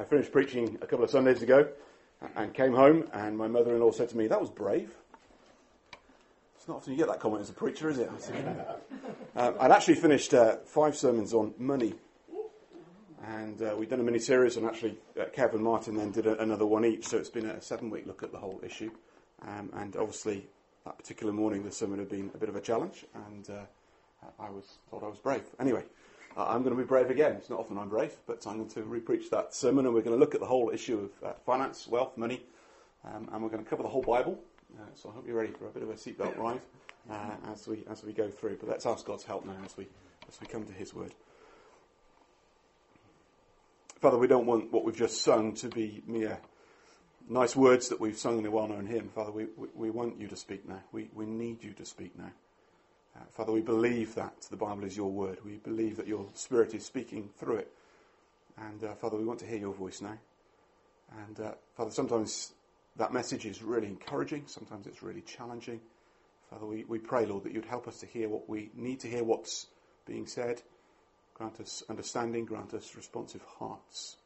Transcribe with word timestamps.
I 0.00 0.04
finished 0.04 0.32
preaching 0.32 0.78
a 0.80 0.86
couple 0.86 1.04
of 1.04 1.10
Sundays 1.10 1.42
ago 1.42 1.68
and 2.34 2.54
came 2.54 2.72
home, 2.72 3.06
and 3.12 3.36
my 3.36 3.48
mother 3.48 3.74
in 3.74 3.82
law 3.82 3.90
said 3.90 4.08
to 4.08 4.16
me, 4.16 4.28
That 4.28 4.40
was 4.40 4.48
brave. 4.48 4.94
It's 6.56 6.66
not 6.66 6.78
often 6.78 6.94
you 6.94 6.98
get 6.98 7.08
that 7.08 7.20
comment 7.20 7.42
as 7.42 7.50
a 7.50 7.52
preacher, 7.52 7.90
is 7.90 7.98
it? 7.98 8.08
um, 9.36 9.56
I'd 9.60 9.70
actually 9.70 9.96
finished 9.96 10.32
uh, 10.32 10.56
five 10.64 10.96
sermons 10.96 11.34
on 11.34 11.52
money. 11.58 11.92
And 13.26 13.60
uh, 13.60 13.74
we'd 13.78 13.90
done 13.90 14.00
a 14.00 14.02
mini 14.02 14.18
series, 14.18 14.56
and 14.56 14.64
actually, 14.64 14.96
uh, 15.20 15.58
Martin 15.58 15.98
then 15.98 16.12
did 16.12 16.26
a, 16.26 16.40
another 16.40 16.64
one 16.64 16.86
each. 16.86 17.06
So 17.06 17.18
it's 17.18 17.28
been 17.28 17.44
a 17.44 17.60
seven 17.60 17.90
week 17.90 18.06
look 18.06 18.22
at 18.22 18.32
the 18.32 18.38
whole 18.38 18.58
issue. 18.64 18.90
Um, 19.42 19.68
and 19.74 19.96
obviously, 19.96 20.46
that 20.86 20.96
particular 20.96 21.34
morning, 21.34 21.62
the 21.62 21.70
sermon 21.70 21.98
had 21.98 22.08
been 22.08 22.30
a 22.34 22.38
bit 22.38 22.48
of 22.48 22.56
a 22.56 22.60
challenge, 22.62 23.04
and 23.28 23.50
uh, 23.50 24.32
I 24.38 24.48
was 24.48 24.78
thought 24.90 25.04
I 25.04 25.08
was 25.08 25.18
brave. 25.18 25.44
Anyway, 25.58 25.84
uh, 26.36 26.46
I'm 26.46 26.62
going 26.62 26.74
to 26.74 26.80
be 26.80 26.86
brave 26.86 27.10
again. 27.10 27.32
It's 27.32 27.50
not 27.50 27.60
often 27.60 27.78
I'm 27.78 27.88
brave, 27.88 28.14
but 28.26 28.46
I'm 28.46 28.58
going 28.58 28.70
to 28.70 28.82
repreach 28.82 29.30
that 29.30 29.54
sermon, 29.54 29.86
and 29.86 29.94
we're 29.94 30.02
going 30.02 30.16
to 30.16 30.20
look 30.20 30.34
at 30.34 30.40
the 30.40 30.46
whole 30.46 30.70
issue 30.70 31.10
of 31.22 31.28
uh, 31.28 31.32
finance, 31.44 31.88
wealth, 31.88 32.16
money, 32.16 32.42
um, 33.04 33.28
and 33.32 33.42
we're 33.42 33.48
going 33.48 33.62
to 33.62 33.68
cover 33.68 33.82
the 33.82 33.88
whole 33.88 34.02
Bible. 34.02 34.38
Uh, 34.78 34.84
so 34.94 35.08
I 35.08 35.12
hope 35.12 35.26
you're 35.26 35.36
ready 35.36 35.52
for 35.52 35.66
a 35.66 35.70
bit 35.70 35.82
of 35.82 35.90
a 35.90 35.94
seatbelt 35.94 36.36
ride 36.38 36.60
uh, 37.10 37.30
as 37.52 37.66
we 37.66 37.84
as 37.90 38.04
we 38.04 38.12
go 38.12 38.28
through. 38.28 38.58
But 38.58 38.68
let's 38.68 38.86
ask 38.86 39.04
God's 39.04 39.24
help 39.24 39.44
now 39.44 39.56
as 39.64 39.76
we 39.76 39.86
as 40.28 40.40
we 40.40 40.46
come 40.46 40.64
to 40.64 40.72
His 40.72 40.94
Word. 40.94 41.12
Father, 44.00 44.16
we 44.16 44.28
don't 44.28 44.46
want 44.46 44.72
what 44.72 44.84
we've 44.84 44.96
just 44.96 45.22
sung 45.22 45.54
to 45.56 45.68
be 45.68 46.02
mere 46.06 46.38
nice 47.28 47.54
words 47.54 47.88
that 47.90 48.00
we've 48.00 48.16
sung 48.16 48.38
in 48.38 48.46
a 48.46 48.50
well-known 48.50 48.86
hymn. 48.86 49.08
Father, 49.14 49.30
we, 49.30 49.46
we, 49.56 49.68
we 49.74 49.90
want 49.90 50.18
you 50.18 50.26
to 50.26 50.36
speak 50.36 50.66
now. 50.66 50.80
We, 50.90 51.10
we 51.14 51.26
need 51.26 51.62
you 51.62 51.72
to 51.74 51.84
speak 51.84 52.18
now. 52.18 52.30
Uh, 53.16 53.24
Father, 53.30 53.52
we 53.52 53.60
believe 53.60 54.14
that 54.14 54.46
the 54.50 54.56
Bible 54.56 54.84
is 54.84 54.96
your 54.96 55.10
word. 55.10 55.38
We 55.44 55.56
believe 55.56 55.96
that 55.96 56.06
your 56.06 56.26
Spirit 56.34 56.74
is 56.74 56.84
speaking 56.84 57.28
through 57.36 57.56
it. 57.56 57.72
And 58.56 58.84
uh, 58.84 58.94
Father, 58.94 59.16
we 59.16 59.24
want 59.24 59.40
to 59.40 59.46
hear 59.46 59.58
your 59.58 59.74
voice 59.74 60.00
now. 60.00 60.18
And 61.26 61.40
uh, 61.40 61.52
Father, 61.76 61.90
sometimes 61.90 62.52
that 62.96 63.12
message 63.12 63.46
is 63.46 63.62
really 63.62 63.88
encouraging, 63.88 64.44
sometimes 64.46 64.86
it's 64.86 65.02
really 65.02 65.22
challenging. 65.22 65.80
Father, 66.50 66.66
we, 66.66 66.84
we 66.84 66.98
pray, 66.98 67.26
Lord, 67.26 67.44
that 67.44 67.52
you'd 67.52 67.64
help 67.64 67.86
us 67.86 67.98
to 68.00 68.06
hear 68.06 68.28
what 68.28 68.48
we 68.48 68.70
need 68.74 69.00
to 69.00 69.08
hear, 69.08 69.24
what's 69.24 69.66
being 70.06 70.26
said. 70.26 70.62
Grant 71.34 71.60
us 71.60 71.82
understanding, 71.88 72.44
grant 72.44 72.74
us 72.74 72.94
responsive 72.96 73.42
hearts, 73.58 74.16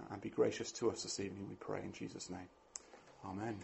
uh, 0.00 0.12
and 0.12 0.22
be 0.22 0.30
gracious 0.30 0.72
to 0.72 0.90
us 0.90 1.02
this 1.02 1.20
evening, 1.20 1.46
we 1.48 1.56
pray 1.56 1.82
in 1.84 1.92
Jesus' 1.92 2.30
name. 2.30 2.48
Amen. 3.24 3.56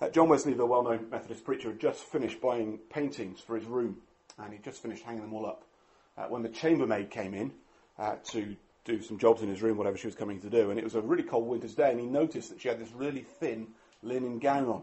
Uh, 0.00 0.08
John 0.08 0.28
Wesley, 0.28 0.54
the 0.54 0.66
well-known 0.66 1.08
Methodist 1.10 1.44
preacher, 1.44 1.68
had 1.68 1.80
just 1.80 2.02
finished 2.02 2.40
buying 2.40 2.78
paintings 2.90 3.40
for 3.40 3.56
his 3.56 3.64
room, 3.64 3.98
and 4.38 4.52
he'd 4.52 4.64
just 4.64 4.82
finished 4.82 5.04
hanging 5.04 5.22
them 5.22 5.32
all 5.32 5.46
up. 5.46 5.64
Uh, 6.18 6.24
when 6.24 6.42
the 6.42 6.48
chambermaid 6.48 7.10
came 7.10 7.32
in 7.32 7.52
uh, 7.98 8.16
to 8.24 8.56
do 8.84 9.00
some 9.00 9.18
jobs 9.18 9.42
in 9.42 9.48
his 9.48 9.62
room, 9.62 9.78
whatever 9.78 9.96
she 9.96 10.06
was 10.06 10.16
coming 10.16 10.40
to 10.40 10.50
do, 10.50 10.70
and 10.70 10.78
it 10.78 10.84
was 10.84 10.94
a 10.94 11.00
really 11.00 11.22
cold 11.22 11.46
winter's 11.46 11.74
day, 11.74 11.90
and 11.90 12.00
he 12.00 12.06
noticed 12.06 12.50
that 12.50 12.60
she 12.60 12.68
had 12.68 12.78
this 12.78 12.92
really 12.92 13.22
thin 13.22 13.68
linen 14.02 14.38
gown 14.38 14.66
on. 14.66 14.82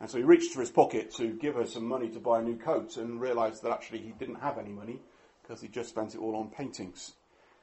And 0.00 0.10
so 0.10 0.18
he 0.18 0.24
reached 0.24 0.52
for 0.52 0.60
his 0.60 0.70
pocket 0.70 1.14
to 1.16 1.32
give 1.32 1.54
her 1.54 1.66
some 1.66 1.86
money 1.86 2.08
to 2.10 2.18
buy 2.18 2.40
a 2.40 2.42
new 2.42 2.56
coat, 2.56 2.96
and 2.96 3.20
realised 3.20 3.62
that 3.62 3.72
actually 3.72 3.98
he 3.98 4.12
didn't 4.18 4.40
have 4.40 4.58
any 4.58 4.72
money 4.72 5.00
because 5.42 5.60
he 5.60 5.68
just 5.68 5.90
spent 5.90 6.14
it 6.14 6.20
all 6.20 6.34
on 6.34 6.48
paintings. 6.48 7.12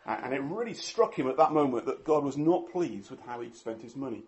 Uh, 0.06 0.18
and 0.24 0.34
it 0.34 0.42
really 0.42 0.74
struck 0.74 1.16
him 1.16 1.28
at 1.28 1.38
that 1.38 1.54
moment 1.54 1.86
that 1.86 2.06
God 2.06 2.24
was 2.24 2.38
not 2.38 2.72
pleased 2.72 3.10
with 3.10 3.22
how 3.22 3.42
he'd 3.42 3.56
spent 3.56 3.82
his 3.82 3.96
money. 3.96 4.24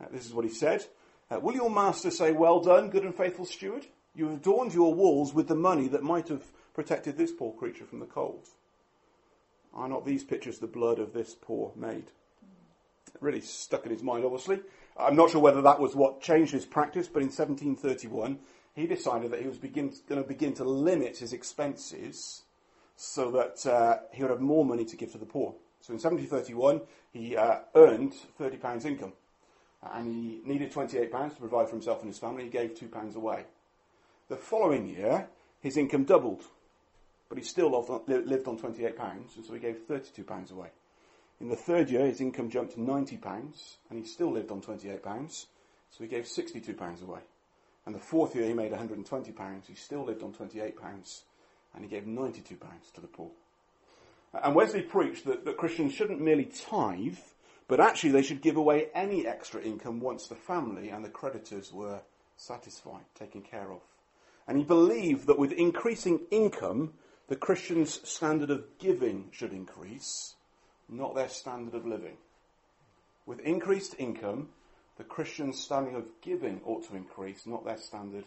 Uh, 0.00 0.06
this 0.12 0.26
is 0.26 0.34
what 0.34 0.44
he 0.44 0.50
said. 0.50 0.84
Uh, 1.32 1.40
will 1.40 1.54
your 1.54 1.70
master 1.70 2.10
say, 2.10 2.32
Well 2.32 2.60
done, 2.60 2.90
good 2.90 3.04
and 3.04 3.14
faithful 3.14 3.46
steward? 3.46 3.86
You 4.14 4.26
have 4.26 4.38
adorned 4.38 4.74
your 4.74 4.92
walls 4.92 5.32
with 5.32 5.48
the 5.48 5.54
money 5.54 5.88
that 5.88 6.02
might 6.02 6.28
have 6.28 6.44
protected 6.74 7.16
this 7.16 7.32
poor 7.32 7.54
creature 7.54 7.86
from 7.86 8.00
the 8.00 8.06
cold. 8.06 8.46
Are 9.72 9.88
not 9.88 10.04
these 10.04 10.24
pictures 10.24 10.58
the 10.58 10.66
blood 10.66 10.98
of 10.98 11.14
this 11.14 11.34
poor 11.40 11.72
maid? 11.74 12.10
It 13.14 13.22
really 13.22 13.40
stuck 13.40 13.86
in 13.86 13.92
his 13.92 14.02
mind, 14.02 14.24
obviously. 14.26 14.60
I'm 14.98 15.16
not 15.16 15.30
sure 15.30 15.40
whether 15.40 15.62
that 15.62 15.80
was 15.80 15.94
what 15.94 16.20
changed 16.20 16.52
his 16.52 16.66
practice, 16.66 17.08
but 17.08 17.22
in 17.22 17.28
1731, 17.28 18.38
he 18.74 18.86
decided 18.86 19.30
that 19.30 19.40
he 19.40 19.48
was 19.48 19.58
begin, 19.58 19.90
going 20.06 20.22
to 20.22 20.28
begin 20.28 20.52
to 20.54 20.64
limit 20.64 21.16
his 21.16 21.32
expenses 21.32 22.42
so 22.96 23.30
that 23.30 23.66
uh, 23.66 24.00
he 24.12 24.22
would 24.22 24.30
have 24.30 24.40
more 24.40 24.66
money 24.66 24.84
to 24.84 24.96
give 24.96 25.12
to 25.12 25.18
the 25.18 25.24
poor. 25.24 25.54
So 25.80 25.92
in 25.92 25.98
1731, 25.98 26.82
he 27.10 27.36
uh, 27.38 27.60
earned 27.74 28.12
£30 28.38 28.84
income 28.84 29.14
and 29.82 30.06
he 30.06 30.40
needed 30.44 30.72
£28 30.72 31.10
to 31.10 31.40
provide 31.40 31.66
for 31.66 31.72
himself 31.72 32.00
and 32.00 32.08
his 32.08 32.18
family. 32.18 32.44
He 32.44 32.50
gave 32.50 32.74
£2 32.74 33.14
away. 33.16 33.44
The 34.28 34.36
following 34.36 34.88
year, 34.88 35.28
his 35.60 35.76
income 35.76 36.04
doubled, 36.04 36.44
but 37.28 37.38
he 37.38 37.44
still 37.44 37.70
lived 37.70 38.48
on 38.48 38.58
£28, 38.58 39.36
and 39.36 39.44
so 39.44 39.52
he 39.52 39.58
gave 39.58 39.86
£32 39.88 40.52
away. 40.52 40.68
In 41.40 41.48
the 41.48 41.56
third 41.56 41.90
year, 41.90 42.06
his 42.06 42.20
income 42.20 42.50
jumped 42.50 42.74
to 42.74 42.78
£90, 42.78 43.76
and 43.90 43.98
he 43.98 44.04
still 44.04 44.30
lived 44.30 44.50
on 44.50 44.62
£28, 44.62 45.46
so 45.90 46.04
he 46.04 46.06
gave 46.06 46.24
£62 46.24 47.02
away. 47.02 47.20
And 47.84 47.94
the 47.94 48.00
fourth 48.00 48.36
year, 48.36 48.46
he 48.46 48.52
made 48.52 48.70
£120, 48.70 49.66
he 49.66 49.74
still 49.74 50.04
lived 50.04 50.22
on 50.22 50.32
£28, 50.32 51.22
and 51.74 51.84
he 51.84 51.90
gave 51.90 52.04
£92 52.04 52.44
to 52.94 53.00
the 53.00 53.08
poor. 53.08 53.30
And 54.32 54.54
Wesley 54.54 54.82
preached 54.82 55.24
that, 55.26 55.44
that 55.44 55.56
Christians 55.56 55.92
shouldn't 55.92 56.20
merely 56.20 56.44
tithe, 56.44 57.18
but 57.68 57.80
actually, 57.80 58.10
they 58.10 58.22
should 58.22 58.42
give 58.42 58.56
away 58.56 58.88
any 58.94 59.26
extra 59.26 59.62
income 59.62 60.00
once 60.00 60.26
the 60.26 60.34
family 60.34 60.88
and 60.90 61.04
the 61.04 61.08
creditors 61.08 61.72
were 61.72 62.00
satisfied, 62.36 63.04
taken 63.14 63.42
care 63.42 63.72
of. 63.72 63.80
And 64.46 64.58
he 64.58 64.64
believed 64.64 65.26
that 65.26 65.38
with 65.38 65.52
increasing 65.52 66.20
income, 66.30 66.94
the 67.28 67.36
Christians' 67.36 68.00
standard 68.08 68.50
of 68.50 68.64
giving 68.78 69.28
should 69.30 69.52
increase, 69.52 70.34
not 70.88 71.14
their 71.14 71.28
standard 71.28 71.74
of 71.74 71.86
living. 71.86 72.16
With 73.24 73.40
increased 73.40 73.94
income, 73.98 74.48
the 74.98 75.04
Christians' 75.04 75.60
standard 75.60 75.94
of 75.94 76.06
giving 76.20 76.60
ought 76.64 76.86
to 76.88 76.96
increase, 76.96 77.46
not 77.46 77.64
their 77.64 77.78
standard 77.78 78.24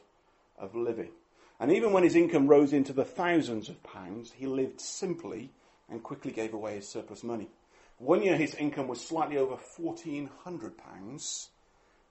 of 0.58 0.76
living. 0.76 1.12
And 1.60 1.72
even 1.72 1.94
when 1.94 2.04
his 2.04 2.16
income 2.16 2.48
rose 2.48 2.74
into 2.74 2.94
the 2.94 3.06
thousands 3.06 3.70
of 3.70 3.84
pounds, 3.84 4.32
he 4.32 4.48
lived 4.48 4.82
simply 4.82 5.52
and 5.90 6.02
quickly 6.02 6.32
gave 6.32 6.54
away 6.54 6.76
his 6.76 6.88
surplus 6.88 7.24
money. 7.24 7.50
One 7.98 8.22
year 8.22 8.36
his 8.36 8.56
income 8.56 8.88
was 8.88 9.00
slightly 9.00 9.38
over 9.38 9.56
£1,400 9.56 11.48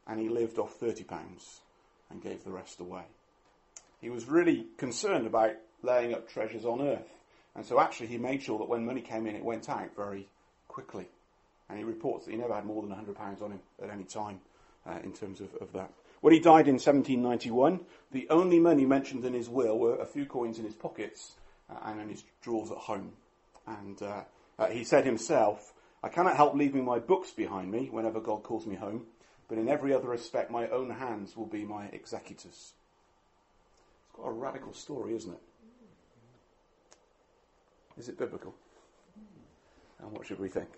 and 0.07 0.21
he 0.21 0.29
lived 0.29 0.59
off 0.59 0.79
£30 0.81 1.05
and 2.11 2.23
gave 2.23 2.45
the 2.45 2.53
rest 2.53 2.81
away. 2.81 3.05
He 4.01 4.11
was 4.11 4.27
really 4.27 4.67
concerned 4.79 5.27
about 5.27 5.53
laying 5.83 6.15
up 6.15 6.29
treasures 6.29 6.65
on 6.65 6.81
earth. 6.81 7.09
And 7.55 7.65
so 7.65 7.79
actually 7.81 8.09
he 8.09 8.19
made 8.19 8.43
sure 8.43 8.59
that 8.59 8.69
when 8.69 8.85
money 8.85 9.03
came 9.03 9.27
in, 9.27 9.37
it 9.37 9.45
went 9.45 9.69
out 9.69 9.95
very 9.95 10.29
quickly. 10.69 11.07
And 11.69 11.79
he 11.79 11.85
reports 11.85 12.25
that 12.25 12.33
he 12.33 12.39
never 12.39 12.55
had 12.55 12.65
more 12.65 12.83
than 12.83 12.91
£100 12.91 13.43
on 13.43 13.53
him 13.53 13.61
at 13.83 13.91
any 13.91 14.05
time 14.05 14.41
uh, 14.87 14.99
in 15.03 15.13
terms 15.13 15.41
of, 15.41 15.55
of 15.61 15.73
that. 15.73 15.91
When 16.21 16.33
he 16.33 16.41
died 16.41 16.69
in 16.69 16.75
1791, 16.75 17.81
the 18.11 18.27
only 18.31 18.59
money 18.59 18.87
mentioned 18.87 19.25
in 19.25 19.35
his 19.35 19.49
will 19.49 19.79
were 19.79 19.97
a 19.97 20.07
few 20.07 20.25
coins 20.25 20.59
in 20.59 20.65
his 20.65 20.75
pockets 20.75 21.35
uh, 21.71 21.79
and 21.85 22.01
in 22.01 22.09
his 22.09 22.25
drawers 22.43 22.71
at 22.71 22.79
home. 22.79 23.13
And 23.67 24.01
uh, 24.03 24.23
uh 24.59 24.67
he 24.69 24.85
said 24.85 25.05
himself, 25.05 25.74
I 26.05 26.11
cannot 26.11 26.37
help 26.37 26.55
leaving 26.55 26.85
my 26.85 26.99
books 26.99 27.31
behind 27.31 27.73
me 27.73 27.89
whenever 27.91 28.21
God 28.21 28.43
calls 28.43 28.67
me 28.67 28.75
home, 28.75 29.07
but 29.49 29.57
in 29.57 29.71
every 29.71 29.95
other 29.95 30.09
respect, 30.09 30.51
my 30.51 30.69
own 30.69 30.91
hands 30.91 31.35
will 31.35 31.47
be 31.47 31.65
my 31.65 31.87
executors. 31.87 32.75
It's 34.05 34.15
got 34.15 34.27
a 34.27 34.33
radical 34.33 34.75
story, 34.75 35.17
isn't 35.17 35.33
it? 35.33 35.41
Is 37.97 38.11
it 38.11 38.19
biblical? 38.19 38.55
And 40.03 40.13
what 40.13 40.27
should 40.27 40.39
we 40.41 40.51
think? 40.51 40.69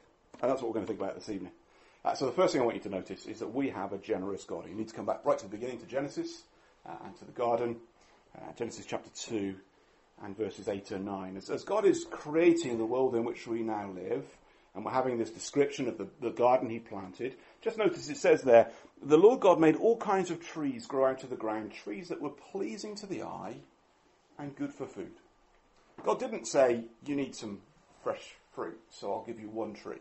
And 0.40 0.48
that's 0.48 0.62
what 0.62 0.68
we're 0.68 0.74
going 0.74 0.86
to 0.86 0.92
think 0.92 1.00
about 1.00 1.16
this 1.16 1.28
evening. 1.28 1.50
Uh, 2.04 2.14
so 2.14 2.26
the 2.26 2.32
first 2.32 2.52
thing 2.52 2.62
I 2.62 2.64
want 2.64 2.76
you 2.76 2.82
to 2.82 2.88
notice 2.88 3.26
is 3.26 3.40
that 3.40 3.52
we 3.52 3.68
have 3.70 3.92
a 3.92 3.98
generous 3.98 4.44
God. 4.44 4.68
You 4.68 4.76
need 4.76 4.90
to 4.90 4.94
come 4.94 5.06
back 5.06 5.24
right 5.24 5.38
to 5.38 5.44
the 5.44 5.50
beginning 5.50 5.80
to 5.80 5.86
Genesis 5.86 6.42
uh, 6.88 6.92
and 7.04 7.18
to 7.18 7.24
the 7.24 7.32
garden, 7.32 7.78
uh, 8.38 8.52
Genesis 8.56 8.86
chapter 8.86 9.10
2 9.28 9.56
and 10.22 10.36
verses 10.36 10.68
8 10.68 10.92
and 10.92 11.04
9. 11.04 11.36
As, 11.36 11.50
as 11.50 11.64
God 11.64 11.84
is 11.84 12.06
creating 12.08 12.78
the 12.78 12.86
world 12.86 13.16
in 13.16 13.24
which 13.24 13.48
we 13.48 13.62
now 13.62 13.90
live, 13.90 14.24
and 14.76 14.84
we're 14.84 14.92
having 14.92 15.16
this 15.16 15.30
description 15.30 15.88
of 15.88 15.96
the, 15.96 16.06
the 16.20 16.30
garden 16.30 16.68
he 16.68 16.78
planted. 16.78 17.34
Just 17.62 17.78
notice 17.78 18.10
it 18.10 18.18
says 18.18 18.42
there, 18.42 18.70
the 19.02 19.16
Lord 19.16 19.40
God 19.40 19.58
made 19.58 19.74
all 19.76 19.96
kinds 19.96 20.30
of 20.30 20.44
trees 20.44 20.86
grow 20.86 21.06
out 21.06 21.24
of 21.24 21.30
the 21.30 21.36
ground, 21.36 21.72
trees 21.72 22.08
that 22.08 22.20
were 22.20 22.30
pleasing 22.30 22.94
to 22.96 23.06
the 23.06 23.22
eye 23.22 23.56
and 24.38 24.54
good 24.54 24.74
for 24.74 24.86
food. 24.86 25.14
God 26.04 26.20
didn't 26.20 26.46
say, 26.46 26.84
you 27.06 27.16
need 27.16 27.34
some 27.34 27.60
fresh 28.04 28.34
fruit, 28.54 28.78
so 28.90 29.10
I'll 29.10 29.24
give 29.24 29.40
you 29.40 29.48
one 29.48 29.72
tree. 29.72 29.96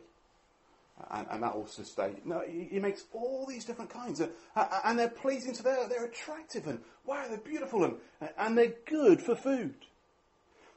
And, 1.10 1.26
and 1.32 1.44
that 1.44 1.56
will 1.56 1.68
sustain. 1.68 2.22
No, 2.26 2.42
he, 2.46 2.80
makes 2.80 3.06
all 3.14 3.46
these 3.48 3.64
different 3.64 3.90
kinds, 3.92 4.20
of, 4.20 4.30
and 4.84 5.00
they're 5.00 5.10
pleasing 5.10 5.54
to 5.54 5.64
their, 5.64 5.88
they're 5.88 6.06
attractive, 6.06 6.68
and 6.68 6.80
wow, 7.06 7.26
they're 7.30 7.38
beautiful, 7.38 7.86
and, 7.86 7.96
and 8.38 8.58
they're 8.58 8.74
good 8.86 9.22
for 9.22 9.36
food. 9.36 9.76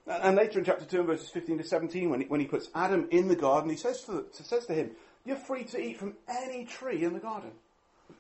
And 0.09 0.37
later 0.37 0.59
in 0.59 0.65
chapter 0.65 0.87
2 0.87 1.01
and 1.01 1.07
verses 1.07 1.29
15 1.29 1.59
to 1.59 1.65
17, 1.65 2.09
when 2.09 2.23
he, 2.23 2.27
when 2.27 2.41
he 2.41 2.47
puts 2.47 2.71
Adam 2.75 3.09
in 3.11 3.29
the 3.29 3.37
garden, 3.37 3.71
he 3.71 3.77
says 3.77 4.03
to, 4.05 4.25
says 4.33 4.65
to 4.67 4.75
him, 4.75 4.93
You're 5.27 5.37
free 5.37 5.65
to 5.65 5.79
eat 5.79 5.99
from 5.99 6.15
any 6.27 6.65
tree 6.65 7.05
in 7.05 7.13
the 7.13 7.19
garden. 7.19 7.51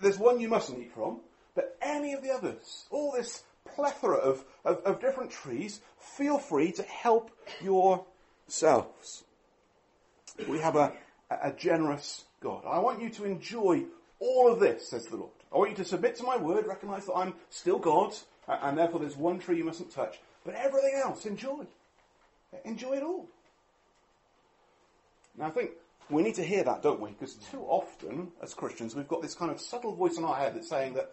There's 0.00 0.18
one 0.18 0.38
you 0.38 0.48
mustn't 0.48 0.78
eat 0.78 0.92
from, 0.92 1.20
but 1.54 1.78
any 1.80 2.12
of 2.12 2.22
the 2.22 2.30
others, 2.30 2.84
all 2.90 3.12
this 3.12 3.42
plethora 3.64 4.16
of, 4.16 4.44
of, 4.66 4.78
of 4.84 5.00
different 5.00 5.30
trees, 5.30 5.80
feel 5.98 6.38
free 6.38 6.72
to 6.72 6.82
help 6.82 7.30
yourselves. 7.62 9.24
We 10.46 10.60
have 10.60 10.76
a, 10.76 10.92
a 11.30 11.52
generous 11.52 12.24
God. 12.40 12.64
I 12.66 12.80
want 12.80 13.00
you 13.00 13.08
to 13.10 13.24
enjoy 13.24 13.84
all 14.20 14.52
of 14.52 14.60
this, 14.60 14.90
says 14.90 15.06
the 15.06 15.16
Lord. 15.16 15.30
I 15.52 15.56
want 15.56 15.70
you 15.70 15.76
to 15.76 15.84
submit 15.84 16.16
to 16.16 16.22
my 16.22 16.36
word, 16.36 16.66
recognize 16.66 17.06
that 17.06 17.14
I'm 17.14 17.32
still 17.48 17.78
God, 17.78 18.14
and 18.46 18.76
therefore 18.76 19.00
there's 19.00 19.16
one 19.16 19.38
tree 19.38 19.56
you 19.56 19.64
mustn't 19.64 19.90
touch. 19.90 20.18
But 20.44 20.54
everything 20.54 21.00
else, 21.02 21.24
enjoy. 21.26 21.66
Enjoy 22.64 22.94
it 22.94 23.02
all. 23.02 23.28
Now, 25.36 25.46
I 25.46 25.50
think 25.50 25.70
we 26.10 26.22
need 26.22 26.34
to 26.36 26.44
hear 26.44 26.64
that, 26.64 26.82
don't 26.82 27.00
we? 27.00 27.10
Because 27.10 27.34
too 27.34 27.60
often, 27.60 28.32
as 28.42 28.54
Christians, 28.54 28.94
we've 28.94 29.08
got 29.08 29.22
this 29.22 29.34
kind 29.34 29.50
of 29.50 29.60
subtle 29.60 29.94
voice 29.94 30.18
in 30.18 30.24
our 30.24 30.34
head 30.34 30.54
that's 30.54 30.68
saying 30.68 30.94
that, 30.94 31.12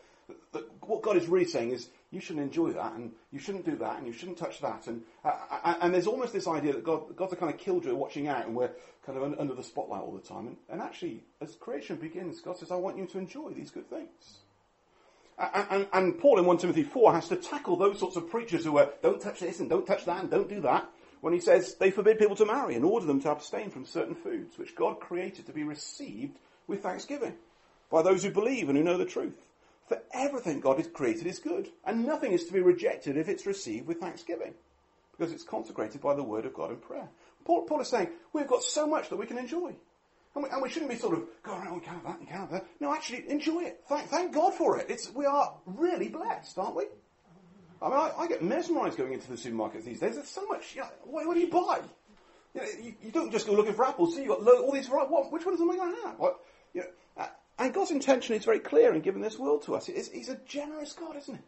that 0.53 0.63
what 0.81 1.01
God 1.01 1.17
is 1.17 1.27
really 1.27 1.45
saying 1.45 1.71
is, 1.71 1.89
you 2.11 2.21
shouldn't 2.21 2.45
enjoy 2.45 2.71
that, 2.71 2.93
and 2.93 3.11
you 3.31 3.39
shouldn't 3.39 3.65
do 3.65 3.75
that, 3.75 3.97
and 3.97 4.07
you 4.07 4.13
shouldn't 4.13 4.37
touch 4.37 4.61
that. 4.61 4.87
And, 4.87 5.01
uh, 5.23 5.75
and 5.81 5.93
there's 5.93 6.07
almost 6.07 6.31
this 6.31 6.47
idea 6.47 6.73
that 6.73 6.83
God, 6.83 7.15
God's 7.15 7.33
a 7.33 7.35
kind 7.35 7.53
of 7.53 7.59
killjoy 7.59 7.93
watching 7.93 8.27
out, 8.27 8.45
and 8.45 8.55
we're 8.55 8.71
kind 9.05 9.17
of 9.17 9.37
under 9.37 9.53
the 9.53 9.63
spotlight 9.63 10.01
all 10.01 10.13
the 10.13 10.25
time. 10.25 10.47
And, 10.47 10.57
and 10.69 10.81
actually, 10.81 11.23
as 11.41 11.55
creation 11.55 11.97
begins, 11.97 12.39
God 12.39 12.57
says, 12.57 12.71
I 12.71 12.75
want 12.75 12.97
you 12.97 13.05
to 13.05 13.17
enjoy 13.17 13.51
these 13.51 13.69
good 13.69 13.89
things. 13.89 14.39
And, 15.37 15.67
and, 15.69 15.87
and, 15.91 16.19
Paul 16.19 16.39
in 16.39 16.45
1 16.45 16.57
Timothy 16.59 16.83
4 16.83 17.13
has 17.13 17.27
to 17.27 17.35
tackle 17.35 17.75
those 17.75 17.99
sorts 17.99 18.15
of 18.15 18.29
preachers 18.29 18.63
who 18.63 18.77
are, 18.77 18.89
don't 19.03 19.21
touch 19.21 19.41
this 19.41 19.59
and 19.59 19.69
don't 19.69 19.85
touch 19.85 20.05
that 20.05 20.21
and 20.21 20.31
don't 20.31 20.47
do 20.47 20.61
that, 20.61 20.89
when 21.25 21.33
he 21.33 21.39
says 21.39 21.73
they 21.79 21.89
forbid 21.89 22.19
people 22.19 22.35
to 22.35 22.45
marry 22.45 22.75
and 22.75 22.85
order 22.85 23.07
them 23.07 23.19
to 23.19 23.31
abstain 23.31 23.71
from 23.71 23.83
certain 23.83 24.13
foods, 24.13 24.59
which 24.59 24.75
God 24.75 24.99
created 24.99 25.47
to 25.47 25.51
be 25.51 25.63
received 25.63 26.37
with 26.67 26.83
thanksgiving 26.83 27.33
by 27.89 28.03
those 28.03 28.21
who 28.21 28.29
believe 28.29 28.69
and 28.69 28.77
who 28.77 28.83
know 28.83 28.99
the 28.99 29.05
truth. 29.05 29.33
For 29.87 29.99
everything 30.13 30.59
God 30.59 30.77
has 30.77 30.85
created 30.85 31.25
is 31.25 31.39
good, 31.39 31.69
and 31.83 32.05
nothing 32.05 32.31
is 32.31 32.45
to 32.45 32.53
be 32.53 32.59
rejected 32.59 33.17
if 33.17 33.27
it's 33.27 33.47
received 33.47 33.87
with 33.87 33.99
thanksgiving, 33.99 34.53
because 35.17 35.33
it's 35.33 35.43
consecrated 35.43 35.99
by 35.99 36.13
the 36.13 36.21
word 36.21 36.45
of 36.45 36.53
God 36.53 36.69
in 36.69 36.77
prayer. 36.77 37.09
Paul, 37.43 37.63
Paul 37.63 37.81
is 37.81 37.87
saying, 37.87 38.09
we've 38.31 38.45
got 38.45 38.61
so 38.61 38.85
much 38.85 39.09
that 39.09 39.17
we 39.17 39.25
can 39.25 39.39
enjoy. 39.39 39.73
And 40.35 40.43
we, 40.43 40.49
and 40.51 40.61
we, 40.61 40.69
shouldn't 40.69 40.91
be 40.91 40.97
sort 40.97 41.17
of, 41.17 41.23
go 41.41 41.53
around, 41.53 41.73
we 41.73 41.79
can't 41.79 41.97
have 41.97 42.05
that, 42.05 42.19
we 42.19 42.27
can't 42.27 42.41
have 42.41 42.51
that. 42.51 42.67
No, 42.79 42.93
actually, 42.93 43.27
enjoy 43.31 43.63
it. 43.63 43.81
Thank, 43.89 44.09
thank 44.09 44.31
God 44.31 44.53
for 44.53 44.77
it. 44.77 44.91
It's, 44.91 45.11
we 45.11 45.25
are 45.25 45.55
really 45.65 46.07
blessed, 46.07 46.59
aren't 46.59 46.75
we? 46.75 46.85
I 47.85 47.89
mean, 47.89 47.97
I, 47.99 48.11
I 48.17 48.27
get 48.27 48.41
mesmerised 48.41 48.97
going 48.97 49.13
into 49.13 49.29
the 49.29 49.37
supermarkets 49.37 49.83
these 49.83 49.99
days. 49.99 50.15
There's 50.15 50.27
so 50.27 50.47
much, 50.47 50.73
you 50.75 50.81
know, 50.81 50.87
what, 51.03 51.27
what, 51.27 51.35
do 51.35 51.39
you 51.39 51.51
buy? 51.51 51.81
You, 52.55 52.61
know, 52.61 52.67
you, 52.81 52.95
you, 53.03 53.11
don't 53.11 53.31
just 53.31 53.45
go 53.45 53.53
looking 53.53 53.75
for 53.75 53.85
apples, 53.85 54.15
so 54.15 54.21
you've 54.21 54.29
got 54.29 54.47
all 54.47 54.71
these, 54.71 54.89
right, 54.89 55.07
what, 55.07 55.31
which 55.31 55.45
ones 55.45 55.61
am 55.61 55.69
I 55.69 55.75
going 55.75 55.95
to 55.95 56.01
have? 56.07 56.17
What, 56.17 56.39
you 56.73 56.81
know, 56.81 56.87
uh, 57.17 57.27
and 57.59 57.73
God's 57.73 57.91
intention 57.91 58.35
is 58.35 58.43
very 58.43 58.59
clear 58.59 58.95
in 58.95 59.01
giving 59.01 59.21
this 59.21 59.37
world 59.37 59.63
to 59.65 59.75
us. 59.75 59.85
He's 59.85 60.29
a 60.29 60.37
generous 60.47 60.93
God, 60.93 61.15
isn't 61.15 61.35
he? 61.35 61.41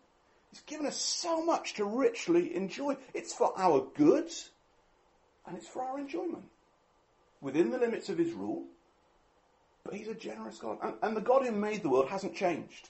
He's 0.51 0.62
given 0.62 0.86
us 0.86 0.95
so 0.95 1.44
much 1.44 1.74
to 1.75 1.86
richly 1.86 2.56
enjoy. 2.56 2.98
It's 3.16 3.34
for 3.34 3.51
our 3.57 3.88
good, 3.95 4.31
and 5.48 5.57
it's 5.57 5.68
for 5.68 5.81
our 5.81 5.98
enjoyment. 5.98 6.44
Within 7.42 7.72
the 7.72 7.80
limits 7.80 8.10
of 8.10 8.18
his 8.19 8.31
rule, 8.34 8.66
but 9.84 9.95
he's 9.95 10.07
a 10.07 10.13
generous 10.13 10.60
God. 10.60 10.78
And, 10.84 10.94
and 11.01 11.18
the 11.18 11.22
God 11.22 11.45
who 11.45 11.51
made 11.51 11.81
the 11.81 11.89
world 11.89 12.10
hasn't 12.10 12.36
changed. 12.36 12.89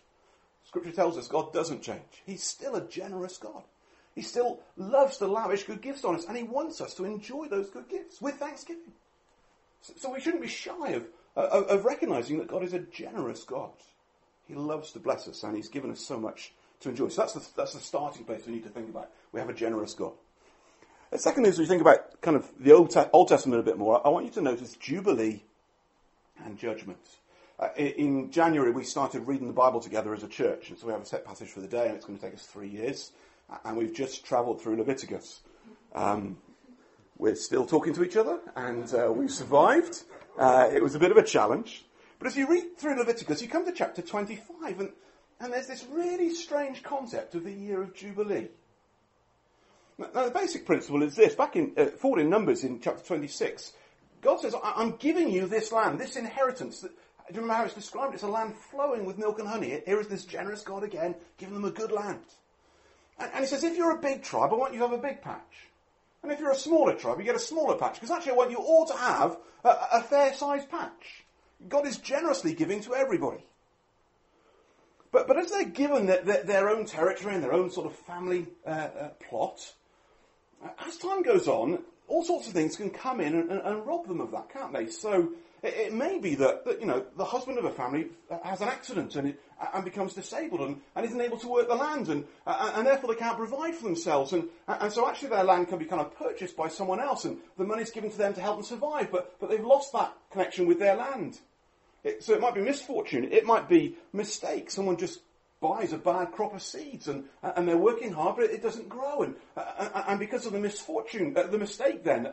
Scripture 0.68 0.92
tells 0.92 1.18
us 1.18 1.28
God 1.28 1.54
doesn't 1.54 1.82
change. 1.82 2.02
He's 2.26 2.44
still 2.44 2.76
a 2.76 2.88
generous 2.88 3.38
God. 3.38 3.64
He 4.14 4.22
still 4.22 4.60
loves 4.76 5.18
to 5.18 5.28
lavish 5.28 5.64
good 5.64 5.82
gifts 5.82 6.04
on 6.04 6.16
us, 6.16 6.26
and 6.26 6.36
he 6.36 6.44
wants 6.44 6.82
us 6.82 6.94
to 6.96 7.06
enjoy 7.06 7.48
those 7.48 7.70
good 7.70 7.88
gifts 7.88 8.22
with 8.22 8.36
thanksgiving. 8.36 8.92
So, 9.82 10.12
we 10.12 10.20
shouldn't 10.20 10.42
be 10.42 10.50
shy 10.50 10.90
of, 10.90 11.06
of, 11.36 11.68
of 11.68 11.86
recognizing 11.86 12.40
that 12.40 12.50
God 12.50 12.64
is 12.64 12.74
a 12.74 12.80
generous 12.80 13.44
God. 13.44 13.70
He 14.48 14.56
loves 14.56 14.92
to 14.94 15.00
bless 15.00 15.28
us, 15.28 15.44
and 15.44 15.56
he's 15.56 15.70
given 15.70 15.92
us 15.92 16.02
so 16.02 16.20
much 16.20 16.52
to 16.82 16.90
enjoy. 16.90 17.10
So 17.10 17.22
that's 17.22 17.34
the, 17.34 17.48
that's 17.56 17.74
the 17.74 17.80
starting 17.80 18.26
place 18.26 18.46
we 18.46 18.54
need 18.54 18.64
to 18.64 18.70
think 18.70 18.90
about. 18.90 19.10
We 19.32 19.40
have 19.40 19.50
a 19.50 19.54
generous 19.54 19.94
God. 19.94 20.14
The 21.12 21.20
second 21.20 21.46
is 21.46 21.58
we 21.58 21.66
think 21.66 21.82
about 21.82 22.20
kind 22.22 22.36
of 22.36 22.50
the 22.60 22.74
Old, 22.74 22.94
Old 23.14 23.30
Testament 23.30 23.62
a 23.62 23.64
bit 23.64 23.78
more. 23.78 24.06
I 24.06 24.10
want 24.10 24.26
you 24.26 24.32
to 24.32 24.42
notice 24.42 24.76
Jubilee 24.76 25.44
and 26.44 26.58
judgment. 26.58 27.00
Uh, 27.60 27.70
in 27.76 28.30
January, 28.30 28.72
we 28.72 28.84
started 28.84 29.26
reading 29.26 29.48
the 29.48 29.54
Bible 29.54 29.80
together 29.80 30.14
as 30.14 30.22
a 30.22 30.28
church, 30.28 30.70
and 30.70 30.78
so 30.78 30.86
we 30.86 30.94
have 30.94 31.02
a 31.02 31.06
set 31.06 31.26
passage 31.26 31.50
for 31.50 31.60
the 31.60 31.68
day, 31.68 31.88
and 31.88 31.96
it's 31.96 32.06
going 32.06 32.18
to 32.18 32.24
take 32.24 32.36
us 32.36 32.46
three 32.46 32.68
years. 32.68 33.12
And 33.66 33.76
we've 33.76 33.94
just 33.94 34.24
travelled 34.26 34.62
through 34.62 34.78
Leviticus. 34.78 35.42
Um, 35.96 36.38
we're 37.18 37.36
still 37.36 37.66
talking 37.66 37.96
to 37.96 38.04
each 38.04 38.16
other, 38.16 38.40
and 38.56 38.94
uh, 38.94 39.12
we 39.12 39.28
survived. 39.28 40.04
Uh, 40.38 40.70
it 40.72 40.84
was 40.84 40.94
a 40.94 41.00
bit 41.00 41.10
of 41.10 41.18
a 41.18 41.24
challenge. 41.24 41.84
But 42.20 42.28
as 42.28 42.38
you 42.38 42.48
read 42.48 42.78
through 42.78 42.96
Leviticus, 42.96 43.42
you 43.42 43.48
come 43.48 43.66
to 43.66 43.72
chapter 43.72 44.04
25, 44.04 44.80
and, 44.80 44.92
and 45.40 45.52
there's 45.52 45.68
this 45.68 45.84
really 45.90 46.36
strange 46.36 46.84
concept 46.84 47.34
of 47.34 47.44
the 47.44 47.52
year 47.52 47.82
of 47.82 47.96
Jubilee. 47.96 48.50
Now, 49.98 50.26
the 50.26 50.32
basic 50.32 50.68
principle 50.68 51.02
is 51.02 51.16
this. 51.16 51.34
Back 51.34 51.56
in, 51.56 51.74
uh, 51.76 51.86
forward 51.86 52.22
in 52.22 52.30
Numbers 52.30 52.64
in 52.64 52.80
chapter 52.80 53.04
26, 53.04 53.74
God 54.22 54.42
says, 54.42 54.54
I'm 54.64 54.96
giving 54.98 55.32
you 55.32 55.48
this 55.48 55.72
land, 55.72 56.00
this 56.00 56.16
inheritance. 56.16 56.86
Do 57.28 57.34
you 57.34 57.42
remember 57.42 57.56
how 57.56 57.66
it's 57.66 57.74
described? 57.74 58.14
It's 58.14 58.24
a 58.24 58.28
land 58.28 58.56
flowing 58.56 59.06
with 59.06 59.18
milk 59.18 59.40
and 59.40 59.48
honey. 59.48 59.82
Here 59.86 60.00
is 60.00 60.08
this 60.08 60.24
generous 60.24 60.62
God 60.62 60.84
again, 60.84 61.16
giving 61.38 61.56
them 61.56 61.66
a 61.66 61.72
good 61.72 61.92
land. 61.92 62.24
And, 63.20 63.30
and 63.34 63.44
he 63.44 63.48
says, 63.48 63.64
if 63.64 63.76
you're 63.76 63.98
a 63.98 64.02
big 64.02 64.24
tribe, 64.24 64.52
I 64.54 64.56
want 64.56 64.74
you 64.74 64.80
to 64.80 64.88
have 64.88 64.98
a 64.98 65.02
big 65.02 65.22
patch. 65.22 65.68
And 66.24 66.32
if 66.32 66.40
you're 66.40 66.52
a 66.52 66.56
smaller 66.56 66.96
tribe, 66.96 67.20
you 67.20 67.26
get 67.26 67.36
a 67.36 67.40
smaller 67.40 67.76
patch. 67.76 67.96
Because 67.96 68.12
actually 68.12 68.34
I 68.34 68.36
want 68.36 68.52
you 68.52 68.58
all 68.58 68.86
to 68.86 68.96
have 68.96 69.38
a, 69.64 69.76
a 69.94 70.04
fair-sized 70.04 70.70
patch. 70.70 71.26
God 71.68 71.86
is 71.86 71.98
generously 71.98 72.54
giving 72.54 72.82
to 72.82 72.96
everybody. 72.96 73.44
But, 75.12 75.28
but 75.28 75.38
as 75.38 75.52
they're 75.52 75.66
given 75.66 76.06
their, 76.06 76.22
their, 76.22 76.44
their 76.44 76.70
own 76.70 76.86
territory 76.86 77.34
and 77.34 77.44
their 77.44 77.54
own 77.54 77.72
sort 77.72 77.88
of 77.88 77.96
family 77.96 78.48
uh, 78.66 78.70
uh, 78.70 79.10
plot, 79.30 79.74
as 80.86 80.98
time 80.98 81.24
goes 81.24 81.48
on, 81.48 81.80
all 82.08 82.24
sorts 82.24 82.48
of 82.48 82.54
things 82.54 82.76
can 82.76 82.90
come 82.90 83.20
in 83.20 83.36
and, 83.36 83.52
and, 83.52 83.62
and 83.62 83.86
rob 83.86 84.08
them 84.08 84.22
of 84.22 84.32
that, 84.32 84.50
can't 84.50 84.74
they? 84.74 84.88
So 84.88 85.32
it, 85.64 85.74
it, 85.74 85.94
may 85.94 86.20
be 86.20 86.36
that, 86.36 86.66
that, 86.66 86.80
you 86.80 86.86
know, 86.86 87.06
the 87.16 87.26
husband 87.26 87.58
of 87.58 87.66
a 87.66 87.72
family 87.72 88.08
uh, 88.30 88.38
has 88.44 88.62
an 88.62 88.68
accident 88.68 89.16
and, 89.16 89.30
it, 89.30 89.42
and 89.74 89.84
becomes 89.84 90.14
disabled 90.14 90.62
and, 90.62 90.82
and 90.96 91.06
isn't 91.06 91.20
able 91.20 91.38
to 91.40 91.48
work 91.48 91.68
the 91.68 91.76
land 91.76 92.10
and, 92.10 92.26
uh, 92.46 92.56
uh, 92.60 92.72
and 92.76 92.88
therefore 92.88 93.14
they 93.14 93.20
can't 93.20 93.38
provide 93.38 93.74
for 93.76 93.84
themselves. 93.84 94.34
And, 94.34 94.50
and 94.68 94.92
so 94.92 95.08
actually 95.08 95.30
their 95.30 95.44
land 95.44 95.70
can 95.70 95.80
be 95.80 95.86
kind 95.86 96.02
of 96.02 96.16
purchased 96.16 96.56
by 96.56 96.68
someone 96.68 97.00
else 97.00 97.26
and 97.26 97.38
the 97.58 97.64
money's 97.64 97.92
given 97.92 98.12
to 98.12 98.18
them 98.18 98.34
to 98.36 98.42
help 98.42 98.58
them 98.58 98.66
survive, 98.66 99.12
but, 99.12 99.40
but 99.40 99.50
they've 99.50 99.64
lost 99.64 99.94
that 99.94 100.14
connection 100.32 100.68
with 100.68 100.80
their 100.80 100.96
land. 100.96 101.40
It, 102.04 102.24
so 102.24 102.34
it 102.34 102.42
might 102.42 102.56
be 102.56 102.62
misfortune. 102.62 103.30
It 103.32 103.46
might 103.46 103.68
be 103.68 103.96
mistake. 104.14 104.70
Someone 104.70 104.98
just 104.98 105.22
buys 105.60 105.92
a 105.92 105.98
bad 105.98 106.32
crop 106.32 106.54
of 106.54 106.62
seeds 106.62 107.08
and, 107.08 107.26
and 107.42 107.68
they're 107.68 107.78
working 107.78 108.12
hard, 108.12 108.36
but 108.36 108.46
it 108.46 108.62
doesn't 108.62 108.88
grow. 108.88 109.24
And, 109.24 109.36
and 109.56 110.20
because 110.20 110.46
of 110.46 110.54
the 110.54 110.60
misfortune, 110.60 111.36
uh, 111.36 111.44
the 111.44 111.58
mistake 111.58 112.04
then, 112.04 112.32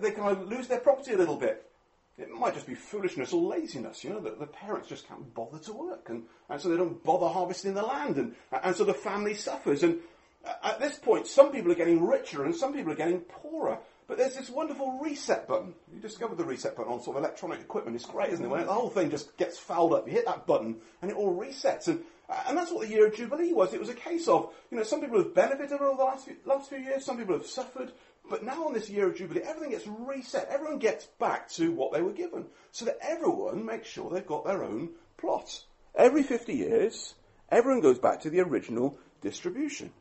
they 0.00 0.10
kind 0.10 0.36
of 0.36 0.48
lose 0.48 0.66
their 0.66 0.80
property 0.80 1.12
a 1.12 1.16
little 1.16 1.36
bit. 1.36 1.70
It 2.16 2.30
might 2.30 2.54
just 2.54 2.66
be 2.66 2.74
foolishness 2.74 3.32
or 3.32 3.42
laziness, 3.42 4.04
you 4.04 4.10
know, 4.10 4.20
that 4.20 4.38
the 4.38 4.46
parents 4.46 4.88
just 4.88 5.08
can't 5.08 5.34
bother 5.34 5.58
to 5.58 5.72
work 5.72 6.06
and, 6.10 6.22
and 6.48 6.60
so 6.60 6.68
they 6.68 6.76
don't 6.76 7.02
bother 7.02 7.26
harvesting 7.26 7.74
the 7.74 7.82
land 7.82 8.16
and, 8.16 8.36
and 8.52 8.76
so 8.76 8.84
the 8.84 8.94
family 8.94 9.34
suffers. 9.34 9.82
And 9.82 9.98
uh, 10.46 10.52
at 10.62 10.80
this 10.80 10.96
point, 10.96 11.26
some 11.26 11.50
people 11.50 11.72
are 11.72 11.76
getting 11.76 12.06
richer 12.06 12.44
and 12.44 12.54
some 12.54 12.72
people 12.72 12.92
are 12.92 12.96
getting 12.96 13.20
poorer. 13.20 13.78
But 14.06 14.18
there's 14.18 14.36
this 14.36 14.50
wonderful 14.50 14.98
reset 15.02 15.48
button. 15.48 15.74
You 15.92 15.98
discovered 15.98 16.36
the 16.36 16.44
reset 16.44 16.76
button 16.76 16.92
on 16.92 17.02
sort 17.02 17.16
of 17.16 17.24
electronic 17.24 17.60
equipment. 17.60 17.96
It's 17.96 18.04
great, 18.04 18.32
isn't 18.34 18.44
it? 18.44 18.48
When 18.48 18.66
the 18.66 18.72
whole 18.72 18.90
thing 18.90 19.10
just 19.10 19.36
gets 19.36 19.58
fouled 19.58 19.94
up, 19.94 20.06
you 20.06 20.12
hit 20.12 20.26
that 20.26 20.46
button 20.46 20.76
and 21.00 21.10
it 21.10 21.16
all 21.16 21.34
resets. 21.34 21.88
And, 21.88 22.00
uh, 22.28 22.42
and 22.46 22.56
that's 22.56 22.70
what 22.70 22.86
the 22.86 22.94
year 22.94 23.06
of 23.06 23.16
Jubilee 23.16 23.52
was. 23.52 23.72
It 23.72 23.80
was 23.80 23.88
a 23.88 23.94
case 23.94 24.28
of, 24.28 24.52
you 24.70 24.76
know, 24.76 24.84
some 24.84 25.00
people 25.00 25.18
have 25.18 25.34
benefited 25.34 25.80
over 25.80 25.96
the 25.96 26.04
last 26.04 26.26
few, 26.26 26.36
last 26.44 26.68
few 26.68 26.78
years, 26.78 27.04
some 27.04 27.16
people 27.16 27.34
have 27.34 27.46
suffered, 27.46 27.92
but 28.28 28.42
now 28.42 28.66
on 28.66 28.72
this 28.72 28.88
year 28.88 29.06
of 29.06 29.16
Jubilee, 29.16 29.42
everything 29.42 29.70
gets 29.70 29.86
reset. 29.86 30.48
Everyone 30.48 30.78
gets 30.78 31.06
back 31.18 31.48
to 31.50 31.72
what 31.72 31.92
they 31.92 32.00
were 32.00 32.12
given. 32.12 32.46
So 32.72 32.86
that 32.86 32.98
everyone 33.02 33.64
makes 33.64 33.88
sure 33.88 34.10
they've 34.10 34.26
got 34.26 34.44
their 34.44 34.64
own 34.64 34.90
plot. 35.18 35.64
Every 35.94 36.22
50 36.22 36.54
years, 36.54 37.14
everyone 37.50 37.80
goes 37.80 37.98
back 37.98 38.20
to 38.22 38.30
the 38.30 38.40
original 38.40 38.98
distribution. 39.20 39.92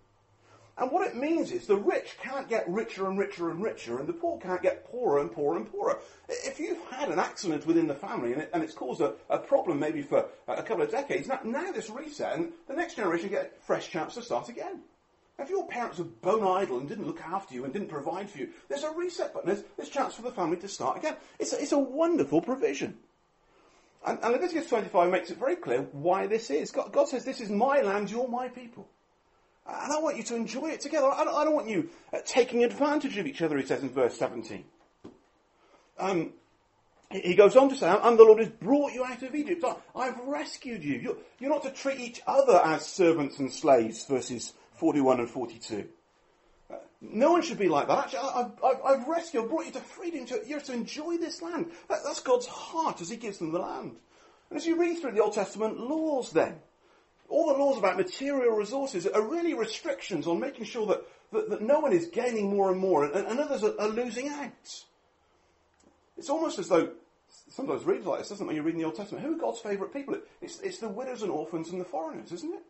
And 0.76 0.90
what 0.92 1.06
it 1.06 1.16
means 1.16 1.52
is 1.52 1.68
the 1.68 1.76
rich 1.76 2.18
can't 2.24 2.50
get 2.50 2.68
richer 2.68 3.08
and 3.08 3.20
richer 3.20 3.52
and 3.52 3.62
richer, 3.62 4.00
and 4.00 4.08
the 4.08 4.14
poor 4.14 4.40
can't 4.40 4.62
get 4.62 4.86
poorer 4.86 5.20
and 5.20 5.32
poorer 5.32 5.58
and 5.58 5.72
poorer. 5.72 6.00
If 6.28 6.60
you've 6.60 6.84
had 6.90 7.10
an 7.10 7.20
accident 7.20 7.68
within 7.68 7.86
the 7.86 7.94
family 7.94 8.34
and, 8.34 8.42
it, 8.42 8.50
and 8.54 8.64
it's 8.64 8.74
caused 8.74 9.00
a, 9.00 9.14
a, 9.30 9.38
problem 9.38 9.80
maybe 9.80 10.02
for 10.02 10.26
a 10.48 10.64
couple 10.64 10.82
of 10.82 10.90
decades, 10.90 11.28
now, 11.28 11.42
now 11.44 11.72
this 11.72 11.92
reset, 11.92 12.36
and 12.36 12.54
the 12.68 12.74
next 12.74 12.96
generation 12.96 13.30
get 13.30 13.54
a 13.56 13.66
fresh 13.66 13.90
chance 13.90 14.16
to 14.16 14.24
start 14.24 14.50
again. 14.50 14.82
If 15.40 15.50
your 15.50 15.68
parents 15.68 15.98
were 15.98 16.06
bone 16.06 16.44
idle 16.44 16.80
and 16.80 16.88
didn't 16.88 17.08
look 17.08 17.22
after 17.22 17.56
you 17.56 17.64
and 17.64 17.74
didn't 17.74 17.88
provide 17.88 18.30
for 18.30 18.38
you, 18.38 18.50
there's 18.70 18.84
a 18.84 18.92
reset 18.92 19.34
button. 19.34 19.50
There's, 19.50 19.64
there's 19.76 19.90
chance 19.90 20.14
for 20.14 20.22
the 20.22 20.32
family 20.32 20.58
to 20.58 20.68
start 20.68 20.98
again. 20.98 21.16
It's 21.40 21.54
a, 21.54 21.62
it's 21.62 21.72
a 21.72 21.80
wonderful 21.80 22.42
provision. 22.42 22.98
And, 24.06 24.20
and 24.22 24.34
Leviticus 24.34 24.70
25 24.70 25.10
makes 25.10 25.32
it 25.32 25.40
very 25.40 25.56
clear 25.56 25.88
why 25.92 26.28
this 26.28 26.52
is. 26.52 26.72
God, 26.72 26.92
God 26.92 27.08
says, 27.08 27.26
this 27.26 27.42
is 27.42 27.50
my 27.50 27.82
land, 27.82 28.12
you're 28.12 28.28
my 28.28 28.48
people. 28.48 28.88
And 29.66 29.94
I 29.94 30.00
want 30.00 30.18
you 30.18 30.24
to 30.24 30.36
enjoy 30.36 30.68
it 30.68 30.82
together. 30.82 31.08
I 31.08 31.24
don't, 31.24 31.36
I 31.36 31.44
don't 31.46 31.56
want 31.56 31.70
you 31.70 31.90
uh, 32.12 32.20
taking 32.26 32.64
advantage 32.64 33.18
of 33.18 33.26
each 33.26 33.42
other, 33.42 33.58
he 33.58 33.66
says 33.66 33.82
in 33.82 33.90
verse 33.90 34.18
17. 34.18 34.66
Um, 35.98 36.34
he 37.12 37.36
goes 37.36 37.56
on 37.56 37.70
to 37.70 37.76
say, 37.76 37.88
I'm 37.88 38.18
the 38.18 38.24
Lord 38.24 38.40
who's 38.40 38.50
brought 38.50 38.94
you 38.94 39.06
out 39.06 39.22
of 39.24 39.34
Egypt. 39.36 39.64
I've 39.96 40.20
rescued 40.26 40.84
you. 40.84 40.98
You're, 40.98 41.18
you're 41.40 41.50
not 41.50 41.64
to 41.64 41.72
treat 41.72 42.00
each 42.00 42.22
other 42.26 42.60
as 42.64 42.86
servants 42.86 43.40
and 43.40 43.54
slaves, 43.54 44.06
verses 44.06 44.54
41 44.76 45.20
and 45.20 45.30
42. 45.30 45.88
Uh, 46.70 46.76
no 47.02 47.32
one 47.32 47.42
should 47.42 47.60
be 47.60 47.70
like 47.70 47.88
that. 47.88 48.06
Actually, 48.06 48.20
I, 48.20 48.50
I've, 48.64 48.82
I've 48.86 49.08
rescued, 49.08 49.50
brought 49.50 49.66
you 49.66 49.72
to 49.72 49.80
freedom. 49.80 50.26
To, 50.28 50.42
you're 50.46 50.62
to 50.62 50.74
enjoy 50.74 51.18
this 51.18 51.42
land. 51.42 51.72
That, 51.90 52.00
that's 52.04 52.22
God's 52.22 52.48
heart 52.48 53.02
as 53.02 53.10
He 53.10 53.18
gives 53.18 53.38
them 53.38 53.52
the 53.52 53.60
land. 53.60 53.96
And 54.50 54.58
as 54.58 54.66
you 54.66 54.80
read 54.80 55.00
through 55.00 55.14
the 55.14 55.24
Old 55.24 55.34
Testament 55.34 55.80
laws, 55.80 56.32
then 56.32 56.56
all 57.30 57.48
the 57.48 57.60
laws 57.60 57.78
about 57.78 57.98
material 57.98 58.56
resources 58.56 59.08
are 59.08 59.22
really 59.22 59.54
restrictions 59.54 60.28
on 60.28 60.40
making 60.40 60.66
sure 60.66 60.86
that, 60.88 61.02
that, 61.32 61.50
that 61.50 61.62
no 61.62 61.80
one 61.80 61.94
is 61.94 62.08
gaining 62.08 62.50
more 62.50 62.72
and 62.72 62.80
more, 62.80 63.06
and, 63.06 63.14
and 63.26 63.40
others 63.40 63.64
are, 63.64 63.80
are 63.80 63.90
losing 63.90 64.30
out. 64.30 64.84
It's 66.18 66.30
almost 66.30 66.60
as 66.60 66.68
though 66.68 66.92
sometimes 67.50 67.84
reads 67.86 68.06
like 68.06 68.20
this, 68.20 68.30
doesn't 68.30 68.46
it, 68.46 68.48
when 68.48 68.56
you 68.56 68.62
read 68.62 68.76
in 68.76 68.80
the 68.80 68.86
Old 68.86 68.96
Testament? 68.96 69.26
Who 69.26 69.34
are 69.34 69.40
God's 69.40 69.60
favourite 69.60 69.94
people? 69.94 70.16
It's, 70.42 70.60
it's 70.60 70.80
the 70.80 70.90
widows 70.90 71.24
and 71.24 71.32
orphans 71.32 71.70
and 71.70 71.82
the 71.82 71.86
foreigners, 71.86 72.32
isn't 72.32 72.54
it? 72.54 72.64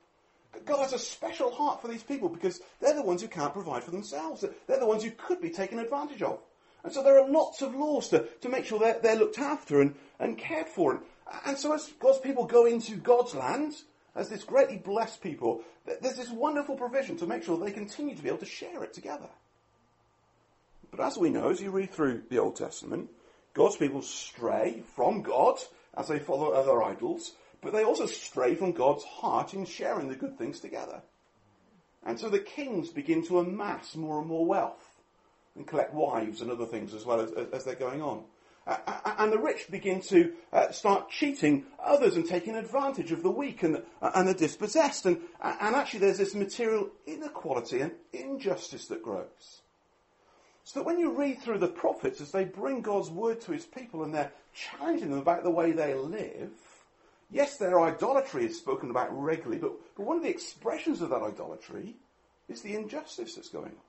God 0.65 0.79
has 0.79 0.93
a 0.93 0.99
special 0.99 1.51
heart 1.51 1.81
for 1.81 1.87
these 1.87 2.03
people 2.03 2.29
because 2.29 2.61
they're 2.79 2.95
the 2.95 3.01
ones 3.01 3.21
who 3.21 3.27
can't 3.27 3.53
provide 3.53 3.83
for 3.83 3.91
themselves. 3.91 4.45
They're 4.67 4.79
the 4.79 4.85
ones 4.85 5.03
who 5.03 5.11
could 5.11 5.41
be 5.41 5.49
taken 5.49 5.79
advantage 5.79 6.21
of. 6.21 6.39
And 6.83 6.91
so 6.91 7.01
there 7.01 7.19
are 7.19 7.29
lots 7.29 7.61
of 7.61 7.75
laws 7.75 8.09
to, 8.09 8.27
to 8.41 8.49
make 8.49 8.65
sure 8.65 8.79
they're, 8.79 8.99
they're 9.01 9.15
looked 9.15 9.39
after 9.39 9.81
and, 9.81 9.95
and 10.19 10.37
cared 10.37 10.67
for. 10.67 10.91
And, 10.91 11.01
and 11.45 11.57
so 11.57 11.73
as 11.73 11.87
God's 11.99 12.19
people 12.19 12.45
go 12.45 12.65
into 12.65 12.97
God's 12.97 13.33
land, 13.33 13.73
as 14.15 14.29
this 14.29 14.43
greatly 14.43 14.77
blessed 14.77 15.21
people, 15.21 15.61
there's 15.85 16.17
this 16.17 16.29
wonderful 16.29 16.75
provision 16.75 17.17
to 17.17 17.25
make 17.25 17.43
sure 17.43 17.57
they 17.57 17.71
continue 17.71 18.15
to 18.15 18.21
be 18.21 18.29
able 18.29 18.37
to 18.39 18.45
share 18.45 18.83
it 18.83 18.93
together. 18.93 19.29
But 20.91 20.99
as 20.99 21.17
we 21.17 21.29
know, 21.29 21.49
as 21.49 21.59
you 21.59 21.71
read 21.71 21.91
through 21.91 22.23
the 22.29 22.37
Old 22.37 22.55
Testament, 22.55 23.09
God's 23.53 23.77
people 23.77 24.01
stray 24.01 24.83
from 24.95 25.21
God 25.21 25.57
as 25.95 26.07
they 26.07 26.19
follow 26.19 26.51
other 26.51 26.83
idols, 26.83 27.31
but 27.63 27.73
they 27.73 27.83
also 27.83 28.05
stray 28.05 28.55
from 28.55 28.71
God's 28.71 29.03
heart 29.03 29.53
in 29.53 29.65
sharing 29.65 30.09
the 30.09 30.15
good 30.15 30.37
things 30.37 30.59
together. 30.59 31.01
And 32.05 32.19
so 32.19 32.29
the 32.29 32.39
kings 32.39 32.89
begin 32.89 33.25
to 33.27 33.39
amass 33.39 33.95
more 33.95 34.19
and 34.19 34.27
more 34.27 34.45
wealth 34.45 34.83
and 35.55 35.65
collect 35.65 35.93
wives 35.93 36.41
and 36.41 36.51
other 36.51 36.65
things 36.65 36.93
as 36.93 37.05
well 37.05 37.21
as, 37.21 37.31
as 37.53 37.63
they're 37.63 37.75
going 37.75 38.01
on. 38.01 38.23
Uh, 38.65 38.77
and 39.17 39.31
the 39.31 39.37
rich 39.37 39.67
begin 39.69 39.99
to 39.99 40.33
uh, 40.53 40.71
start 40.71 41.09
cheating 41.09 41.65
others 41.83 42.15
and 42.15 42.25
taking 42.25 42.55
advantage 42.55 43.11
of 43.11 43.21
the 43.21 43.31
weak 43.31 43.61
and 43.63 43.75
the, 43.75 43.83
uh, 44.01 44.11
and 44.15 44.27
the 44.27 44.33
dispossessed. 44.33 45.05
And, 45.05 45.19
and 45.41 45.75
actually, 45.75 45.99
there's 45.99 46.17
this 46.17 46.33
material 46.33 46.89
inequality 47.05 47.81
and 47.81 47.91
injustice 48.13 48.87
that 48.87 49.03
grows. 49.03 49.61
So 50.63 50.79
that 50.79 50.85
when 50.85 50.97
you 50.97 51.11
read 51.11 51.41
through 51.41 51.57
the 51.57 51.67
prophets 51.67 52.21
as 52.21 52.31
they 52.31 52.45
bring 52.45 52.81
God's 52.81 53.09
word 53.09 53.41
to 53.41 53.51
his 53.51 53.65
people 53.65 54.03
and 54.03 54.13
they're 54.13 54.31
challenging 54.53 55.09
them 55.09 55.19
about 55.19 55.43
the 55.43 55.51
way 55.51 55.73
they 55.73 55.93
live, 55.93 56.51
yes, 57.33 57.57
their 57.57 57.81
idolatry 57.81 58.45
is 58.45 58.57
spoken 58.57 58.89
about 58.89 59.09
regularly, 59.11 59.57
but, 59.57 59.73
but 59.97 60.05
one 60.05 60.17
of 60.17 60.23
the 60.23 60.29
expressions 60.29 61.01
of 61.01 61.09
that 61.09 61.21
idolatry 61.21 61.95
is 62.47 62.61
the 62.61 62.75
injustice 62.75 63.35
that's 63.35 63.49
going 63.49 63.65
on. 63.65 63.81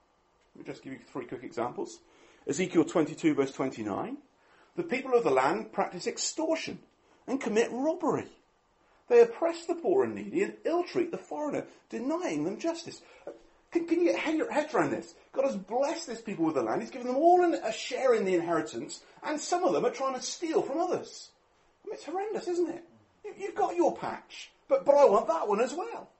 Let 0.56 0.66
me 0.66 0.72
just 0.72 0.82
give 0.82 0.92
you 0.92 0.98
three 1.12 1.26
quick 1.26 1.44
examples. 1.44 2.00
Ezekiel 2.48 2.84
22, 2.84 3.34
verse 3.34 3.52
29. 3.52 4.16
The 4.76 4.82
people 4.82 5.14
of 5.14 5.24
the 5.24 5.30
land 5.30 5.72
practice 5.72 6.06
extortion 6.06 6.78
and 7.26 7.40
commit 7.40 7.70
robbery. 7.70 8.28
They 9.08 9.20
oppress 9.20 9.66
the 9.66 9.74
poor 9.74 10.04
and 10.04 10.14
needy 10.14 10.42
and 10.42 10.54
ill 10.64 10.84
treat 10.84 11.10
the 11.10 11.18
foreigner, 11.18 11.66
denying 11.90 12.44
them 12.44 12.58
justice. 12.58 13.02
Uh, 13.26 13.32
can, 13.70 13.86
can 13.86 14.00
you 14.00 14.12
get 14.12 14.34
your 14.34 14.50
head 14.50 14.72
around 14.72 14.90
this? 14.90 15.14
God 15.32 15.44
has 15.44 15.56
blessed 15.56 16.06
this 16.06 16.20
people 16.20 16.46
with 16.46 16.54
the 16.54 16.62
land. 16.62 16.80
He's 16.80 16.90
given 16.90 17.08
them 17.08 17.16
all 17.16 17.44
a 17.44 17.72
share 17.72 18.14
in 18.14 18.24
the 18.24 18.34
inheritance, 18.34 19.02
and 19.22 19.38
some 19.38 19.64
of 19.64 19.72
them 19.72 19.84
are 19.84 19.90
trying 19.90 20.14
to 20.14 20.22
steal 20.22 20.62
from 20.62 20.78
others. 20.78 21.30
I 21.84 21.88
mean, 21.88 21.94
it's 21.94 22.04
horrendous, 22.04 22.48
isn't 22.48 22.70
it? 22.70 22.84
You, 23.24 23.46
have 23.46 23.54
got 23.54 23.76
your 23.76 23.96
patch, 23.96 24.50
but, 24.68 24.84
but 24.84 24.94
I 24.94 25.04
want 25.06 25.28
that 25.28 25.48
one 25.48 25.60
as 25.60 25.72
well. 25.72 26.10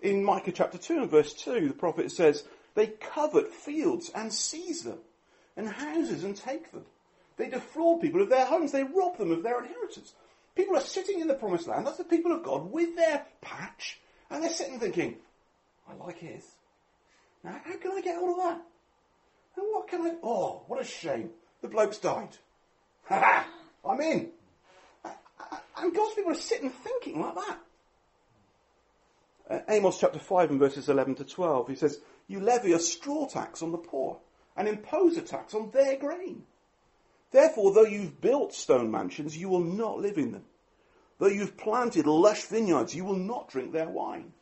In 0.00 0.24
Micah 0.24 0.52
chapter 0.52 0.78
2 0.78 1.02
and 1.02 1.10
verse 1.10 1.32
2, 1.32 1.68
the 1.68 1.74
prophet 1.74 2.10
says, 2.10 2.44
They 2.74 2.88
covet 2.88 3.48
fields 3.48 4.10
and 4.14 4.32
seize 4.32 4.82
them, 4.82 4.98
and 5.56 5.68
houses 5.68 6.24
and 6.24 6.36
take 6.36 6.72
them. 6.72 6.84
They 7.36 7.48
defraud 7.48 8.00
people 8.00 8.22
of 8.22 8.28
their 8.28 8.46
homes. 8.46 8.72
They 8.72 8.84
rob 8.84 9.18
them 9.18 9.32
of 9.32 9.42
their 9.42 9.60
inheritance. 9.60 10.14
People 10.54 10.76
are 10.76 10.80
sitting 10.80 11.20
in 11.20 11.26
the 11.26 11.34
promised 11.34 11.66
land. 11.66 11.86
That's 11.86 11.98
the 11.98 12.04
people 12.04 12.32
of 12.32 12.44
God 12.44 12.70
with 12.70 12.94
their 12.96 13.24
patch. 13.40 14.00
And 14.30 14.42
they're 14.42 14.50
sitting 14.50 14.78
thinking, 14.78 15.16
I 15.88 15.94
like 15.94 16.18
his. 16.18 16.44
Now, 17.42 17.60
how 17.64 17.76
can 17.76 17.92
I 17.92 18.00
get 18.00 18.16
hold 18.16 18.38
of 18.38 18.44
that? 18.44 18.62
And 19.56 19.66
what 19.70 19.88
can 19.88 20.02
I... 20.02 20.14
Oh, 20.22 20.62
what 20.66 20.80
a 20.80 20.84
shame. 20.84 21.30
The 21.60 21.68
bloke's 21.68 21.98
died. 21.98 22.36
Ha 23.08 23.20
ha! 23.20 23.46
I'm 23.88 24.00
in. 24.00 24.30
And 25.76 25.94
God's 25.94 26.14
people 26.14 26.32
are 26.32 26.36
sitting 26.36 26.70
thinking 26.70 27.20
like 27.20 27.34
that. 27.34 27.58
Uh, 29.50 29.58
Amos 29.68 29.98
chapter 29.98 30.18
5 30.18 30.50
and 30.50 30.58
verses 30.58 30.88
11 30.88 31.16
to 31.16 31.24
12, 31.24 31.68
he 31.68 31.74
says, 31.74 32.00
You 32.28 32.40
levy 32.40 32.72
a 32.72 32.78
straw 32.78 33.26
tax 33.26 33.62
on 33.62 33.72
the 33.72 33.78
poor 33.78 34.18
and 34.56 34.68
impose 34.68 35.16
a 35.16 35.22
tax 35.22 35.54
on 35.54 35.70
their 35.70 35.96
grain. 35.96 36.44
Therefore, 37.30 37.74
though 37.74 37.84
you've 37.84 38.20
built 38.20 38.54
stone 38.54 38.90
mansions, 38.90 39.36
you 39.36 39.48
will 39.48 39.64
not 39.64 39.98
live 39.98 40.18
in 40.18 40.32
them. 40.32 40.44
Though 41.18 41.26
you've 41.26 41.56
planted 41.56 42.06
lush 42.06 42.44
vineyards, 42.44 42.94
you 42.94 43.04
will 43.04 43.16
not 43.16 43.48
drink 43.48 43.72
their 43.72 43.88
wine. 43.88 44.32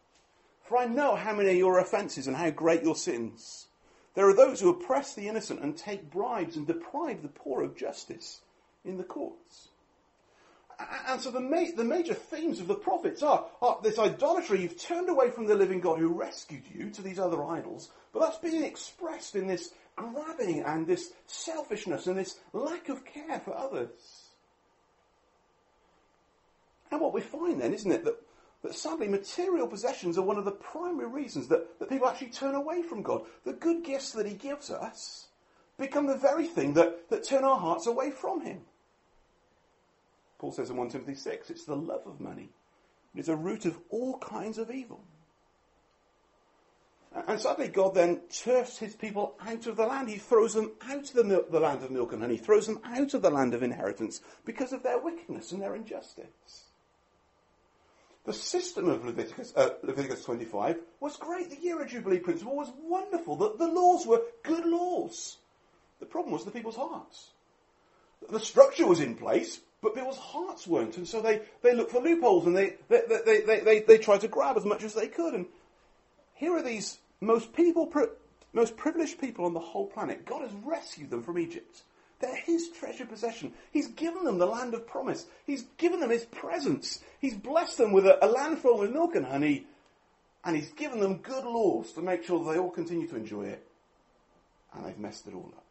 For 0.63 0.79
I 0.79 0.87
know 0.87 1.17
how 1.17 1.35
many 1.35 1.49
are 1.51 1.53
your 1.53 1.79
offences 1.79 2.27
and 2.27 2.37
how 2.37 2.51
great 2.51 2.83
your 2.83 2.95
sins. 2.95 3.67
There 4.15 4.29
are 4.29 4.37
those 4.37 4.61
who 4.61 4.71
oppress 4.71 5.15
the 5.15 5.29
innocent 5.29 5.61
and 5.61 5.77
take 5.77 6.11
bribes 6.11 6.57
and 6.57 6.67
deprive 6.67 7.23
the 7.23 7.29
poor 7.29 7.63
of 7.63 7.77
justice 7.77 8.43
in 8.85 8.99
the 8.99 9.05
courts. 9.05 9.69
And 11.09 11.21
so 11.21 11.31
the, 11.31 11.41
ma- 11.41 11.71
the 11.77 11.85
major 11.85 12.15
themes 12.15 12.61
of 12.61 12.69
the 12.69 12.75
prophets 12.75 13.23
are, 13.23 13.47
are, 13.61 13.79
this 13.83 13.99
idolatry, 13.99 14.63
you've 14.63 14.81
turned 14.81 15.09
away 15.09 15.31
from 15.31 15.47
the 15.47 15.55
living 15.55 15.81
God 15.81 15.99
who 15.99 16.09
rescued 16.09 16.63
you 16.73 16.91
to 16.91 17.03
these 17.03 17.19
other 17.19 17.45
idols, 17.45 17.91
but 18.13 18.21
that's 18.21 18.39
being 18.39 18.65
expressed 18.65 19.35
in 19.35 19.47
this 19.47 19.73
grabbing 19.97 20.63
and 20.63 20.87
this 20.87 21.13
selfishness 21.27 22.07
and 22.07 22.19
this 22.19 22.39
lack 22.53 22.89
of 22.89 23.05
care 23.05 23.41
for 23.41 23.57
others. 23.57 24.29
And 26.91 27.01
what 27.01 27.15
we 27.15 27.21
find 27.21 27.61
then, 27.61 27.73
isn't 27.73 27.91
it, 27.91 28.05
that 28.05 28.17
that 28.63 28.75
sadly 28.75 29.09
material 29.09 29.67
possessions 29.67 30.17
are 30.17 30.23
one 30.23 30.39
of 30.39 30.45
the 30.45 30.53
primary 30.53 31.09
reasons 31.09 31.49
that, 31.49 31.79
that 31.79 31.89
people 31.89 32.09
actually 32.09 32.29
turn 32.29 32.55
away 32.55 32.83
from 32.83 33.03
God. 33.03 33.23
The 33.45 33.53
good 33.53 33.85
gifts 33.85 34.13
that 34.13 34.27
He 34.27 34.35
gives 34.35 34.71
us 34.71 35.27
become 35.79 36.07
the 36.07 36.17
very 36.17 36.47
thing 36.47 36.75
that, 36.75 37.11
that 37.11 37.25
turn 37.25 37.45
our 37.45 37.59
hearts 37.59 37.87
away 37.87 38.11
from 38.11 38.43
Him. 38.43 38.61
Paul 40.43 40.51
says 40.51 40.71
in 40.71 40.77
1 40.77 40.89
Timothy 40.89 41.15
6, 41.15 41.51
it's 41.51 41.67
the 41.67 41.77
love 41.77 42.03
of 42.05 42.21
money. 42.21 42.49
It 43.15 43.21
is 43.21 43.29
a 43.29 43.37
root 43.37 43.65
of 43.65 43.79
all 43.91 44.19
kinds 44.19 44.59
of 44.59 44.73
evil. 44.73 45.01
And 47.29 47.39
sadly, 47.39 47.69
God 47.69 47.95
then 47.95 48.23
turfs 48.29 48.77
his 48.77 48.97
people 48.97 49.37
out 49.41 49.69
of 49.69 49.77
the 49.77 49.87
land. 49.87 50.09
He 50.09 50.17
throws 50.17 50.55
them 50.55 50.73
out 50.83 51.09
of 51.09 51.13
the, 51.13 51.47
the 51.49 51.61
land 51.61 51.85
of 51.85 51.93
milk 51.93 52.13
and 52.13 52.23
honey. 52.23 52.39
He 52.39 52.43
throws 52.43 52.67
them 52.67 52.81
out 52.83 53.15
of 53.15 53.23
the 53.23 53.31
land 53.31 53.55
of 53.55 53.63
inheritance 53.63 54.21
because 54.45 54.73
of 54.73 54.83
their 54.83 54.99
wickedness 54.99 55.53
and 55.53 55.63
their 55.63 55.77
injustice. 55.77 56.65
The 58.25 58.33
system 58.33 58.89
of 58.89 59.05
Leviticus, 59.05 59.53
uh, 59.55 59.71
Leviticus 59.85 60.25
25 60.25 60.77
was 60.99 61.17
great. 61.19 61.51
The 61.51 61.63
year 61.63 61.81
of 61.81 61.89
Jubilee 61.89 62.19
principle 62.19 62.57
was 62.57 62.73
wonderful. 62.83 63.37
The, 63.37 63.55
the 63.59 63.73
laws 63.73 64.09
were 64.09 64.23
good 64.43 64.67
laws. 64.67 65.37
The 66.01 66.07
problem 66.07 66.33
was 66.33 66.45
the 66.45 66.51
people's 66.51 66.75
hearts. 66.75 67.31
The 68.29 68.41
structure 68.41 68.89
was 68.89 68.99
in 68.99 69.15
place, 69.15 69.61
but 69.83 69.97
people's 69.97 70.19
hearts 70.19 70.67
weren't. 70.67 70.97
And 70.97 71.07
so 71.07 71.21
they, 71.21 71.43
they 71.63 71.75
looked 71.75 71.91
for 71.91 72.01
loopholes 72.01 72.47
and 72.47 72.57
they, 72.57 72.77
they, 72.89 73.03
they, 73.09 73.41
they, 73.41 73.61
they, 73.61 73.81
they 73.81 73.99
tried 73.99 74.21
to 74.21 74.29
grab 74.29 74.57
as 74.57 74.65
much 74.65 74.85
as 74.85 74.95
they 74.95 75.09
could. 75.09 75.35
And 75.35 75.47
here 76.35 76.57
are 76.57 76.63
these 76.63 76.99
most 77.21 77.53
people, 77.53 77.93
most 78.53 78.77
privileged 78.77 79.21
people 79.21 79.45
on 79.45 79.55
the 79.55 79.61
whole 79.61 79.87
planet. 79.87 80.25
God 80.25 80.43
has 80.43 80.53
rescued 80.65 81.11
them 81.11 81.25
from 81.25 81.39
Egypt. 81.39 81.83
They're 82.21 82.37
his 82.37 82.71
treasured 82.71 83.09
possession. 83.09 83.53
He's 83.73 83.89
given 83.89 84.23
them 84.23 84.39
the 84.39 84.47
land 84.47 84.75
of 84.75 84.87
promise. 84.87 85.27
He's 85.45 85.65
given 85.77 85.99
them 85.99 86.11
his 86.11 86.25
presence. 86.27 87.01
He's 87.21 87.35
blessed 87.35 87.79
them 87.79 87.91
with 87.91 88.07
a, 88.07 88.25
a 88.25 88.29
land 88.29 88.59
full 88.59 88.79
with 88.79 88.93
milk 88.93 89.17
and 89.17 89.27
honey. 89.27 89.67
And 90.45 90.55
he's 90.55 90.71
given 90.71 91.01
them 91.01 91.17
good 91.19 91.45
laws 91.45 91.93
to 91.93 92.03
make 92.03 92.23
sure 92.23 92.45
they 92.45 92.59
all 92.61 92.71
continue 92.71 93.09
to 93.09 93.17
enjoy 93.17 93.47
it. 93.47 93.67
And 94.75 94.87
they've 94.87 94.99
messed 94.99 95.27
it 95.27 95.35
all 95.35 95.53
up. 95.57 95.65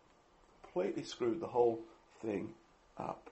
Completely 0.63 1.03
screwed 1.03 1.39
the 1.39 1.47
whole 1.47 1.79
thing 2.21 2.49
up. 2.97 3.29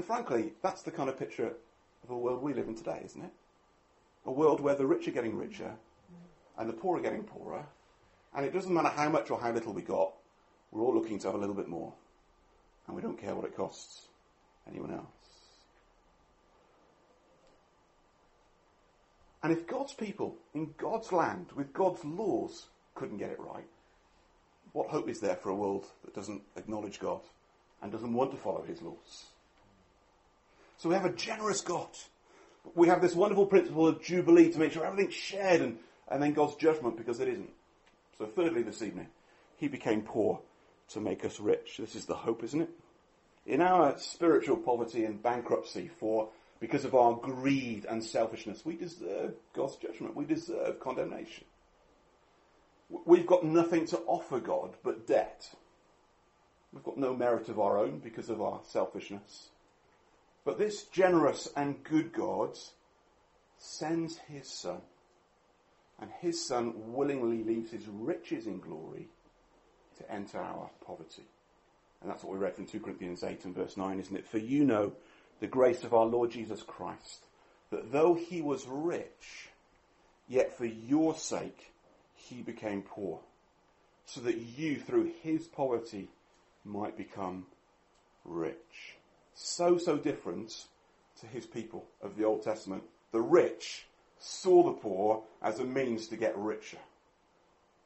And 0.00 0.06
frankly, 0.06 0.54
that's 0.62 0.80
the 0.80 0.90
kind 0.90 1.10
of 1.10 1.18
picture 1.18 1.52
of 2.04 2.08
a 2.08 2.16
world 2.16 2.42
we 2.42 2.54
live 2.54 2.68
in 2.68 2.74
today, 2.74 3.02
isn't 3.04 3.20
it? 3.20 3.32
A 4.24 4.32
world 4.32 4.58
where 4.58 4.74
the 4.74 4.86
rich 4.86 5.06
are 5.08 5.10
getting 5.10 5.36
richer 5.36 5.72
and 6.56 6.66
the 6.66 6.72
poor 6.72 6.96
are 6.96 7.02
getting 7.02 7.22
poorer. 7.22 7.66
And 8.34 8.46
it 8.46 8.54
doesn't 8.54 8.72
matter 8.72 8.88
how 8.88 9.10
much 9.10 9.30
or 9.30 9.38
how 9.38 9.52
little 9.52 9.74
we 9.74 9.82
got, 9.82 10.14
we're 10.70 10.80
all 10.80 10.94
looking 10.94 11.18
to 11.18 11.26
have 11.26 11.34
a 11.34 11.38
little 11.38 11.54
bit 11.54 11.68
more. 11.68 11.92
And 12.86 12.96
we 12.96 13.02
don't 13.02 13.20
care 13.20 13.34
what 13.34 13.44
it 13.44 13.54
costs 13.54 14.06
anyone 14.66 14.90
else. 14.90 15.04
And 19.42 19.52
if 19.52 19.66
God's 19.66 19.92
people 19.92 20.34
in 20.54 20.72
God's 20.78 21.12
land 21.12 21.48
with 21.54 21.74
God's 21.74 22.02
laws 22.06 22.68
couldn't 22.94 23.18
get 23.18 23.32
it 23.32 23.38
right, 23.38 23.68
what 24.72 24.88
hope 24.88 25.10
is 25.10 25.20
there 25.20 25.36
for 25.36 25.50
a 25.50 25.54
world 25.54 25.84
that 26.06 26.14
doesn't 26.14 26.40
acknowledge 26.56 27.00
God 27.00 27.20
and 27.82 27.92
doesn't 27.92 28.14
want 28.14 28.30
to 28.30 28.38
follow 28.38 28.62
his 28.62 28.80
laws? 28.80 29.26
So 30.80 30.88
we 30.88 30.94
have 30.94 31.04
a 31.04 31.12
generous 31.12 31.60
God. 31.60 31.90
We 32.74 32.88
have 32.88 33.02
this 33.02 33.14
wonderful 33.14 33.44
principle 33.44 33.86
of 33.86 34.02
Jubilee 34.02 34.50
to 34.50 34.58
make 34.58 34.72
sure 34.72 34.82
everything's 34.82 35.12
shared 35.14 35.60
and, 35.60 35.78
and 36.08 36.22
then 36.22 36.32
God's 36.32 36.56
judgment 36.56 36.96
because 36.96 37.20
it 37.20 37.28
isn't. 37.28 37.50
So, 38.16 38.24
thirdly, 38.24 38.62
this 38.62 38.80
evening, 38.80 39.08
he 39.58 39.68
became 39.68 40.00
poor 40.00 40.40
to 40.88 41.00
make 41.00 41.22
us 41.22 41.38
rich. 41.38 41.76
This 41.78 41.94
is 41.94 42.06
the 42.06 42.14
hope, 42.14 42.42
isn't 42.44 42.62
it? 42.62 42.70
In 43.44 43.60
our 43.60 43.98
spiritual 43.98 44.56
poverty 44.56 45.04
and 45.04 45.22
bankruptcy 45.22 45.90
for 46.00 46.30
because 46.60 46.86
of 46.86 46.94
our 46.94 47.12
greed 47.12 47.84
and 47.84 48.02
selfishness, 48.02 48.64
we 48.64 48.76
deserve 48.76 49.34
God's 49.54 49.76
judgment. 49.76 50.16
We 50.16 50.24
deserve 50.24 50.80
condemnation. 50.80 51.44
We've 52.88 53.26
got 53.26 53.44
nothing 53.44 53.84
to 53.88 53.98
offer 54.06 54.40
God 54.40 54.76
but 54.82 55.06
debt. 55.06 55.46
We've 56.72 56.82
got 56.82 56.96
no 56.96 57.14
merit 57.14 57.50
of 57.50 57.60
our 57.60 57.76
own 57.76 57.98
because 57.98 58.30
of 58.30 58.40
our 58.40 58.60
selfishness. 58.66 59.50
But 60.44 60.58
this 60.58 60.84
generous 60.84 61.48
and 61.56 61.82
good 61.84 62.12
God 62.12 62.56
sends 63.58 64.16
his 64.18 64.48
Son. 64.48 64.80
And 66.00 66.10
his 66.20 66.46
Son 66.46 66.72
willingly 66.92 67.44
leaves 67.44 67.70
his 67.70 67.86
riches 67.86 68.46
in 68.46 68.60
glory 68.60 69.08
to 69.98 70.10
enter 70.10 70.38
our 70.38 70.70
poverty. 70.86 71.26
And 72.00 72.10
that's 72.10 72.24
what 72.24 72.32
we 72.32 72.38
read 72.38 72.54
from 72.54 72.66
2 72.66 72.80
Corinthians 72.80 73.22
8 73.22 73.44
and 73.44 73.54
verse 73.54 73.76
9, 73.76 74.00
isn't 74.00 74.16
it? 74.16 74.26
For 74.26 74.38
you 74.38 74.64
know 74.64 74.92
the 75.40 75.46
grace 75.46 75.84
of 75.84 75.92
our 75.92 76.06
Lord 76.06 76.30
Jesus 76.30 76.62
Christ, 76.62 77.26
that 77.70 77.92
though 77.92 78.14
he 78.14 78.40
was 78.40 78.66
rich, 78.66 79.50
yet 80.26 80.56
for 80.56 80.64
your 80.64 81.14
sake 81.14 81.72
he 82.14 82.40
became 82.40 82.82
poor, 82.82 83.20
so 84.06 84.22
that 84.22 84.38
you 84.38 84.76
through 84.76 85.12
his 85.22 85.46
poverty 85.46 86.08
might 86.64 86.96
become 86.96 87.46
rich. 88.24 88.96
So, 89.42 89.78
so 89.78 89.96
different 89.96 90.66
to 91.20 91.26
his 91.26 91.46
people 91.46 91.86
of 92.02 92.14
the 92.14 92.24
Old 92.24 92.42
Testament. 92.42 92.82
The 93.10 93.22
rich 93.22 93.86
saw 94.18 94.62
the 94.62 94.72
poor 94.72 95.22
as 95.40 95.58
a 95.58 95.64
means 95.64 96.08
to 96.08 96.16
get 96.16 96.36
richer. 96.36 96.76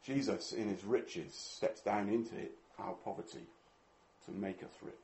Jesus, 0.04 0.50
in 0.50 0.68
his 0.68 0.82
riches, 0.84 1.32
steps 1.32 1.80
down 1.80 2.08
into 2.08 2.34
our 2.76 2.94
poverty 3.04 3.46
to 4.26 4.32
make 4.32 4.64
us 4.64 4.72
rich. 4.82 4.94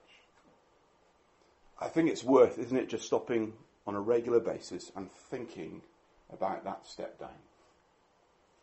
I 1.80 1.86
think 1.86 2.10
it's 2.10 2.24
worth, 2.24 2.58
isn't 2.58 2.76
it, 2.76 2.88
just 2.88 3.06
stopping 3.06 3.52
on 3.86 3.94
a 3.94 4.00
regular 4.00 4.40
basis 4.40 4.90
and 4.96 5.08
thinking 5.08 5.82
about 6.32 6.64
that 6.64 6.84
step 6.84 7.20
down. 7.20 7.28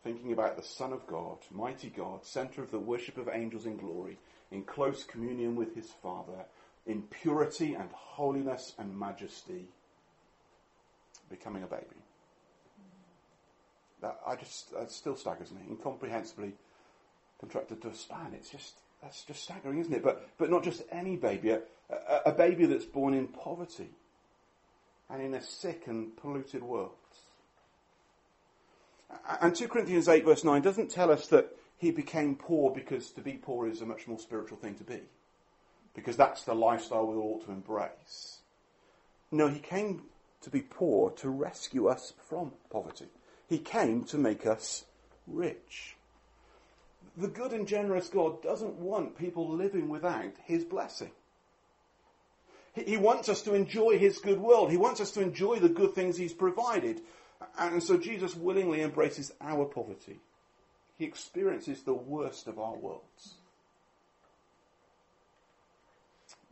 Thinking 0.04 0.32
about 0.32 0.56
the 0.56 0.62
Son 0.62 0.92
of 0.92 1.06
God, 1.06 1.38
mighty 1.50 1.88
God, 1.88 2.26
centre 2.26 2.62
of 2.62 2.70
the 2.70 2.78
worship 2.78 3.16
of 3.16 3.30
angels 3.32 3.64
in 3.64 3.78
glory, 3.78 4.18
in 4.50 4.62
close 4.62 5.04
communion 5.04 5.56
with 5.56 5.74
his 5.74 5.90
Father, 6.02 6.44
in 6.88 7.02
purity 7.02 7.74
and 7.74 7.88
holiness 7.92 8.72
and 8.78 8.98
majesty, 8.98 9.68
becoming 11.30 11.62
a 11.62 11.66
baby. 11.66 11.84
That 14.00 14.18
I 14.26 14.34
just 14.34 14.72
that 14.72 14.90
still 14.90 15.14
staggers 15.14 15.52
me, 15.52 15.60
incomprehensibly 15.68 16.54
contracted 17.38 17.82
to 17.82 17.88
a 17.88 17.94
span. 17.94 18.32
It's 18.34 18.50
just 18.50 18.74
that's 19.02 19.22
just 19.24 19.44
staggering, 19.44 19.78
isn't 19.78 19.92
it? 19.92 20.02
But, 20.02 20.28
but 20.38 20.50
not 20.50 20.64
just 20.64 20.82
any 20.90 21.16
baby, 21.16 21.50
a, 21.50 21.60
a, 21.90 22.20
a 22.26 22.32
baby 22.32 22.66
that's 22.66 22.84
born 22.84 23.14
in 23.14 23.28
poverty 23.28 23.90
and 25.08 25.22
in 25.22 25.34
a 25.34 25.42
sick 25.42 25.84
and 25.86 26.16
polluted 26.16 26.62
world. 26.62 26.90
And 29.40 29.54
2 29.54 29.68
Corinthians 29.68 30.08
8 30.08 30.24
verse 30.24 30.44
9 30.44 30.60
doesn't 30.62 30.90
tell 30.90 31.10
us 31.10 31.28
that 31.28 31.56
he 31.76 31.90
became 31.90 32.34
poor 32.34 32.72
because 32.74 33.10
to 33.12 33.20
be 33.20 33.34
poor 33.34 33.68
is 33.68 33.80
a 33.80 33.86
much 33.86 34.06
more 34.06 34.18
spiritual 34.18 34.58
thing 34.58 34.74
to 34.76 34.84
be. 34.84 35.00
Because 35.98 36.16
that's 36.16 36.44
the 36.44 36.54
lifestyle 36.54 37.06
we 37.06 37.16
ought 37.16 37.44
to 37.46 37.52
embrace. 37.52 38.38
No, 39.30 39.48
he 39.48 39.58
came 39.58 40.02
to 40.42 40.50
be 40.50 40.60
poor 40.60 41.10
to 41.10 41.28
rescue 41.28 41.88
us 41.88 42.12
from 42.28 42.52
poverty. 42.70 43.06
He 43.48 43.58
came 43.58 44.04
to 44.04 44.18
make 44.18 44.46
us 44.46 44.84
rich 45.26 45.96
the 47.18 47.28
good 47.28 47.52
and 47.52 47.66
generous 47.66 48.08
God 48.08 48.42
doesn't 48.42 48.74
want 48.74 49.18
people 49.18 49.48
living 49.48 49.88
without 49.88 50.32
His 50.44 50.64
blessing. 50.64 51.10
He 52.74 52.96
wants 52.96 53.28
us 53.28 53.42
to 53.42 53.54
enjoy 53.54 53.98
His 53.98 54.18
good 54.18 54.38
world. 54.38 54.70
He 54.70 54.76
wants 54.76 55.00
us 55.00 55.10
to 55.12 55.20
enjoy 55.20 55.58
the 55.58 55.68
good 55.68 55.94
things 55.94 56.16
He's 56.16 56.32
provided. 56.32 57.00
And 57.58 57.82
so 57.82 57.98
Jesus 57.98 58.36
willingly 58.36 58.82
embraces 58.82 59.32
our 59.40 59.64
poverty. 59.64 60.20
He 60.96 61.04
experiences 61.04 61.82
the 61.82 61.94
worst 61.94 62.46
of 62.46 62.58
our 62.58 62.76
worlds. 62.76 63.34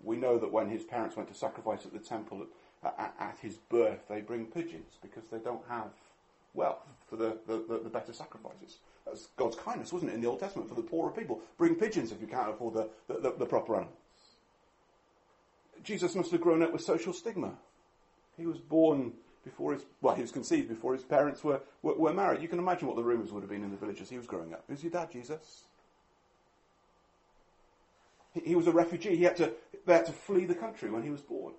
We 0.07 0.17
know 0.17 0.39
that 0.39 0.53
when 0.53 0.71
his 0.71 0.85
parents 0.85 1.17
went 1.17 1.29
to 1.29 1.35
sacrifice 1.35 1.85
at 1.85 1.93
the 1.93 1.99
temple 1.99 2.47
at, 2.85 3.37
his 3.43 3.57
birth, 3.57 3.99
they 4.09 4.21
bring 4.21 4.47
pigeons 4.47 4.99
because 5.03 5.25
they 5.31 5.39
don't 5.39 5.65
have 5.69 5.89
wealth 6.55 6.87
for 7.11 7.17
the, 7.17 7.37
the, 7.47 7.81
the 7.83 7.91
better 7.91 8.13
sacrifices. 8.13 8.79
That's 9.05 9.27
God's 9.37 9.57
kindness, 9.57 9.93
wasn't 9.93 10.13
it, 10.13 10.15
in 10.15 10.21
the 10.21 10.29
Old 10.29 10.39
Testament 10.39 10.69
for 10.69 10.77
the 10.77 10.83
poorer 10.83 11.11
people? 11.11 11.41
Bring 11.59 11.75
pigeons 11.75 12.13
if 12.13 12.21
you 12.21 12.29
can't 12.29 12.49
afford 12.49 12.75
the, 12.75 12.89
the, 13.09 13.21
the, 13.21 13.35
the 13.39 13.47
proper 13.47 13.75
animals. 13.75 13.97
Jesus 15.83 16.15
must 16.15 16.31
have 16.31 16.41
grown 16.41 16.63
up 16.63 16.73
with 16.73 16.83
social 16.83 17.13
stigma. 17.13 17.53
He 18.37 18.47
was 18.47 18.59
born 18.59 19.13
before 19.45 19.73
his, 19.73 19.85
well, 20.03 20.15
he 20.15 20.23
was 20.23 20.31
conceived 20.31 20.69
before 20.69 20.95
his 20.95 21.05
parents 21.05 21.43
were, 21.43 21.61
were, 21.83 21.95
were 21.95 22.15
married. 22.15 22.43
You 22.43 22.49
can 22.49 22.61
imagine 22.61 22.87
what 22.87 22.97
the 22.97 23.03
rumours 23.03 23.33
would 23.33 23.43
have 23.43 23.51
been 23.51 23.65
in 23.65 23.73
the 23.73 23.77
village 23.77 24.01
as 24.01 24.09
he 24.09 24.19
was 24.19 24.27
growing 24.27 24.53
up. 24.53 24.65
Who's 24.69 24.85
your 24.85 24.93
dad, 24.93 25.11
Jesus? 25.11 25.65
He, 28.45 28.55
was 28.55 28.67
a 28.67 28.73
refugee. 28.73 29.17
He 29.17 29.25
had 29.25 29.37
to, 29.37 29.53
they 29.87 29.95
had 29.95 30.07
to 30.07 30.13
flee 30.13 30.45
the 30.45 30.55
country 30.55 30.91
when 30.91 31.03
he 31.03 31.11
was 31.11 31.21
born. 31.21 31.55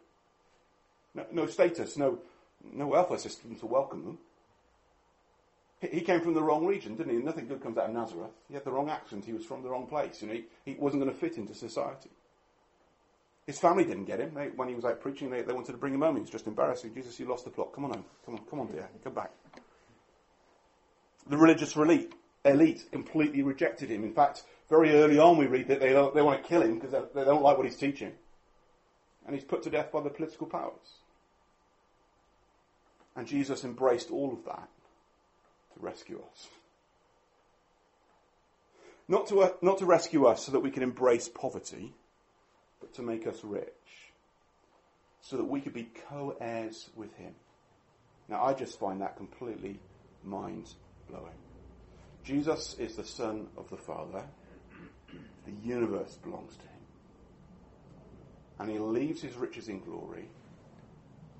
No, 1.15 1.25
no 1.31 1.45
status, 1.47 1.97
no, 1.97 2.19
no 2.63 2.87
welfare 2.87 3.17
system 3.17 3.55
to 3.55 3.65
welcome 3.65 4.03
them. 4.03 4.17
He 5.79 6.01
came 6.01 6.21
from 6.21 6.33
the 6.33 6.41
wrong 6.41 6.65
region, 6.65 6.95
didn't 6.95 7.15
he? 7.15 7.23
Nothing 7.23 7.47
good 7.47 7.61
comes 7.61 7.77
out 7.77 7.89
of 7.89 7.93
Nazareth. 7.93 8.31
He 8.47 8.55
had 8.55 8.65
the 8.65 8.71
wrong 8.71 8.89
accent. 8.89 9.25
He 9.25 9.33
was 9.33 9.45
from 9.45 9.61
the 9.61 9.69
wrong 9.69 9.85
place. 9.85 10.21
You 10.21 10.27
know, 10.27 10.33
he, 10.33 10.45
he 10.65 10.75
wasn't 10.79 11.03
going 11.03 11.13
to 11.13 11.19
fit 11.19 11.37
into 11.37 11.53
society. 11.53 12.09
His 13.45 13.59
family 13.59 13.85
didn't 13.85 14.05
get 14.05 14.19
him. 14.19 14.33
They, 14.33 14.47
when 14.47 14.69
he 14.69 14.75
was 14.75 14.85
out 14.85 14.99
preaching, 14.99 15.29
they, 15.29 15.43
they 15.43 15.53
wanted 15.53 15.73
to 15.73 15.77
bring 15.77 15.93
him 15.93 16.01
home. 16.01 16.15
He 16.15 16.21
was 16.21 16.31
just 16.31 16.47
embarrassing. 16.47 16.95
Jesus, 16.95 17.19
you 17.19 17.29
lost 17.29 17.45
the 17.45 17.51
plot. 17.51 17.73
Come 17.73 17.85
on 17.85 17.93
home. 17.93 18.05
Come 18.25 18.35
on, 18.35 18.41
come 18.49 18.59
on, 18.59 18.67
dear. 18.71 18.89
Come 19.03 19.13
back. 19.13 19.31
The 21.29 21.37
religious 21.37 21.75
elite, 21.75 22.11
elite 22.43 22.85
completely 22.91 23.43
rejected 23.43 23.89
him. 23.89 24.03
In 24.03 24.13
fact, 24.13 24.43
very 24.69 24.91
early 24.91 25.19
on 25.19 25.37
we 25.37 25.47
read 25.47 25.67
that 25.69 25.79
they, 25.79 25.89
they 25.89 26.21
want 26.21 26.41
to 26.41 26.47
kill 26.47 26.61
him 26.61 26.79
because 26.79 26.91
they, 26.91 27.23
don't 27.23 27.41
like 27.41 27.57
what 27.57 27.65
he's 27.65 27.77
teaching. 27.77 28.11
And 29.25 29.35
he's 29.35 29.45
put 29.45 29.63
to 29.63 29.69
death 29.69 29.91
by 29.91 30.01
the 30.01 30.09
political 30.09 30.47
powers. 30.47 30.99
And 33.15 33.27
Jesus 33.27 33.63
embraced 33.63 34.11
all 34.11 34.31
of 34.31 34.45
that 34.45 34.69
to 35.73 35.79
rescue 35.79 36.21
us. 36.31 36.47
Not 39.07 39.27
to, 39.27 39.41
uh, 39.41 39.49
not 39.61 39.77
to 39.79 39.85
rescue 39.85 40.25
us 40.25 40.45
so 40.45 40.51
that 40.51 40.59
we 40.59 40.71
can 40.71 40.83
embrace 40.83 41.29
poverty, 41.29 41.93
but 42.79 42.93
to 42.95 43.01
make 43.01 43.25
us 43.25 43.39
rich, 43.43 43.67
so 45.21 45.37
that 45.37 45.45
we 45.45 45.61
could 45.61 45.73
be 45.73 45.89
co-heirs 46.09 46.89
with 46.95 47.15
him. 47.15 47.33
Now 48.27 48.43
I 48.43 48.53
just 48.53 48.77
find 48.79 49.01
that 49.01 49.15
completely 49.15 49.79
mind 50.23 50.73
blowing. 51.09 51.31
Jesus 52.23 52.75
is 52.77 52.95
the 52.95 53.05
Son 53.05 53.47
of 53.57 53.69
the 53.69 53.77
Father. 53.77 54.23
The 55.47 55.67
universe 55.67 56.17
belongs 56.23 56.55
to 56.57 56.61
him. 56.61 56.69
And 58.59 58.69
he 58.69 58.79
leaves 58.79 59.21
his 59.21 59.35
riches 59.35 59.69
in 59.69 59.79
glory 59.79 60.29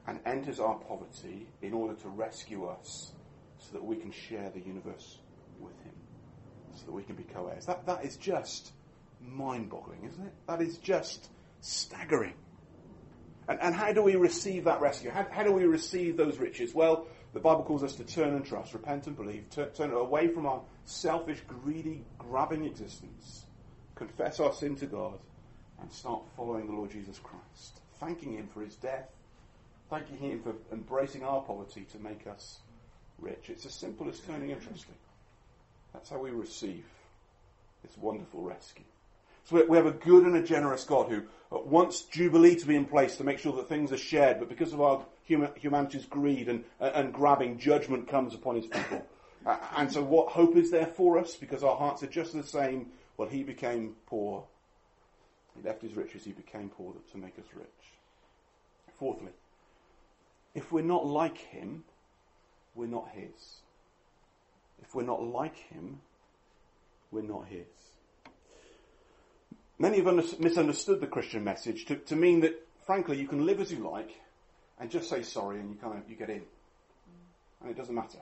and 0.07 0.19
enters 0.25 0.59
our 0.59 0.75
poverty 0.75 1.47
in 1.61 1.73
order 1.73 1.93
to 1.95 2.09
rescue 2.09 2.65
us 2.65 3.11
so 3.59 3.73
that 3.73 3.83
we 3.83 3.97
can 3.97 4.11
share 4.11 4.49
the 4.49 4.61
universe 4.61 5.17
with 5.59 5.77
him, 5.83 5.93
so 6.73 6.85
that 6.85 6.93
we 6.93 7.03
can 7.03 7.15
be 7.15 7.23
co-heirs. 7.23 7.65
That, 7.65 7.85
that 7.87 8.05
is 8.05 8.15
just 8.15 8.71
mind-boggling, 9.21 10.05
isn't 10.05 10.25
it? 10.25 10.33
That 10.47 10.61
is 10.61 10.77
just 10.77 11.29
staggering. 11.59 12.35
And, 13.49 13.59
and 13.61 13.75
how 13.75 13.91
do 13.91 14.03
we 14.03 14.15
receive 14.15 14.63
that 14.65 14.79
rescue? 14.79 15.09
How, 15.09 15.25
how 15.29 15.43
do 15.43 15.51
we 15.51 15.65
receive 15.65 16.15
those 16.15 16.37
riches? 16.37 16.73
Well, 16.73 17.07
the 17.33 17.39
Bible 17.39 17.63
calls 17.63 17.83
us 17.83 17.95
to 17.95 18.05
turn 18.05 18.35
and 18.35 18.45
trust, 18.45 18.73
repent 18.73 19.07
and 19.07 19.17
believe, 19.17 19.49
turn, 19.49 19.69
turn 19.71 19.91
away 19.91 20.27
from 20.27 20.45
our 20.45 20.61
selfish, 20.85 21.41
greedy, 21.47 22.05
grabbing 22.17 22.63
existence, 22.63 23.46
confess 23.97 24.39
our 24.39 24.53
sin 24.53 24.75
to 24.77 24.85
God, 24.85 25.19
and 25.81 25.91
start 25.91 26.21
following 26.35 26.67
the 26.67 26.73
Lord 26.73 26.91
Jesus 26.91 27.19
Christ, 27.19 27.79
thanking 27.99 28.33
Him 28.33 28.47
for 28.53 28.61
His 28.61 28.75
death, 28.75 29.09
thanking 29.89 30.17
Him 30.17 30.41
for 30.41 30.53
embracing 30.71 31.23
our 31.23 31.41
poverty 31.41 31.85
to 31.91 31.99
make 31.99 32.25
us 32.27 32.59
rich. 33.19 33.49
It's 33.49 33.65
as 33.65 33.73
simple 33.73 34.09
as 34.09 34.19
turning 34.19 34.51
and 34.51 34.61
trusting. 34.61 34.95
That's 35.93 36.09
how 36.09 36.19
we 36.19 36.31
receive 36.31 36.85
this 37.83 37.97
wonderful 37.97 38.41
rescue. 38.41 38.85
So 39.45 39.65
we 39.65 39.77
have 39.77 39.85
a 39.85 39.91
good 39.91 40.25
and 40.25 40.35
a 40.35 40.43
generous 40.43 40.83
God 40.83 41.09
who 41.09 41.23
wants 41.49 42.01
Jubilee 42.01 42.57
to 42.57 42.67
be 42.67 42.75
in 42.75 42.85
place 42.85 43.15
to 43.17 43.23
make 43.23 43.39
sure 43.39 43.55
that 43.55 43.69
things 43.69 43.93
are 43.93 43.97
shared, 43.97 44.39
but 44.39 44.49
because 44.49 44.73
of 44.73 44.81
our 44.81 45.05
humanity's 45.23 46.05
greed 46.05 46.49
and, 46.49 46.65
and 46.79 47.13
grabbing, 47.13 47.57
judgment 47.57 48.09
comes 48.09 48.35
upon 48.35 48.57
his 48.57 48.67
people. 48.67 49.05
and 49.77 49.91
so 49.91 50.03
what 50.03 50.29
hope 50.29 50.57
is 50.57 50.69
there 50.69 50.85
for 50.85 51.17
us? 51.17 51.35
Because 51.35 51.63
our 51.63 51.77
hearts 51.77 52.03
are 52.03 52.07
just 52.07 52.33
the 52.33 52.43
same. 52.43 52.87
Well, 53.17 53.27
he 53.27 53.43
became 53.43 53.95
poor. 54.05 54.45
He 55.55 55.67
left 55.67 55.81
his 55.81 55.95
riches, 55.95 56.23
he 56.23 56.31
became 56.31 56.69
poor 56.69 56.93
to 57.11 57.17
make 57.17 57.37
us 57.39 57.45
rich. 57.55 57.67
Fourthly, 58.99 59.31
if 60.53 60.71
we're 60.71 60.83
not 60.83 61.05
like 61.05 61.37
him, 61.37 61.83
we're 62.75 62.87
not 62.87 63.09
his. 63.13 63.61
if 64.81 64.93
we're 64.95 65.03
not 65.03 65.23
like 65.23 65.55
him, 65.55 65.99
we're 67.11 67.21
not 67.23 67.47
his. 67.47 67.65
Many 69.79 69.97
have 69.97 70.39
misunderstood 70.39 71.01
the 71.01 71.07
Christian 71.07 71.43
message 71.43 71.85
to, 71.85 71.95
to 71.95 72.15
mean 72.15 72.41
that, 72.41 72.67
frankly, 72.85 73.19
you 73.19 73.27
can 73.27 73.45
live 73.45 73.59
as 73.59 73.71
you 73.71 73.87
like 73.87 74.11
and 74.79 74.89
just 74.89 75.09
say 75.09 75.21
sorry 75.21 75.59
and 75.59 75.69
you 75.69 75.75
kind 75.75 75.97
of 75.97 76.09
you 76.09 76.15
get 76.15 76.29
in, 76.29 76.43
and 77.61 77.69
it 77.69 77.77
doesn't 77.77 77.93
matter. 77.93 78.19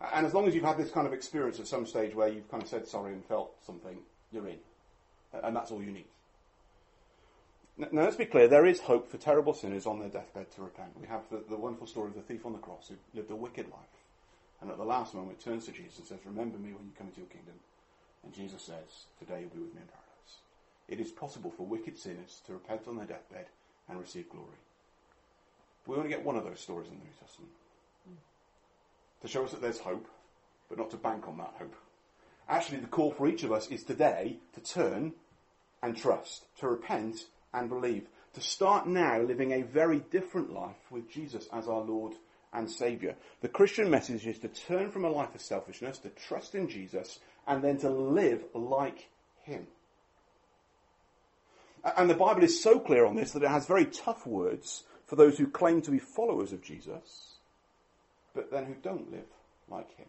And 0.00 0.26
as 0.26 0.32
long 0.32 0.48
as 0.48 0.54
you've 0.54 0.64
had 0.64 0.78
this 0.78 0.90
kind 0.90 1.06
of 1.06 1.12
experience 1.12 1.60
at 1.60 1.66
some 1.66 1.86
stage 1.86 2.14
where 2.14 2.28
you've 2.28 2.50
kind 2.50 2.62
of 2.62 2.68
said 2.68 2.88
sorry 2.88 3.12
and 3.12 3.24
felt 3.24 3.52
something, 3.64 3.98
you're 4.32 4.48
in, 4.48 4.58
and 5.42 5.54
that's 5.54 5.70
all 5.70 5.82
you 5.82 5.92
need. 5.92 6.06
Now, 7.92 8.02
let's 8.02 8.16
be 8.16 8.26
clear, 8.26 8.46
there 8.46 8.66
is 8.66 8.80
hope 8.80 9.10
for 9.10 9.16
terrible 9.16 9.54
sinners 9.54 9.86
on 9.86 10.00
their 10.00 10.08
deathbed 10.08 10.50
to 10.52 10.62
repent. 10.62 10.90
We 11.00 11.06
have 11.06 11.22
the, 11.30 11.42
the 11.48 11.56
wonderful 11.56 11.86
story 11.86 12.08
of 12.08 12.14
the 12.14 12.20
thief 12.20 12.44
on 12.44 12.52
the 12.52 12.58
cross 12.58 12.88
who 12.88 12.96
lived 13.14 13.30
a 13.30 13.36
wicked 13.36 13.66
life. 13.70 14.00
And 14.60 14.70
at 14.70 14.76
the 14.76 14.84
last 14.84 15.14
moment 15.14 15.40
turns 15.40 15.64
to 15.66 15.72
Jesus 15.72 15.98
and 15.98 16.06
says, 16.06 16.18
Remember 16.26 16.58
me 16.58 16.72
when 16.72 16.84
you 16.84 16.92
come 16.96 17.06
into 17.06 17.20
your 17.20 17.30
kingdom. 17.30 17.54
And 18.22 18.34
Jesus 18.34 18.62
says, 18.62 19.06
Today 19.18 19.40
you'll 19.40 19.56
be 19.56 19.64
with 19.64 19.74
me 19.74 19.80
in 19.80 19.88
paradise. 19.88 20.34
It 20.88 21.00
is 21.00 21.10
possible 21.10 21.50
for 21.50 21.64
wicked 21.64 21.96
sinners 21.96 22.42
to 22.46 22.52
repent 22.52 22.82
on 22.86 22.96
their 22.96 23.06
deathbed 23.06 23.46
and 23.88 23.98
receive 23.98 24.28
glory. 24.28 24.60
We 25.86 25.96
only 25.96 26.10
get 26.10 26.24
one 26.24 26.36
of 26.36 26.44
those 26.44 26.60
stories 26.60 26.88
in 26.88 26.98
the 26.98 27.04
New 27.04 27.16
Testament. 27.18 27.52
To 29.22 29.28
show 29.28 29.44
us 29.44 29.50
that 29.52 29.60
there's 29.60 29.78
hope, 29.78 30.06
but 30.68 30.78
not 30.78 30.90
to 30.90 30.96
bank 30.96 31.28
on 31.28 31.38
that 31.38 31.54
hope. 31.58 31.74
Actually, 32.48 32.78
the 32.78 32.86
call 32.86 33.12
for 33.12 33.28
each 33.28 33.44
of 33.44 33.52
us 33.52 33.68
is 33.68 33.84
today 33.84 34.38
to 34.54 34.60
turn 34.60 35.12
and 35.82 35.96
trust, 35.96 36.44
to 36.58 36.68
repent 36.68 37.26
and 37.52 37.68
believe, 37.68 38.06
to 38.34 38.40
start 38.40 38.86
now 38.86 39.20
living 39.20 39.52
a 39.52 39.62
very 39.62 40.00
different 40.10 40.52
life 40.52 40.90
with 40.90 41.10
Jesus 41.10 41.48
as 41.52 41.68
our 41.68 41.82
Lord 41.82 42.14
and 42.52 42.70
Saviour. 42.70 43.14
The 43.40 43.48
Christian 43.48 43.90
message 43.90 44.26
is 44.26 44.38
to 44.40 44.48
turn 44.48 44.90
from 44.90 45.04
a 45.04 45.10
life 45.10 45.34
of 45.34 45.40
selfishness, 45.40 45.98
to 45.98 46.08
trust 46.10 46.54
in 46.54 46.68
Jesus, 46.68 47.18
and 47.46 47.62
then 47.62 47.78
to 47.78 47.90
live 47.90 48.44
like 48.54 49.08
Him. 49.42 49.66
And 51.96 52.10
the 52.10 52.14
Bible 52.14 52.42
is 52.42 52.62
so 52.62 52.78
clear 52.78 53.06
on 53.06 53.16
this 53.16 53.32
that 53.32 53.42
it 53.42 53.48
has 53.48 53.66
very 53.66 53.86
tough 53.86 54.26
words 54.26 54.84
for 55.06 55.16
those 55.16 55.38
who 55.38 55.46
claim 55.46 55.82
to 55.82 55.90
be 55.90 55.98
followers 55.98 56.52
of 56.52 56.62
Jesus, 56.62 57.29
but 58.34 58.50
then 58.50 58.64
who 58.64 58.74
don't 58.74 59.10
live 59.10 59.28
like 59.68 59.96
Him. 59.96 60.06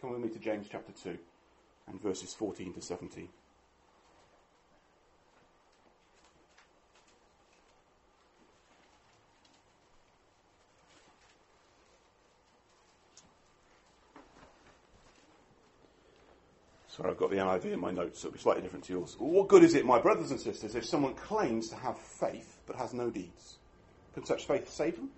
Come 0.00 0.10
with 0.12 0.20
me 0.20 0.28
to 0.28 0.38
James 0.38 0.66
chapter 0.70 0.92
2 0.92 1.16
and 1.88 2.00
verses 2.00 2.34
14 2.34 2.74
to 2.74 2.80
17. 2.80 3.28
Sorry, 16.94 17.10
I've 17.10 17.16
got 17.16 17.30
the 17.30 17.36
NIV 17.36 17.72
in 17.72 17.80
my 17.80 17.90
notes, 17.90 18.20
so 18.20 18.28
it'll 18.28 18.36
be 18.36 18.40
slightly 18.40 18.62
different 18.62 18.84
to 18.84 18.92
yours. 18.92 19.16
What 19.18 19.48
good 19.48 19.64
is 19.64 19.74
it, 19.74 19.84
my 19.84 19.98
brothers 19.98 20.30
and 20.30 20.38
sisters, 20.38 20.76
if 20.76 20.84
someone 20.84 21.14
claims 21.14 21.68
to 21.70 21.76
have 21.76 21.98
faith 21.98 22.60
but 22.66 22.76
has 22.76 22.94
no 22.94 23.10
deeds? 23.10 23.56
Can 24.14 24.24
such 24.24 24.46
faith 24.46 24.70
save 24.70 24.94
them? 24.94 25.10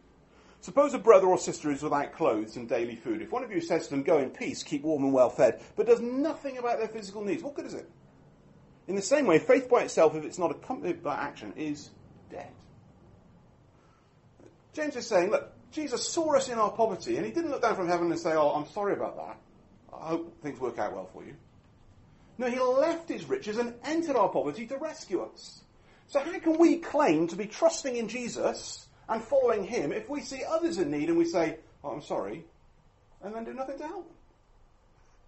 Suppose 0.61 0.95
a 0.95 0.99
brother 0.99 1.27
or 1.27 1.39
sister 1.39 1.71
is 1.71 1.83
without 1.83 2.13
clothes 2.13 2.57
and 2.57 2.69
daily 2.69 2.97
food. 2.97 3.23
If 3.23 3.31
one 3.31 3.45
of 3.45 3.53
you 3.53 3.61
says 3.61 3.85
to 3.85 3.91
them, 3.91 4.03
Go 4.03 4.19
in 4.19 4.31
peace, 4.31 4.63
keep 4.63 4.83
warm 4.83 5.05
and 5.05 5.13
well 5.13 5.31
fed, 5.31 5.63
but 5.77 5.87
does 5.87 6.01
nothing 6.01 6.59
about 6.59 6.79
their 6.79 6.89
physical 6.89 7.23
needs, 7.25 7.43
what 7.43 7.55
good 7.55 7.67
is 7.67 7.75
it? 7.75 7.89
In 8.89 8.95
the 8.95 9.03
same 9.03 9.27
way, 9.27 9.39
faith 9.39 9.69
by 9.69 9.83
itself, 9.83 10.15
if 10.15 10.25
it's 10.25 10.39
not 10.39 10.51
accompanied 10.51 11.03
by 11.03 11.17
action, 11.17 11.53
is 11.57 11.91
dead. 12.31 12.51
James 14.73 14.97
is 14.97 15.07
saying, 15.07 15.31
Look, 15.31 15.53
Jesus 15.73 16.09
saw 16.09 16.37
us 16.37 16.49
in 16.49 16.59
our 16.59 16.71
poverty, 16.71 17.17
and 17.17 17.27
he 17.27 17.33
didn't 17.33 17.51
look 17.51 17.63
down 17.63 17.77
from 17.77 17.89
heaven 17.89 18.11
and 18.11 18.21
say, 18.21 18.33
Oh, 18.35 18.51
I'm 18.51 18.67
sorry 18.67 18.93
about 18.93 19.17
that. 19.17 19.39
I 19.93 20.09
hope 20.09 20.41
things 20.43 20.61
work 20.61 20.79
out 20.79 20.95
well 20.95 21.09
for 21.13 21.25
you. 21.25 21.35
No, 22.39 22.51
he 22.51 22.59
left 22.59 23.09
his 23.09 23.29
riches 23.29 23.57
and 23.57 23.75
entered 23.85 24.17
our 24.17 24.29
poverty 24.29 24.67
to 24.67 24.77
rescue 24.77 25.23
us. 25.23 25.63
So 26.07 26.21
how 26.21 26.39
can 26.39 26.59
we 26.59 26.77
claim 26.77 27.27
to 27.29 27.37
be 27.37 27.47
trusting 27.47 27.97
in 27.97 28.09
Jesus 28.09 28.86
and 29.09 29.23
following 29.23 29.65
him 29.65 29.93
if 29.93 30.09
we 30.09 30.21
see 30.21 30.43
others 30.49 30.79
in 30.79 30.91
need 30.91 31.09
and 31.09 31.19
we 31.19 31.25
say, 31.25 31.59
oh, 31.85 31.91
I'm 31.91 32.03
sorry, 32.03 32.45
and 33.23 33.35
then 33.35 33.45
do 33.45 33.55
nothing 33.55 33.79
to 33.79 33.87
help 33.87 34.07
them? 34.07 34.17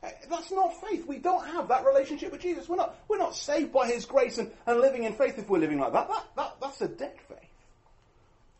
Eh, 0.03 0.27
that's 0.31 0.53
not 0.53 0.81
faith. 0.81 1.07
We 1.07 1.19
don't 1.19 1.47
have 1.47 1.69
that 1.69 1.85
relationship 1.85 2.31
with 2.33 2.41
Jesus. 2.41 2.69
We're 2.69 2.77
not, 2.77 2.97
we're 3.09 3.19
not 3.19 3.35
saved 3.35 3.73
by 3.73 3.89
his 3.89 4.05
grace 4.05 4.39
and, 4.39 4.51
and 4.67 4.81
living 4.81 5.05
in 5.05 5.13
faith 5.13 5.39
if 5.39 5.49
we're 5.49 5.59
living 5.59 5.81
like 5.81 5.93
that. 5.93 6.09
that, 6.09 6.27
that 6.37 6.57
that's 6.61 6.81
a 6.81 6.89
dead 6.89 7.17
faith. 7.29 7.39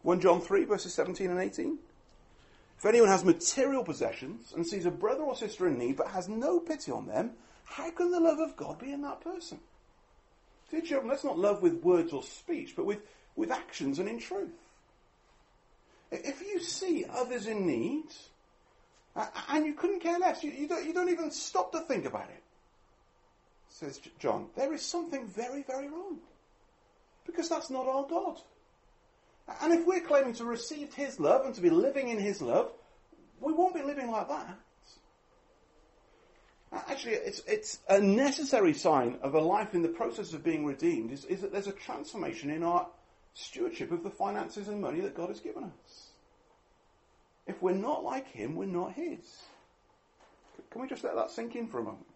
1 0.03 0.21
John 0.21 0.41
3 0.41 0.65
verses 0.65 0.95
17 0.95 1.31
and 1.31 1.39
18. 1.39 1.79
If 2.79 2.87
anyone 2.87 3.09
has 3.09 3.25
material 3.25 3.85
possessions 3.85 4.53
and 4.55 4.67
sees 4.67 4.87
a 4.87 4.91
brother 4.91 5.23
or 5.23 5.35
sister 5.35 5.67
in 5.67 5.79
need 5.79 5.97
but 5.97 6.09
has 6.09 6.29
no 6.29 6.61
pity 6.61 6.93
on 6.93 7.07
them, 7.07 7.33
how 7.65 7.91
can 7.91 8.11
the 8.11 8.21
love 8.21 8.39
of 8.39 8.57
God 8.57 8.79
be 8.79 8.93
in 8.93 9.03
that 9.03 9.21
person? 9.21 9.59
Dear 10.71 10.83
children, 10.83 11.11
let's 11.11 11.25
not 11.25 11.39
love 11.39 11.63
with 11.63 11.83
words 11.83 12.13
or 12.13 12.23
speech, 12.23 12.75
but 12.77 12.85
with, 12.85 13.01
with 13.37 13.51
actions 13.51 13.99
and 13.99 14.09
in 14.09 14.19
truth. 14.19 14.51
If 16.11 16.41
you 16.41 16.61
see 16.61 17.05
others 17.11 17.47
in 17.47 17.67
need, 17.67 18.07
and 19.49 19.67
you 19.67 19.75
couldn't 19.75 20.01
care 20.01 20.19
less, 20.19 20.43
you, 20.43 20.51
you, 20.51 20.69
don't, 20.69 20.87
you 20.87 20.93
don't 20.93 21.11
even 21.11 21.31
stop 21.31 21.73
to 21.73 21.81
think 21.81 22.05
about 22.05 22.29
it, 22.29 22.43
says 23.69 24.01
John, 24.19 24.47
there 24.57 24.73
is 24.73 24.83
something 24.83 25.27
very, 25.27 25.63
very 25.63 25.89
wrong. 25.89 26.19
Because 27.27 27.49
that's 27.49 27.69
not 27.69 27.87
our 27.87 28.07
God. 28.07 28.41
And 29.63 29.73
if 29.73 29.87
we're 29.87 30.01
claiming 30.01 30.35
to 30.35 30.45
receive 30.45 30.95
His 30.95 31.21
love 31.21 31.45
and 31.45 31.55
to 31.55 31.61
be 31.61 31.71
living 31.71 32.09
in 32.09 32.19
His 32.19 32.41
love, 32.41 32.71
we 33.41 33.53
won't 33.53 33.75
be 33.75 33.83
living 33.83 34.11
like 34.11 34.29
that. 34.29 34.59
Actually, 36.73 37.15
it's, 37.15 37.41
it's 37.47 37.79
a 37.89 37.99
necessary 37.99 38.75
sign 38.75 39.19
of 39.23 39.35
a 39.35 39.41
life 39.41 39.75
in 39.75 39.83
the 39.83 39.89
process 39.89 40.35
of 40.35 40.45
being 40.45 40.67
redeemed 40.67 41.13
is, 41.13 41.25
is 41.25 41.41
that 41.41 41.51
there's 41.51 41.67
a 41.67 41.73
transformation 41.73 42.51
in 42.51 42.63
our 42.63 42.87
stewardship 43.39 43.93
of 43.93 44.03
the 44.03 44.11
finances 44.11 44.69
and 44.69 44.81
money 44.81 45.01
that 45.01 45.15
God 45.15 45.29
has 45.29 45.41
given 45.41 45.65
us. 45.65 46.09
If 47.47 47.63
we're 47.63 47.73
not 47.73 48.05
like 48.05 48.29
Him, 48.29 48.57
we're 48.57 48.67
not 48.67 48.93
His. 48.93 49.45
Can 50.71 50.83
we 50.83 50.89
just 50.89 51.05
let 51.05 51.15
that 51.15 51.31
sink 51.31 51.55
in 51.55 51.69
for 51.69 51.79
a 51.79 51.85
moment? 51.85 52.07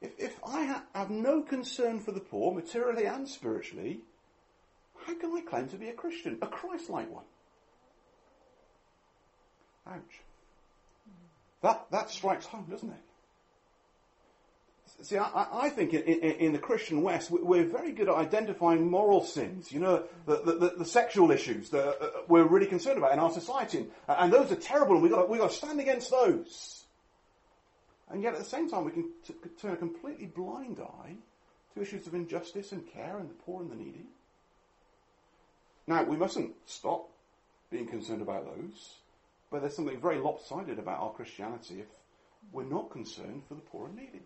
If, 0.00 0.12
if 0.18 0.40
I 0.46 0.64
ha- 0.64 0.84
have 0.94 1.10
no 1.10 1.42
concern 1.42 2.00
for 2.00 2.12
the 2.12 2.20
poor, 2.20 2.54
materially 2.54 3.04
and 3.04 3.28
spiritually, 3.28 4.00
how 5.04 5.14
can 5.14 5.32
I 5.36 5.40
claim 5.42 5.68
to 5.68 5.76
be 5.76 5.88
a 5.88 5.94
Christian, 5.94 6.38
a 6.40 6.46
Christ-like 6.46 7.12
one? 7.12 7.24
Ouch. 9.86 10.20
That, 11.62 11.86
that 11.90 12.10
strikes 12.10 12.46
home, 12.46 12.66
doesn't 12.70 12.90
it? 12.90 13.02
See, 15.02 15.16
I, 15.16 15.46
I 15.52 15.68
think 15.70 15.94
in, 15.94 16.02
in, 16.02 16.32
in, 16.32 16.52
the 16.52 16.58
Christian 16.58 17.02
West, 17.02 17.30
we're 17.30 17.64
very 17.64 17.92
good 17.92 18.08
at 18.08 18.14
identifying 18.14 18.90
moral 18.90 19.24
sins, 19.24 19.72
you 19.72 19.80
know, 19.80 20.04
the, 20.26 20.42
the, 20.42 20.74
the 20.78 20.84
sexual 20.84 21.30
issues 21.30 21.70
that 21.70 22.02
uh, 22.02 22.10
we're 22.28 22.44
really 22.44 22.66
concerned 22.66 22.98
about 22.98 23.12
in 23.12 23.18
our 23.18 23.30
society. 23.30 23.86
And 24.08 24.32
those 24.32 24.52
are 24.52 24.56
terrible, 24.56 24.94
and 24.94 25.02
we've 25.02 25.12
got, 25.12 25.28
we've 25.28 25.40
got 25.40 25.50
to 25.50 25.56
stand 25.56 25.80
against 25.80 26.10
those. 26.10 26.84
And 28.10 28.22
yet 28.22 28.34
at 28.34 28.40
the 28.40 28.44
same 28.44 28.68
time, 28.68 28.84
we 28.84 28.90
can 28.90 29.10
t- 29.26 29.34
turn 29.60 29.72
a 29.72 29.76
completely 29.76 30.26
blind 30.26 30.80
eye 30.80 31.14
to 31.74 31.80
issues 31.80 32.06
of 32.06 32.14
injustice 32.14 32.72
and 32.72 32.86
care 32.86 33.16
and 33.18 33.30
the 33.30 33.34
poor 33.34 33.62
and 33.62 33.70
the 33.70 33.76
needy. 33.76 34.06
Now, 35.86 36.04
we 36.04 36.16
mustn't 36.16 36.52
stop 36.66 37.08
being 37.70 37.86
concerned 37.86 38.20
about 38.20 38.44
those. 38.44 38.96
But 39.50 39.62
there's 39.62 39.74
something 39.74 40.00
very 40.00 40.18
lopsided 40.18 40.78
about 40.78 41.00
our 41.00 41.12
Christianity 41.12 41.80
if 41.80 41.88
we're 42.52 42.64
not 42.64 42.90
concerned 42.90 43.42
for 43.48 43.54
the 43.54 43.60
poor 43.60 43.88
and 43.88 43.96
needy. 43.96 44.22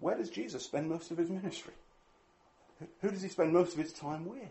Where 0.00 0.16
does 0.16 0.30
Jesus 0.30 0.64
spend 0.64 0.88
most 0.88 1.10
of 1.10 1.18
his 1.18 1.30
ministry? 1.30 1.74
Who 3.00 3.10
does 3.10 3.22
he 3.22 3.28
spend 3.28 3.52
most 3.52 3.72
of 3.72 3.78
his 3.78 3.92
time 3.92 4.26
with? 4.26 4.42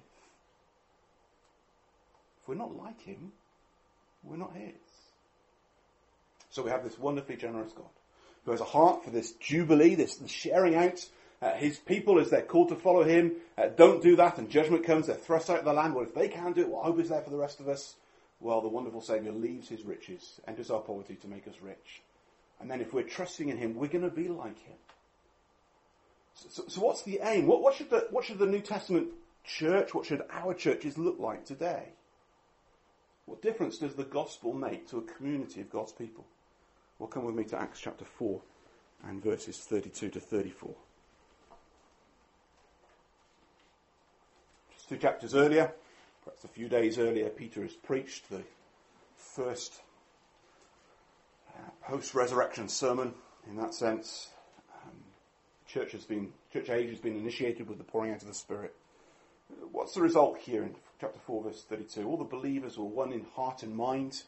If 2.42 2.48
we're 2.48 2.56
not 2.56 2.76
like 2.76 3.02
him, 3.02 3.32
we're 4.24 4.38
not 4.38 4.56
his. 4.56 4.74
So 6.50 6.64
we 6.64 6.72
have 6.72 6.84
this 6.84 7.00
wonderfully 7.00 7.38
generous 7.38 7.72
God 7.72 7.86
who 8.46 8.52
has 8.52 8.62
a 8.62 8.66
heart 8.66 9.04
for 9.04 9.10
this 9.10 9.34
jubilee, 9.34 9.96
this 9.96 10.20
sharing 10.28 10.76
out 10.76 11.06
uh, 11.42 11.54
his 11.54 11.78
people 11.78 12.20
as 12.20 12.30
they're 12.30 12.42
called 12.42 12.70
to 12.70 12.76
follow 12.76 13.04
him. 13.04 13.34
Uh, 13.58 13.68
don't 13.68 14.02
do 14.02 14.16
that, 14.16 14.38
and 14.38 14.50
judgment 14.50 14.86
comes. 14.86 15.08
They're 15.08 15.16
thrust 15.16 15.50
out 15.50 15.60
of 15.60 15.66
the 15.66 15.74
land. 15.74 15.94
Well, 15.94 16.06
if 16.06 16.16
they 16.16 16.30
can't 16.30 16.56
do 16.56 16.62
it, 16.62 16.70
what 16.70 16.86
hope 16.86 17.00
is 17.00 17.10
there 17.10 17.22
for 17.22 17.30
the 17.30 17.38
rest 17.38 17.60
of 17.60 17.68
us? 17.68 17.96
Well, 18.40 18.62
the 18.62 18.70
wonderful 18.70 19.02
Saviour 19.02 19.34
leaves 19.34 19.68
his 19.68 19.84
riches, 19.84 20.40
enters 20.48 20.72
our 20.72 20.80
poverty 20.80 21.16
to 21.16 21.28
make 21.28 21.48
us 21.48 21.56
rich. 21.62 22.02
And 22.60 22.72
then 22.72 22.82
if 22.82 22.94
we're 22.94 23.04
trusting 23.04 23.50
in 23.50 23.58
him, 23.58 23.76
we're 23.76 23.88
going 23.88 24.10
to 24.10 24.16
be 24.16 24.30
like 24.30 24.60
him. 24.60 24.78
So, 26.50 26.63
so, 26.67 26.82
what's 26.82 27.02
the 27.04 27.19
aim? 27.23 27.47
What, 27.47 27.62
what, 27.62 27.76
should 27.76 27.89
the, 27.89 28.08
what 28.12 28.26
should 28.26 28.38
the 28.38 28.45
New 28.45 28.62
Testament 28.62 29.10
church, 29.43 29.93
what 29.93 30.06
should 30.06 30.21
our 30.32 30.54
churches 30.54 30.97
look 30.97 31.19
like 31.19 31.45
today? 31.45 31.89
What 33.26 33.41
difference 33.41 33.78
does 33.78 33.95
the 33.95 34.04
gospel 34.04 34.54
make 34.54 34.88
to 34.89 34.97
a 34.97 35.02
community 35.02 35.62
of 35.62 35.69
God's 35.69 35.91
people? 35.91 36.26
Well, 37.00 37.08
come 37.08 37.26
with 37.26 37.36
me 37.36 37.43
to 37.45 37.60
Acts 37.60 37.80
chapter 37.80 38.06
4 38.06 38.39
and 39.08 39.23
verses 39.23 39.58
32 39.58 40.10
to 40.10 40.19
34. 40.19 40.73
Just 44.76 44.89
two 44.89 44.97
chapters 44.97 45.36
earlier, 45.36 45.73
Perhaps 46.28 46.43
a 46.43 46.50
few 46.50 46.67
days 46.67 47.00
earlier, 47.00 47.30
Peter 47.30 47.62
has 47.62 47.71
preached 47.71 48.30
the 48.30 48.43
first 49.15 49.82
uh, 51.56 51.69
post 51.82 52.13
resurrection 52.13 52.67
sermon 52.67 53.13
in 53.50 53.56
that 53.56 53.73
sense. 53.73 54.28
Church 55.68 55.92
has 55.92 56.06
been, 56.06 56.32
church 56.52 56.70
age 56.70 56.90
has 56.90 57.00
been 57.00 57.18
initiated 57.18 57.68
with 57.68 57.78
the 57.78 57.84
pouring 57.84 58.12
out 58.12 58.22
of 58.22 58.28
the 58.28 58.34
Spirit. 58.34 58.74
What's 59.72 59.94
the 59.94 60.02
result 60.02 60.38
here 60.38 60.64
in 60.64 60.76
chapter 61.00 61.20
4, 61.26 61.44
verse 61.44 61.64
32? 61.64 62.08
All 62.08 62.18
the 62.18 62.24
believers 62.24 62.78
were 62.78 62.86
one 62.86 63.12
in 63.12 63.26
heart 63.36 63.64
and 63.64 63.76
mind. 63.76 64.24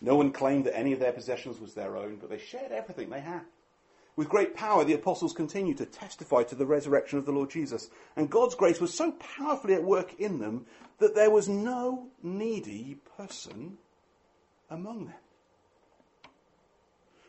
No 0.00 0.16
one 0.16 0.32
claimed 0.32 0.64
that 0.64 0.76
any 0.76 0.92
of 0.92 1.00
their 1.00 1.12
possessions 1.12 1.60
was 1.60 1.74
their 1.74 1.96
own, 1.96 2.16
but 2.16 2.30
they 2.30 2.38
shared 2.38 2.72
everything 2.72 3.10
they 3.10 3.20
had. 3.20 3.42
With 4.16 4.28
great 4.28 4.54
power, 4.56 4.84
the 4.84 4.94
apostles 4.94 5.32
continued 5.32 5.78
to 5.78 5.86
testify 5.86 6.42
to 6.44 6.54
the 6.54 6.66
resurrection 6.66 7.18
of 7.18 7.24
the 7.24 7.32
Lord 7.32 7.50
Jesus. 7.50 7.88
And 8.16 8.28
God's 8.28 8.56
grace 8.56 8.80
was 8.80 8.92
so 8.92 9.12
powerfully 9.12 9.74
at 9.74 9.84
work 9.84 10.14
in 10.18 10.38
them 10.38 10.66
that 10.98 11.14
there 11.14 11.30
was 11.30 11.48
no 11.48 12.08
needy 12.22 12.98
person 13.16 13.78
among 14.70 15.06
them. 15.06 15.14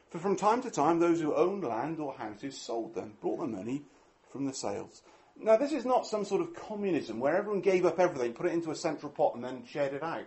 For 0.09 0.17
from 0.17 0.35
time 0.35 0.61
to 0.63 0.71
time, 0.71 0.99
those 0.99 1.21
who 1.21 1.35
owned 1.35 1.63
land 1.63 1.99
or 1.99 2.13
houses 2.13 2.59
sold 2.59 2.95
them, 2.95 3.13
brought 3.21 3.39
the 3.39 3.47
money 3.47 3.83
from 4.31 4.45
the 4.45 4.53
sales. 4.53 5.01
Now, 5.41 5.55
this 5.55 5.71
is 5.71 5.85
not 5.85 6.05
some 6.05 6.25
sort 6.25 6.41
of 6.41 6.53
communism 6.53 7.19
where 7.19 7.35
everyone 7.35 7.61
gave 7.61 7.85
up 7.85 7.99
everything, 7.99 8.33
put 8.33 8.47
it 8.47 8.53
into 8.53 8.71
a 8.71 8.75
central 8.75 9.11
pot, 9.11 9.35
and 9.35 9.43
then 9.43 9.63
shared 9.65 9.93
it 9.93 10.03
out. 10.03 10.25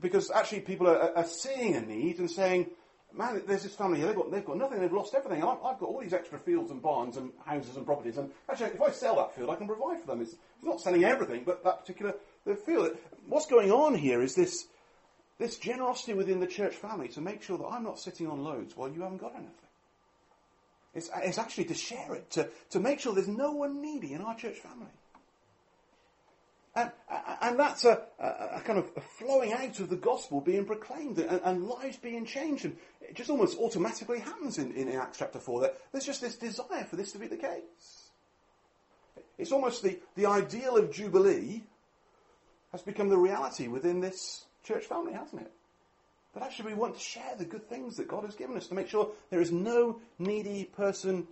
Because 0.00 0.30
actually, 0.30 0.60
people 0.60 0.88
are, 0.88 1.16
are 1.16 1.24
seeing 1.24 1.76
a 1.76 1.80
need 1.80 2.18
and 2.18 2.30
saying, 2.30 2.66
man, 3.14 3.42
there's 3.46 3.62
this 3.62 3.74
family 3.74 3.98
here, 3.98 4.08
they've 4.08 4.16
got, 4.16 4.30
they've 4.30 4.44
got 4.44 4.56
nothing, 4.56 4.80
they've 4.80 4.92
lost 4.92 5.14
everything. 5.14 5.42
I've, 5.42 5.62
I've, 5.64 5.78
got 5.78 5.88
all 5.88 6.00
these 6.00 6.12
extra 6.12 6.38
fields 6.38 6.70
and 6.70 6.82
barns 6.82 7.16
and 7.16 7.30
houses 7.44 7.76
and 7.76 7.86
properties, 7.86 8.18
and 8.18 8.30
actually, 8.50 8.70
if 8.70 8.82
I 8.82 8.90
sell 8.90 9.16
that 9.16 9.34
field, 9.34 9.50
I 9.50 9.54
can 9.54 9.66
provide 9.66 10.00
for 10.00 10.06
them. 10.08 10.20
It's, 10.20 10.32
it's 10.32 10.64
not 10.64 10.80
selling 10.80 11.04
everything, 11.04 11.44
but 11.44 11.62
that 11.64 11.80
particular 11.80 12.14
field. 12.66 12.96
What's 13.28 13.46
going 13.46 13.70
on 13.70 13.94
here 13.94 14.22
is 14.22 14.34
this, 14.34 14.66
this 15.42 15.56
generosity 15.56 16.14
within 16.14 16.38
the 16.38 16.46
church 16.46 16.74
family 16.74 17.08
to 17.08 17.20
make 17.20 17.42
sure 17.42 17.58
that 17.58 17.66
I'm 17.66 17.82
not 17.82 17.98
sitting 17.98 18.28
on 18.28 18.44
loads 18.44 18.76
while 18.76 18.88
you 18.88 19.02
haven't 19.02 19.18
got 19.18 19.34
anything. 19.34 19.50
It's, 20.94 21.10
it's 21.16 21.38
actually 21.38 21.64
to 21.64 21.74
share 21.74 22.14
it, 22.14 22.30
to, 22.32 22.48
to 22.70 22.80
make 22.80 23.00
sure 23.00 23.12
there's 23.12 23.26
no 23.26 23.50
one 23.50 23.82
needy 23.82 24.12
in 24.12 24.22
our 24.22 24.36
church 24.36 24.58
family. 24.58 24.92
And, 26.76 26.92
and 27.40 27.58
that's 27.58 27.84
a, 27.84 28.02
a, 28.20 28.60
kind 28.64 28.78
of 28.78 28.88
a 28.96 29.00
flowing 29.00 29.52
out 29.52 29.80
of 29.80 29.90
the 29.90 29.96
gospel 29.96 30.40
being 30.40 30.64
proclaimed 30.64 31.18
and, 31.18 31.40
and, 31.44 31.64
lives 31.66 31.96
being 31.96 32.24
changed. 32.24 32.64
And 32.64 32.76
it 33.00 33.16
just 33.16 33.28
almost 33.28 33.58
automatically 33.58 34.20
happens 34.20 34.58
in, 34.58 34.72
in 34.72 34.88
Acts 34.92 35.18
chapter 35.18 35.40
4 35.40 35.62
that 35.62 35.76
there's 35.90 36.06
just 36.06 36.20
this 36.20 36.36
desire 36.36 36.84
for 36.84 36.96
this 36.96 37.12
to 37.12 37.18
be 37.18 37.26
the 37.26 37.36
case. 37.36 38.10
It's 39.38 39.52
almost 39.52 39.82
the, 39.82 39.98
the 40.14 40.26
ideal 40.26 40.76
of 40.76 40.92
Jubilee 40.92 41.64
has 42.70 42.82
become 42.82 43.08
the 43.08 43.18
reality 43.18 43.66
within 43.66 44.00
this 44.00 44.46
church 44.64 44.84
family, 44.84 45.12
hasn't 45.12 45.42
it? 45.42 45.52
But 46.34 46.44
actually, 46.44 46.72
we 46.72 46.78
want 46.78 46.94
to 46.94 47.00
share 47.00 47.34
the 47.36 47.44
good 47.44 47.68
things 47.68 47.96
that 47.96 48.08
God 48.08 48.24
has 48.24 48.34
given 48.34 48.56
us 48.56 48.66
to 48.68 48.74
make 48.74 48.88
sure 48.88 49.10
there 49.30 49.40
is 49.40 49.52
no 49.52 50.00
needy 50.18 50.64
person 50.64 51.26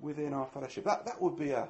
within 0.00 0.32
our 0.32 0.46
fellowship. 0.46 0.84
That, 0.84 1.04
that 1.06 1.20
would 1.20 1.36
be 1.36 1.50
a 1.50 1.68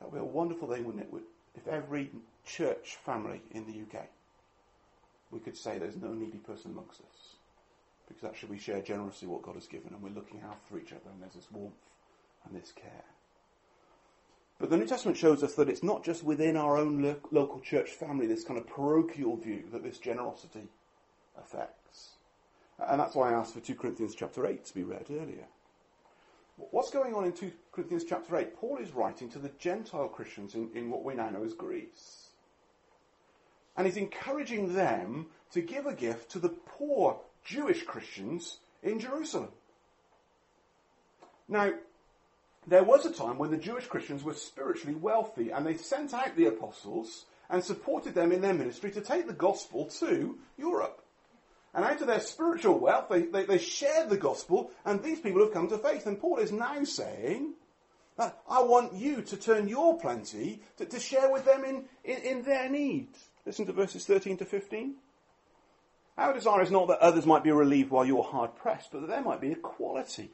that 0.00 0.12
would 0.12 0.14
be 0.14 0.20
a 0.20 0.24
wonderful 0.24 0.68
thing, 0.68 0.84
wouldn't 0.84 1.04
it? 1.04 1.22
If 1.54 1.66
every 1.66 2.10
church 2.46 2.96
family 3.04 3.42
in 3.50 3.66
the 3.66 3.82
UK 3.82 4.06
we 5.30 5.40
could 5.40 5.56
say 5.56 5.78
there's 5.78 5.96
no 5.96 6.12
needy 6.12 6.38
person 6.38 6.70
amongst 6.72 7.00
us. 7.00 7.34
Because 8.06 8.24
actually 8.24 8.50
we 8.50 8.58
share 8.58 8.80
generously 8.80 9.28
what 9.28 9.42
God 9.42 9.54
has 9.54 9.66
given 9.66 9.92
and 9.92 10.02
we're 10.02 10.10
looking 10.10 10.40
out 10.40 10.58
for 10.66 10.78
each 10.78 10.92
other 10.92 11.10
and 11.12 11.20
there's 11.20 11.34
this 11.34 11.50
warmth 11.52 11.74
and 12.46 12.60
this 12.60 12.72
care. 12.72 13.04
But 14.58 14.70
the 14.70 14.76
New 14.76 14.86
Testament 14.86 15.16
shows 15.16 15.42
us 15.42 15.54
that 15.54 15.68
it's 15.68 15.84
not 15.84 16.04
just 16.04 16.24
within 16.24 16.56
our 16.56 16.76
own 16.76 17.00
lo- 17.00 17.20
local 17.30 17.60
church 17.60 17.90
family, 17.90 18.26
this 18.26 18.44
kind 18.44 18.58
of 18.58 18.66
parochial 18.66 19.36
view 19.36 19.64
that 19.72 19.84
this 19.84 19.98
generosity 19.98 20.68
affects. 21.38 22.14
And 22.78 23.00
that's 23.00 23.14
why 23.14 23.30
I 23.30 23.34
asked 23.34 23.54
for 23.54 23.60
2 23.60 23.74
Corinthians 23.76 24.14
chapter 24.16 24.46
8 24.46 24.64
to 24.64 24.74
be 24.74 24.82
read 24.82 25.06
earlier. 25.10 25.46
What's 26.56 26.90
going 26.90 27.14
on 27.14 27.24
in 27.24 27.32
2 27.32 27.52
Corinthians 27.70 28.04
chapter 28.04 28.36
8? 28.36 28.56
Paul 28.56 28.78
is 28.78 28.90
writing 28.90 29.28
to 29.30 29.38
the 29.38 29.50
Gentile 29.60 30.08
Christians 30.08 30.54
in, 30.54 30.70
in 30.74 30.90
what 30.90 31.04
we 31.04 31.14
now 31.14 31.30
know 31.30 31.44
as 31.44 31.54
Greece. 31.54 32.30
And 33.76 33.86
he's 33.86 33.96
encouraging 33.96 34.74
them 34.74 35.26
to 35.52 35.60
give 35.60 35.86
a 35.86 35.94
gift 35.94 36.32
to 36.32 36.40
the 36.40 36.48
poor 36.48 37.20
Jewish 37.44 37.84
Christians 37.84 38.58
in 38.82 38.98
Jerusalem. 38.98 39.50
Now, 41.48 41.72
there 42.68 42.84
was 42.84 43.06
a 43.06 43.12
time 43.12 43.38
when 43.38 43.50
the 43.50 43.56
Jewish 43.56 43.86
Christians 43.86 44.22
were 44.22 44.34
spiritually 44.34 44.94
wealthy 44.94 45.50
and 45.50 45.66
they 45.66 45.76
sent 45.76 46.12
out 46.12 46.36
the 46.36 46.46
apostles 46.46 47.24
and 47.48 47.64
supported 47.64 48.14
them 48.14 48.30
in 48.30 48.42
their 48.42 48.54
ministry 48.54 48.90
to 48.92 49.00
take 49.00 49.26
the 49.26 49.32
gospel 49.32 49.86
to 49.86 50.38
Europe. 50.58 51.02
And 51.74 51.84
out 51.84 52.00
of 52.00 52.06
their 52.06 52.20
spiritual 52.20 52.78
wealth, 52.78 53.08
they, 53.08 53.22
they, 53.22 53.44
they 53.44 53.58
shared 53.58 54.10
the 54.10 54.16
gospel, 54.16 54.70
and 54.84 55.02
these 55.02 55.20
people 55.20 55.42
have 55.42 55.52
come 55.52 55.68
to 55.68 55.78
faith. 55.78 56.06
And 56.06 56.18
Paul 56.18 56.38
is 56.38 56.50
now 56.50 56.82
saying, 56.84 57.54
I 58.18 58.62
want 58.62 58.94
you 58.94 59.22
to 59.22 59.36
turn 59.36 59.68
your 59.68 59.98
plenty 59.98 60.60
to, 60.78 60.84
to 60.86 60.98
share 60.98 61.30
with 61.30 61.44
them 61.44 61.64
in, 61.64 61.84
in, 62.04 62.18
in 62.22 62.42
their 62.42 62.68
need. 62.68 63.08
Listen 63.46 63.66
to 63.66 63.72
verses 63.72 64.04
13 64.06 64.38
to 64.38 64.44
15. 64.44 64.96
Our 66.16 66.34
desire 66.34 66.62
is 66.62 66.70
not 66.70 66.88
that 66.88 66.98
others 66.98 67.26
might 67.26 67.44
be 67.44 67.52
relieved 67.52 67.90
while 67.90 68.04
you're 68.04 68.24
hard 68.24 68.56
pressed, 68.56 68.90
but 68.90 69.02
that 69.02 69.06
there 69.06 69.22
might 69.22 69.40
be 69.40 69.52
equality. 69.52 70.30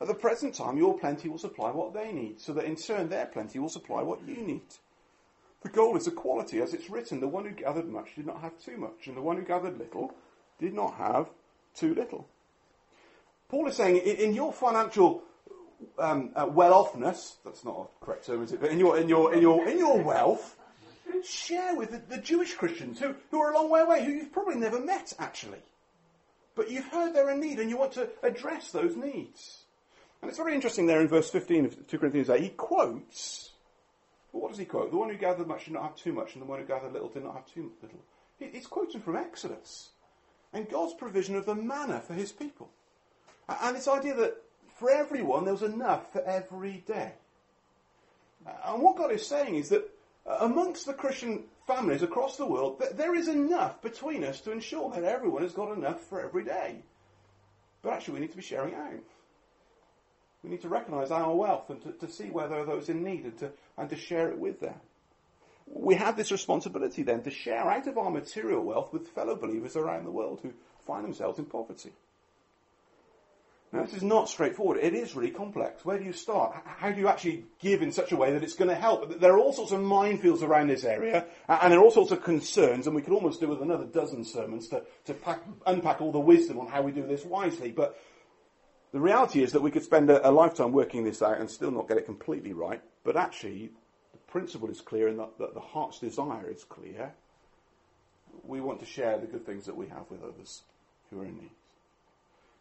At 0.00 0.08
the 0.08 0.14
present 0.14 0.54
time, 0.54 0.76
your 0.76 0.98
plenty 0.98 1.28
will 1.28 1.38
supply 1.38 1.70
what 1.70 1.94
they 1.94 2.12
need, 2.12 2.40
so 2.40 2.52
that 2.54 2.64
in 2.64 2.76
turn 2.76 3.08
their 3.08 3.26
plenty 3.26 3.58
will 3.58 3.68
supply 3.68 4.02
what 4.02 4.26
you 4.26 4.36
need. 4.36 4.62
The 5.62 5.70
goal 5.70 5.96
is 5.96 6.06
equality, 6.06 6.60
as 6.60 6.74
it's 6.74 6.90
written, 6.90 7.20
the 7.20 7.28
one 7.28 7.44
who 7.44 7.52
gathered 7.52 7.88
much 7.88 8.14
did 8.16 8.26
not 8.26 8.40
have 8.40 8.58
too 8.58 8.76
much, 8.76 9.06
and 9.06 9.16
the 9.16 9.22
one 9.22 9.36
who 9.36 9.44
gathered 9.44 9.78
little 9.78 10.14
did 10.58 10.74
not 10.74 10.94
have 10.96 11.28
too 11.74 11.94
little. 11.94 12.28
Paul 13.48 13.68
is 13.68 13.76
saying, 13.76 13.96
in 13.96 14.34
your 14.34 14.52
financial 14.52 15.22
um, 15.98 16.32
uh, 16.34 16.46
well-offness, 16.46 17.36
that's 17.44 17.64
not 17.64 17.88
a 18.02 18.04
correct 18.04 18.26
term, 18.26 18.42
is 18.42 18.52
it? 18.52 18.60
But 18.60 18.70
in 18.70 18.78
your, 18.78 18.98
in 18.98 19.08
your, 19.08 19.32
in 19.32 19.40
your, 19.40 19.68
in 19.68 19.78
your 19.78 20.02
wealth, 20.02 20.56
share 21.24 21.76
with 21.76 21.90
the, 21.90 22.16
the 22.16 22.20
Jewish 22.20 22.54
Christians 22.54 22.98
who, 22.98 23.14
who 23.30 23.40
are 23.40 23.52
a 23.52 23.54
long 23.54 23.70
way 23.70 23.80
away, 23.80 24.04
who 24.04 24.12
you've 24.12 24.32
probably 24.32 24.56
never 24.56 24.80
met, 24.80 25.12
actually. 25.18 25.62
But 26.54 26.70
you've 26.70 26.88
heard 26.88 27.14
they're 27.14 27.30
in 27.30 27.40
need 27.40 27.58
and 27.58 27.70
you 27.70 27.76
want 27.76 27.92
to 27.92 28.08
address 28.22 28.70
those 28.70 28.96
needs. 28.96 29.63
And 30.24 30.30
it's 30.30 30.38
very 30.38 30.54
interesting 30.54 30.86
there 30.86 31.02
in 31.02 31.08
verse 31.08 31.28
15 31.28 31.66
of 31.66 31.86
2 31.86 31.98
Corinthians 31.98 32.30
8, 32.30 32.42
he 32.42 32.48
quotes, 32.48 33.50
well, 34.32 34.44
what 34.44 34.52
does 34.52 34.58
he 34.58 34.64
quote? 34.64 34.90
The 34.90 34.96
one 34.96 35.10
who 35.10 35.18
gathered 35.18 35.46
much 35.46 35.66
did 35.66 35.74
not 35.74 35.82
have 35.82 35.96
too 35.96 36.14
much, 36.14 36.32
and 36.32 36.40
the 36.40 36.46
one 36.46 36.60
who 36.60 36.64
gathered 36.64 36.94
little 36.94 37.10
did 37.10 37.24
not 37.24 37.34
have 37.34 37.44
too 37.44 37.72
little. 37.82 38.00
He's 38.38 38.66
quoting 38.66 39.02
from 39.02 39.16
Exodus 39.16 39.90
and 40.54 40.66
God's 40.66 40.94
provision 40.94 41.36
of 41.36 41.44
the 41.44 41.54
manna 41.54 42.00
for 42.00 42.14
his 42.14 42.32
people. 42.32 42.70
And 43.50 43.76
this 43.76 43.86
idea 43.86 44.14
that 44.14 44.42
for 44.78 44.90
everyone 44.90 45.44
there 45.44 45.52
was 45.52 45.62
enough 45.62 46.10
for 46.10 46.22
every 46.22 46.82
day. 46.86 47.12
And 48.64 48.80
what 48.80 48.96
God 48.96 49.12
is 49.12 49.26
saying 49.26 49.56
is 49.56 49.68
that 49.68 49.86
uh, 50.26 50.38
amongst 50.40 50.86
the 50.86 50.94
Christian 50.94 51.42
families 51.66 52.02
across 52.02 52.38
the 52.38 52.46
world, 52.46 52.82
there 52.94 53.14
is 53.14 53.28
enough 53.28 53.82
between 53.82 54.24
us 54.24 54.40
to 54.40 54.52
ensure 54.52 54.90
that 54.92 55.04
everyone 55.04 55.42
has 55.42 55.52
got 55.52 55.76
enough 55.76 56.00
for 56.00 56.22
every 56.22 56.44
day. 56.44 56.76
But 57.82 57.92
actually, 57.92 58.14
we 58.14 58.20
need 58.20 58.30
to 58.30 58.38
be 58.38 58.42
sharing 58.42 58.74
out. 58.74 59.04
We 60.44 60.50
need 60.50 60.62
to 60.62 60.68
recognise 60.68 61.10
our 61.10 61.34
wealth 61.34 61.70
and 61.70 61.82
to, 61.82 61.92
to, 61.92 62.08
see 62.08 62.26
where 62.26 62.46
there 62.46 62.60
are 62.60 62.66
those 62.66 62.88
in 62.90 63.02
need 63.02 63.24
and 63.24 63.38
to, 63.38 63.50
and 63.78 63.88
to 63.88 63.96
share 63.96 64.28
it 64.28 64.38
with 64.38 64.60
them 64.60 64.74
we 65.66 65.94
have 65.94 66.16
this 66.16 66.30
responsibility 66.30 67.02
then 67.02 67.22
to 67.22 67.30
share 67.30 67.70
out 67.70 67.86
of 67.86 67.98
our 67.98 68.10
material 68.10 68.62
wealth 68.62 68.92
with 68.92 69.08
fellow 69.08 69.36
believers 69.36 69.76
around 69.76 70.04
the 70.04 70.10
world 70.10 70.40
who 70.42 70.52
find 70.86 71.04
themselves 71.04 71.38
in 71.38 71.46
poverty. 71.46 71.92
Now, 73.72 73.82
this 73.82 73.94
is 73.94 74.04
not 74.04 74.28
straightforward. 74.28 74.78
It 74.80 74.94
is 74.94 75.16
really 75.16 75.32
complex. 75.32 75.84
Where 75.84 75.98
do 75.98 76.04
you 76.04 76.12
start? 76.12 76.54
How 76.64 76.92
do 76.92 77.00
you 77.00 77.08
actually 77.08 77.46
give 77.58 77.82
in 77.82 77.90
such 77.90 78.12
a 78.12 78.16
way 78.16 78.32
that 78.32 78.44
it's 78.44 78.54
going 78.54 78.68
to 78.68 78.76
help? 78.76 79.18
There 79.18 79.32
are 79.32 79.38
all 79.38 79.52
sorts 79.52 79.72
of 79.72 79.80
minefields 79.80 80.42
around 80.42 80.68
this 80.68 80.84
area, 80.84 81.26
and 81.48 81.72
there 81.72 81.80
are 81.80 81.82
all 81.82 81.90
sorts 81.90 82.12
of 82.12 82.22
concerns, 82.22 82.86
and 82.86 82.94
we 82.94 83.02
could 83.02 83.12
almost 83.12 83.40
do 83.40 83.48
with 83.48 83.60
another 83.60 83.84
dozen 83.84 84.24
sermons 84.24 84.68
to, 84.68 84.84
to 85.06 85.14
pack, 85.14 85.42
unpack 85.66 86.00
all 86.00 86.12
the 86.12 86.20
wisdom 86.20 86.60
on 86.60 86.68
how 86.68 86.82
we 86.82 86.92
do 86.92 87.04
this 87.04 87.24
wisely. 87.24 87.72
But 87.72 87.98
the 88.94 89.00
reality 89.00 89.42
is 89.42 89.50
that 89.52 89.60
we 89.60 89.72
could 89.72 89.82
spend 89.82 90.08
a, 90.08 90.26
a 90.26 90.30
lifetime 90.30 90.70
working 90.70 91.02
this 91.02 91.20
out 91.20 91.40
and 91.40 91.50
still 91.50 91.72
not 91.72 91.88
get 91.88 91.96
it 91.96 92.06
completely 92.06 92.52
right. 92.52 92.80
But 93.02 93.16
actually, 93.16 93.72
the 94.12 94.18
principle 94.28 94.70
is 94.70 94.80
clear 94.80 95.08
and 95.08 95.18
that, 95.18 95.36
that 95.40 95.52
the 95.52 95.60
heart's 95.60 95.98
desire 95.98 96.48
is 96.48 96.62
clear, 96.62 97.12
we 98.44 98.60
want 98.60 98.78
to 98.78 98.86
share 98.86 99.18
the 99.18 99.26
good 99.26 99.44
things 99.44 99.66
that 99.66 99.76
we 99.76 99.88
have 99.88 100.08
with 100.10 100.22
others 100.22 100.62
who 101.10 101.22
are 101.22 101.24
in 101.24 101.34
need. 101.34 101.50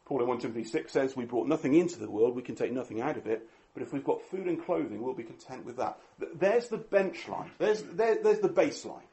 Paul 0.06 0.22
in 0.22 0.28
1 0.28 0.40
Timothy 0.40 0.64
6 0.64 0.92
says, 0.92 1.16
We 1.16 1.26
brought 1.26 1.48
nothing 1.48 1.76
into 1.76 2.00
the 2.00 2.10
world, 2.10 2.36
we 2.36 2.42
can 2.42 2.56
take 2.56 2.72
nothing 2.72 3.00
out 3.00 3.16
of 3.16 3.28
it, 3.28 3.48
but 3.76 3.84
if 3.84 3.94
we've 3.94 4.04
got 4.04 4.24
food 4.24 4.48
and 4.48 4.60
clothing, 4.66 5.04
we'll 5.04 5.14
be 5.14 5.22
content 5.22 5.66
with 5.66 5.78
that. 5.78 6.00
There's 6.34 6.68
the 6.68 6.78
bench 6.78 7.28
line. 7.28 7.52
There's, 7.60 7.84
there, 7.84 8.18
there's 8.24 8.40
the 8.40 8.50
baseline. 8.50 9.06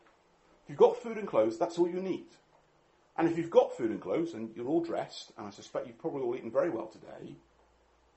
If 0.64 0.70
you've 0.70 0.78
got 0.78 1.02
food 1.02 1.18
and 1.18 1.28
clothes, 1.28 1.58
that's 1.58 1.76
all 1.78 1.86
you 1.86 2.00
need. 2.00 2.28
And 3.20 3.28
if 3.28 3.36
you've 3.36 3.50
got 3.50 3.76
food 3.76 3.90
and 3.90 4.00
clothes 4.00 4.32
and 4.32 4.48
you're 4.56 4.66
all 4.66 4.80
dressed, 4.80 5.32
and 5.36 5.46
I 5.46 5.50
suspect 5.50 5.86
you've 5.86 5.98
probably 5.98 6.22
all 6.22 6.34
eaten 6.34 6.50
very 6.50 6.70
well 6.70 6.86
today, 6.86 7.34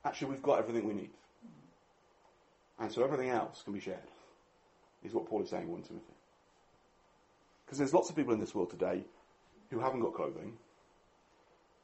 actually 0.06 0.30
we've 0.32 0.42
got 0.42 0.60
everything 0.60 0.88
we 0.88 0.94
need. 0.94 1.10
And 2.80 2.89
so 2.89 3.04
everything 3.04 3.30
else 3.30 3.63
can 3.63 3.74
be 3.74 3.82
shared 3.82 3.98
is 5.04 5.13
what 5.13 5.26
Paul 5.26 5.44
is 5.44 5.50
saying 5.50 5.63
in 5.63 5.72
1 5.72 5.82
Timothy. 5.82 6.13
Because 7.66 7.80
there's 7.80 7.94
lots 7.94 8.10
of 8.10 8.16
people 8.16 8.34
in 8.34 8.39
this 8.39 8.56
world 8.56 8.70
today 8.70 9.04
who 9.72 9.82
haven't 9.82 10.00
got 10.00 10.13
clothing, 10.13 10.54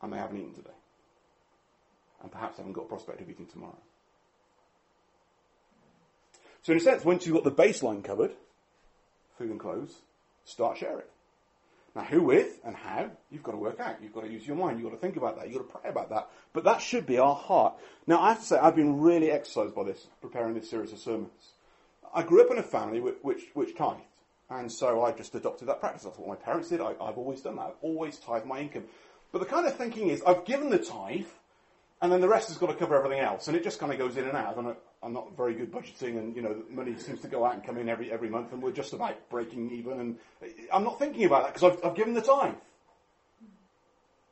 and 0.01 0.13
they 0.13 0.17
haven't 0.17 0.37
eaten 0.37 0.53
today. 0.53 0.69
And 2.21 2.31
perhaps 2.31 2.55
haven't 2.55 2.71
got 2.71 2.85
a 2.85 2.87
prospect 2.87 3.19
of 3.19 3.29
eating 3.29 3.47
tomorrow. 3.47 3.81
So, 6.61 6.71
in 6.71 6.77
a 6.77 6.81
sense, 6.81 7.03
once 7.03 7.25
you've 7.25 7.35
got 7.35 7.43
the 7.43 7.51
baseline 7.51 8.01
covered, 8.01 8.31
food 9.37 9.49
and 9.49 9.59
clothes, 9.59 9.93
start 10.45 10.77
sharing. 10.77 11.03
Now, 11.99 12.05
who 12.05 12.23
with 12.23 12.61
and 12.63 12.77
how, 12.77 13.11
you've 13.29 13.43
got 13.43 13.51
to 13.51 13.57
work 13.57 13.81
out. 13.81 13.97
You've 14.01 14.13
got 14.13 14.21
to 14.21 14.31
use 14.31 14.47
your 14.47 14.55
mind. 14.55 14.79
You've 14.79 14.89
got 14.89 14.95
to 14.95 15.01
think 15.01 15.17
about 15.17 15.35
that. 15.35 15.49
You've 15.49 15.57
got 15.57 15.73
to 15.73 15.79
pray 15.79 15.89
about 15.89 16.09
that. 16.11 16.29
But 16.53 16.63
that 16.63 16.79
should 16.79 17.05
be 17.05 17.17
our 17.17 17.35
heart. 17.35 17.73
Now, 18.07 18.21
I 18.21 18.29
have 18.29 18.39
to 18.39 18.45
say, 18.45 18.57
I've 18.57 18.77
been 18.77 19.01
really 19.01 19.29
exercised 19.29 19.75
by 19.75 19.83
this, 19.83 20.07
preparing 20.21 20.53
this 20.53 20.69
series 20.69 20.93
of 20.93 20.99
sermons. 20.99 21.51
I 22.13 22.23
grew 22.23 22.41
up 22.41 22.51
in 22.51 22.57
a 22.57 22.63
family 22.63 23.01
which, 23.01 23.15
which, 23.21 23.41
which 23.53 23.75
tithed. 23.75 23.99
And 24.49 24.71
so 24.71 25.03
I 25.03 25.11
just 25.11 25.35
adopted 25.35 25.67
that 25.67 25.81
practice. 25.81 26.03
That's 26.03 26.17
what 26.17 26.29
my 26.29 26.35
parents 26.35 26.69
did. 26.69 26.79
I, 26.79 26.91
have 27.05 27.17
always 27.17 27.41
done 27.41 27.57
that. 27.57 27.63
I've 27.63 27.81
always 27.81 28.17
tithed 28.17 28.45
my 28.45 28.59
income. 28.59 28.85
But 29.33 29.39
the 29.39 29.45
kind 29.45 29.67
of 29.67 29.75
thinking 29.75 30.07
is, 30.07 30.23
I've 30.25 30.45
given 30.45 30.69
the 30.69 30.79
tithe, 30.79 31.27
and 32.01 32.09
then 32.09 32.21
the 32.21 32.29
rest 32.29 32.47
has 32.47 32.57
got 32.57 32.67
to 32.67 32.75
cover 32.75 32.95
everything 32.95 33.19
else. 33.19 33.49
And 33.49 33.57
it 33.57 33.63
just 33.65 33.77
kind 33.77 33.91
of 33.91 33.99
goes 33.99 34.15
in 34.15 34.23
and 34.25 34.37
out. 34.37 34.55
I'm 35.01 35.13
not 35.13 35.37
very 35.37 35.53
good 35.53 35.71
budgeting, 35.71 36.17
and 36.17 36.35
you 36.35 36.41
know, 36.41 36.61
money 36.69 36.95
seems 36.97 37.21
to 37.21 37.27
go 37.27 37.45
out 37.45 37.53
and 37.53 37.63
come 37.63 37.77
in 37.77 37.87
every 37.87 38.11
every 38.11 38.29
month, 38.29 38.51
and 38.51 38.61
we're 38.61 38.71
just 38.71 38.93
about 38.93 39.29
breaking 39.29 39.71
even. 39.71 39.99
And 39.99 40.17
I'm 40.73 40.83
not 40.83 40.99
thinking 40.99 41.25
about 41.25 41.43
that 41.43 41.53
because 41.53 41.71
I've, 41.71 41.85
I've 41.85 41.95
given 41.95 42.13
the 42.13 42.21
tithe. 42.21 42.55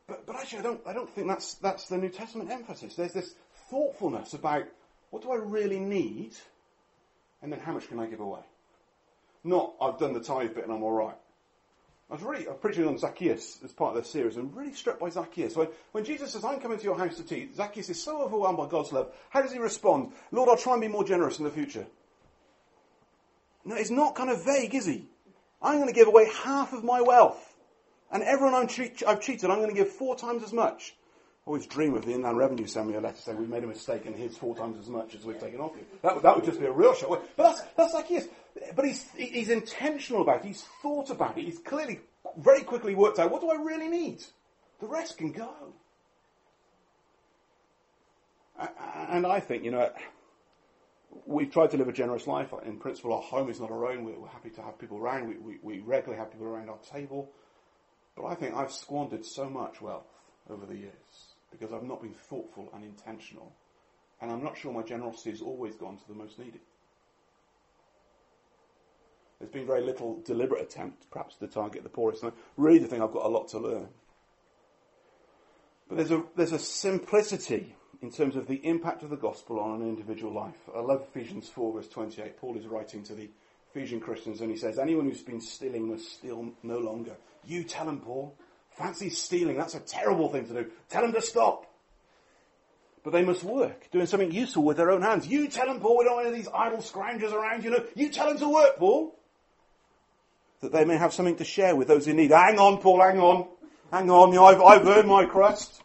But, 0.07 0.25
but 0.25 0.35
actually, 0.35 0.59
I 0.59 0.63
don't 0.63 0.81
I 0.85 0.93
don't 0.93 1.09
think 1.09 1.27
that's 1.27 1.53
that's 1.55 1.87
the 1.87 1.97
New 1.97 2.09
Testament 2.09 2.51
emphasis. 2.51 2.95
There's 2.95 3.13
this 3.13 3.35
thoughtfulness 3.69 4.33
about 4.33 4.65
what 5.09 5.23
do 5.23 5.31
I 5.31 5.35
really 5.35 5.79
need, 5.79 6.33
and 7.41 7.51
then 7.51 7.59
how 7.59 7.73
much 7.73 7.87
can 7.87 7.99
I 7.99 8.07
give 8.07 8.19
away. 8.19 8.41
Not 9.43 9.73
I've 9.79 9.97
done 9.97 10.13
the 10.13 10.19
tithe 10.19 10.53
bit 10.53 10.65
and 10.65 10.73
I'm 10.73 10.83
all 10.83 10.91
right. 10.91 11.15
I 12.09 12.13
was 12.13 12.23
really, 12.23 12.45
preaching 12.61 12.87
on 12.87 12.97
Zacchaeus 12.97 13.59
as 13.65 13.73
part 13.73 13.95
of 13.95 14.01
this 14.01 14.11
series 14.11 14.37
and 14.37 14.55
really 14.55 14.73
struck 14.73 14.99
by 14.99 15.09
Zacchaeus. 15.09 15.57
When, 15.57 15.67
when 15.91 16.05
Jesus 16.05 16.31
says, 16.31 16.45
I'm 16.45 16.61
coming 16.61 16.77
to 16.77 16.83
your 16.83 16.97
house 16.97 17.17
to 17.17 17.23
tea, 17.23 17.49
Zacchaeus 17.53 17.89
is 17.89 18.01
so 18.01 18.21
overwhelmed 18.21 18.57
by 18.57 18.67
God's 18.67 18.93
love. 18.93 19.11
How 19.29 19.41
does 19.41 19.51
he 19.51 19.59
respond? 19.59 20.13
Lord, 20.31 20.47
I'll 20.47 20.57
try 20.57 20.73
and 20.73 20.81
be 20.81 20.87
more 20.87 21.03
generous 21.03 21.37
in 21.37 21.43
the 21.43 21.51
future. 21.51 21.85
No, 23.65 23.75
it's 23.75 23.89
not 23.89 24.15
kind 24.15 24.29
of 24.29 24.45
vague, 24.45 24.73
is 24.73 24.85
he? 24.85 25.05
I'm 25.61 25.75
going 25.75 25.87
to 25.87 25.93
give 25.93 26.07
away 26.07 26.29
half 26.43 26.71
of 26.71 26.85
my 26.85 27.01
wealth. 27.01 27.55
And 28.09 28.23
everyone 28.23 28.53
i 28.53 28.61
have 28.61 29.21
cheated, 29.21 29.49
I'm 29.49 29.57
going 29.57 29.69
to 29.69 29.75
give 29.75 29.89
four 29.89 30.15
times 30.15 30.43
as 30.43 30.53
much. 30.53 30.95
Always 31.47 31.65
dream 31.65 31.93
of 31.93 32.05
the 32.05 32.11
Inland 32.11 32.37
Revenue 32.37 32.67
sending 32.67 32.91
me 32.91 32.97
a 32.97 33.01
letter 33.01 33.15
saying, 33.15 33.37
we've 33.37 33.47
made 33.47 33.63
a 33.63 33.67
mistake 33.67 34.05
and 34.05 34.13
here's 34.13 34.35
four 34.35 34.53
times 34.53 34.77
as 34.77 34.89
much 34.89 35.15
as 35.15 35.23
we've 35.23 35.39
taken 35.39 35.61
off 35.61 35.71
you. 35.77 35.85
That, 36.03 36.21
that 36.21 36.35
would 36.35 36.43
just 36.43 36.59
be 36.59 36.65
a 36.65 36.71
real 36.71 36.93
shock. 36.93 37.23
But 37.37 37.43
that's, 37.43 37.61
that's 37.77 37.93
Zacchaeus. 37.93 38.27
But 38.75 38.83
he's, 38.83 39.09
he's 39.15 39.47
intentional 39.47 40.23
about 40.23 40.41
it. 40.41 40.47
He's 40.47 40.65
thought 40.81 41.09
about 41.09 41.37
it. 41.37 41.45
He's 41.45 41.59
clearly 41.59 42.01
very 42.35 42.63
quickly 42.63 42.95
worked 42.95 43.17
out, 43.17 43.31
what 43.31 43.39
do 43.39 43.49
I 43.49 43.55
really 43.55 43.87
need? 43.87 44.25
The 44.81 44.87
rest 44.87 45.17
can 45.17 45.31
go. 45.31 45.49
And 49.09 49.25
I 49.25 49.39
think, 49.39 49.63
you 49.63 49.71
know, 49.71 49.89
we've 51.25 51.49
tried 51.49 51.71
to 51.71 51.77
live 51.77 51.87
a 51.87 51.93
generous 51.93 52.27
life. 52.27 52.53
In 52.65 52.77
principle, 52.77 53.13
our 53.13 53.21
home 53.21 53.49
is 53.49 53.61
not 53.61 53.71
our 53.71 53.85
own. 53.85 54.03
We're 54.03 54.27
happy 54.27 54.49
to 54.49 54.61
have 54.63 54.77
people 54.77 54.97
around. 54.97 55.29
We, 55.29 55.37
we, 55.37 55.59
we 55.61 55.79
regularly 55.79 56.19
have 56.19 56.29
people 56.29 56.47
around 56.47 56.69
our 56.69 56.79
table. 56.91 57.31
But 58.17 58.25
I 58.25 58.35
think 58.35 58.53
I've 58.53 58.73
squandered 58.73 59.25
so 59.25 59.49
much 59.49 59.79
wealth 59.79 60.09
over 60.49 60.65
the 60.65 60.75
years 60.75 61.26
because 61.51 61.73
I've 61.73 61.83
not 61.83 62.01
been 62.01 62.13
thoughtful 62.13 62.69
and 62.73 62.83
intentional. 62.83 63.53
And 64.21 64.31
I'm 64.31 64.43
not 64.43 64.57
sure 64.57 64.73
my 64.73 64.81
generosity 64.81 65.31
has 65.31 65.41
always 65.41 65.75
gone 65.75 65.97
to 65.97 66.07
the 66.07 66.13
most 66.13 66.39
needy. 66.39 66.61
There's 69.39 69.51
been 69.51 69.67
very 69.67 69.81
little 69.81 70.19
deliberate 70.25 70.63
attempt, 70.63 71.09
perhaps, 71.11 71.35
to 71.37 71.47
target 71.47 71.83
the 71.83 71.89
poorest. 71.89 72.23
And 72.23 72.31
I 72.31 72.35
really 72.57 72.85
think 72.85 73.03
I've 73.03 73.13
got 73.13 73.25
a 73.25 73.29
lot 73.29 73.47
to 73.49 73.59
learn. 73.59 73.87
But 75.87 75.97
there's 75.97 76.11
a, 76.11 76.23
there's 76.35 76.51
a 76.51 76.59
simplicity 76.59 77.75
in 78.01 78.11
terms 78.11 78.35
of 78.35 78.47
the 78.47 78.65
impact 78.65 79.03
of 79.03 79.09
the 79.09 79.15
gospel 79.15 79.59
on 79.59 79.81
an 79.81 79.87
individual 79.87 80.33
life. 80.33 80.69
I 80.75 80.79
love 80.79 81.07
Ephesians 81.13 81.49
4, 81.49 81.73
verse 81.73 81.87
28. 81.87 82.37
Paul 82.37 82.57
is 82.57 82.65
writing 82.65 83.03
to 83.03 83.15
the 83.15 83.29
Ephesian 83.71 83.99
Christians 83.99 84.41
and 84.41 84.49
he 84.49 84.57
says, 84.57 84.79
Anyone 84.79 85.05
who's 85.05 85.21
been 85.21 85.41
stealing 85.41 85.89
must 85.89 86.11
steal 86.11 86.51
no 86.63 86.79
longer. 86.79 87.15
You 87.45 87.63
tell 87.63 87.87
him, 87.87 87.99
Paul. 87.99 88.35
Fancy 88.77 89.09
stealing. 89.09 89.57
That's 89.57 89.75
a 89.75 89.79
terrible 89.79 90.29
thing 90.29 90.47
to 90.47 90.53
do. 90.53 90.71
Tell 90.89 91.01
them 91.01 91.13
to 91.13 91.21
stop. 91.21 91.65
But 93.03 93.13
they 93.13 93.23
must 93.23 93.43
work, 93.43 93.89
doing 93.91 94.05
something 94.05 94.31
useful 94.31 94.63
with 94.63 94.77
their 94.77 94.91
own 94.91 95.01
hands. 95.01 95.27
You 95.27 95.47
tell 95.47 95.67
them, 95.67 95.79
Paul, 95.79 95.97
we 95.97 96.05
don't 96.05 96.15
want 96.15 96.27
any 96.27 96.37
of 96.37 96.43
these 96.43 96.53
idle 96.53 96.79
scroungers 96.79 97.31
around, 97.31 97.63
you 97.63 97.71
know. 97.71 97.83
You 97.95 98.09
tell 98.09 98.27
them 98.27 98.37
to 98.39 98.49
work, 98.49 98.77
Paul 98.77 99.17
that 100.61 100.71
they 100.71 100.85
may 100.85 100.97
have 100.97 101.13
something 101.13 101.35
to 101.37 101.43
share 101.43 101.75
with 101.75 101.87
those 101.87 102.07
in 102.07 102.17
need. 102.17 102.31
Hang 102.31 102.59
on, 102.59 102.79
Paul, 102.79 103.01
hang 103.01 103.19
on. 103.19 103.47
Hang 103.91 104.09
on, 104.09 104.29
you 104.29 104.35
know, 104.35 104.45
I've, 104.45 104.61
I've 104.61 104.87
earned 104.87 105.07
my 105.07 105.25
crust. 105.25 105.81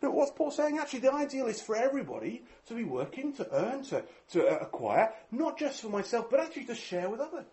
But 0.00 0.12
what's 0.12 0.30
Paul 0.32 0.50
saying? 0.50 0.78
Actually, 0.78 1.00
the 1.00 1.12
ideal 1.12 1.46
is 1.46 1.60
for 1.60 1.76
everybody 1.76 2.42
to 2.66 2.74
be 2.74 2.84
working, 2.84 3.32
to 3.34 3.48
earn, 3.52 3.82
to, 3.84 4.04
to 4.32 4.60
acquire, 4.60 5.12
not 5.30 5.58
just 5.58 5.80
for 5.80 5.88
myself, 5.88 6.30
but 6.30 6.40
actually 6.40 6.64
to 6.66 6.74
share 6.74 7.08
with 7.08 7.20
others. 7.20 7.44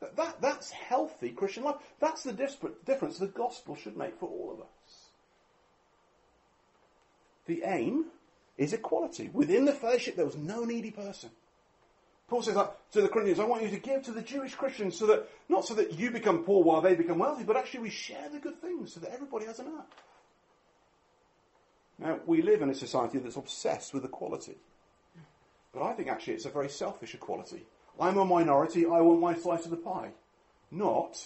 That, 0.00 0.16
that, 0.16 0.40
that's 0.42 0.70
healthy 0.70 1.30
Christian 1.30 1.64
life. 1.64 1.76
That's 2.00 2.22
the 2.22 2.32
difference 2.32 3.18
the 3.18 3.26
gospel 3.26 3.76
should 3.76 3.96
make 3.96 4.18
for 4.18 4.28
all 4.28 4.52
of 4.52 4.60
us. 4.60 5.10
The 7.46 7.62
aim 7.64 8.06
is 8.58 8.72
equality. 8.72 9.30
Within 9.32 9.64
the 9.64 9.72
fellowship, 9.72 10.16
there 10.16 10.26
was 10.26 10.36
no 10.36 10.64
needy 10.64 10.90
person. 10.90 11.30
Paul 12.28 12.42
says 12.42 12.54
that 12.54 12.76
to 12.92 13.00
the 13.00 13.08
Corinthians, 13.08 13.38
I 13.38 13.44
want 13.44 13.62
you 13.62 13.70
to 13.70 13.78
give 13.78 14.02
to 14.04 14.10
the 14.10 14.22
Jewish 14.22 14.54
Christians 14.54 14.98
so 14.98 15.06
that, 15.06 15.28
not 15.48 15.64
so 15.64 15.74
that 15.74 15.92
you 15.92 16.10
become 16.10 16.42
poor 16.42 16.62
while 16.62 16.80
they 16.80 16.96
become 16.96 17.18
wealthy, 17.18 17.44
but 17.44 17.56
actually 17.56 17.80
we 17.80 17.90
share 17.90 18.28
the 18.30 18.40
good 18.40 18.60
things 18.60 18.94
so 18.94 19.00
that 19.00 19.12
everybody 19.12 19.46
has 19.46 19.60
enough. 19.60 19.86
Now, 21.98 22.18
we 22.26 22.42
live 22.42 22.62
in 22.62 22.68
a 22.68 22.74
society 22.74 23.18
that's 23.18 23.36
obsessed 23.36 23.94
with 23.94 24.04
equality. 24.04 24.56
But 25.72 25.84
I 25.84 25.92
think 25.92 26.08
actually 26.08 26.34
it's 26.34 26.44
a 26.44 26.50
very 26.50 26.68
selfish 26.68 27.14
equality. 27.14 27.64
I'm 28.00 28.18
a 28.18 28.24
minority, 28.24 28.84
I 28.84 29.00
want 29.00 29.20
my 29.20 29.34
slice 29.34 29.64
of 29.64 29.70
the 29.70 29.76
pie. 29.76 30.10
Not, 30.70 31.24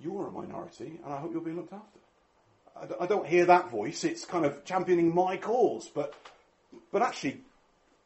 you're 0.00 0.28
a 0.28 0.30
minority 0.30 1.00
and 1.04 1.12
I 1.12 1.18
hope 1.18 1.32
you're 1.32 1.40
being 1.40 1.56
looked 1.56 1.72
after. 1.72 2.96
I 3.00 3.06
don't 3.06 3.26
hear 3.26 3.44
that 3.46 3.70
voice, 3.70 4.04
it's 4.04 4.24
kind 4.24 4.44
of 4.44 4.64
championing 4.64 5.12
my 5.12 5.36
cause, 5.36 5.90
but, 5.92 6.14
but 6.92 7.02
actually 7.02 7.40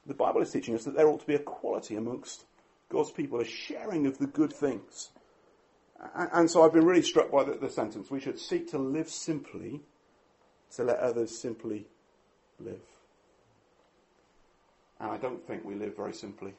the 0.07 0.15
Bible 0.15 0.41
is 0.41 0.51
teaching 0.51 0.75
us 0.75 0.85
that 0.85 0.97
there 0.97 1.07
ought 1.07 1.21
to 1.21 1.27
be 1.27 1.35
equality 1.35 1.97
amongst 1.97 2.45
God's 2.89 3.11
people, 3.11 3.41
a 3.41 3.45
sharing 3.45 4.07
of 4.07 4.19
the 4.19 4.27
good 4.27 4.53
things. 4.53 5.11
And 6.15 6.51
so 6.51 6.65
I've 6.65 6.73
been 6.73 6.85
really 6.85 7.03
struck 7.03 7.31
by 7.31 7.45
the, 7.45 7.53
the 7.55 7.71
sentence. 7.71 8.11
We 8.11 8.21
should 8.21 8.39
seek 8.39 8.71
to 8.71 8.79
live 8.79 9.09
simply 9.09 9.83
to 10.75 10.85
let 10.85 10.99
others 10.99 11.39
simply 11.39 11.87
live. 12.59 12.81
And 14.99 15.11
I 15.11 15.17
don't 15.17 15.47
think 15.47 15.65
we 15.65 15.75
live 15.75 15.97
very 15.97 16.13
simply 16.13 16.55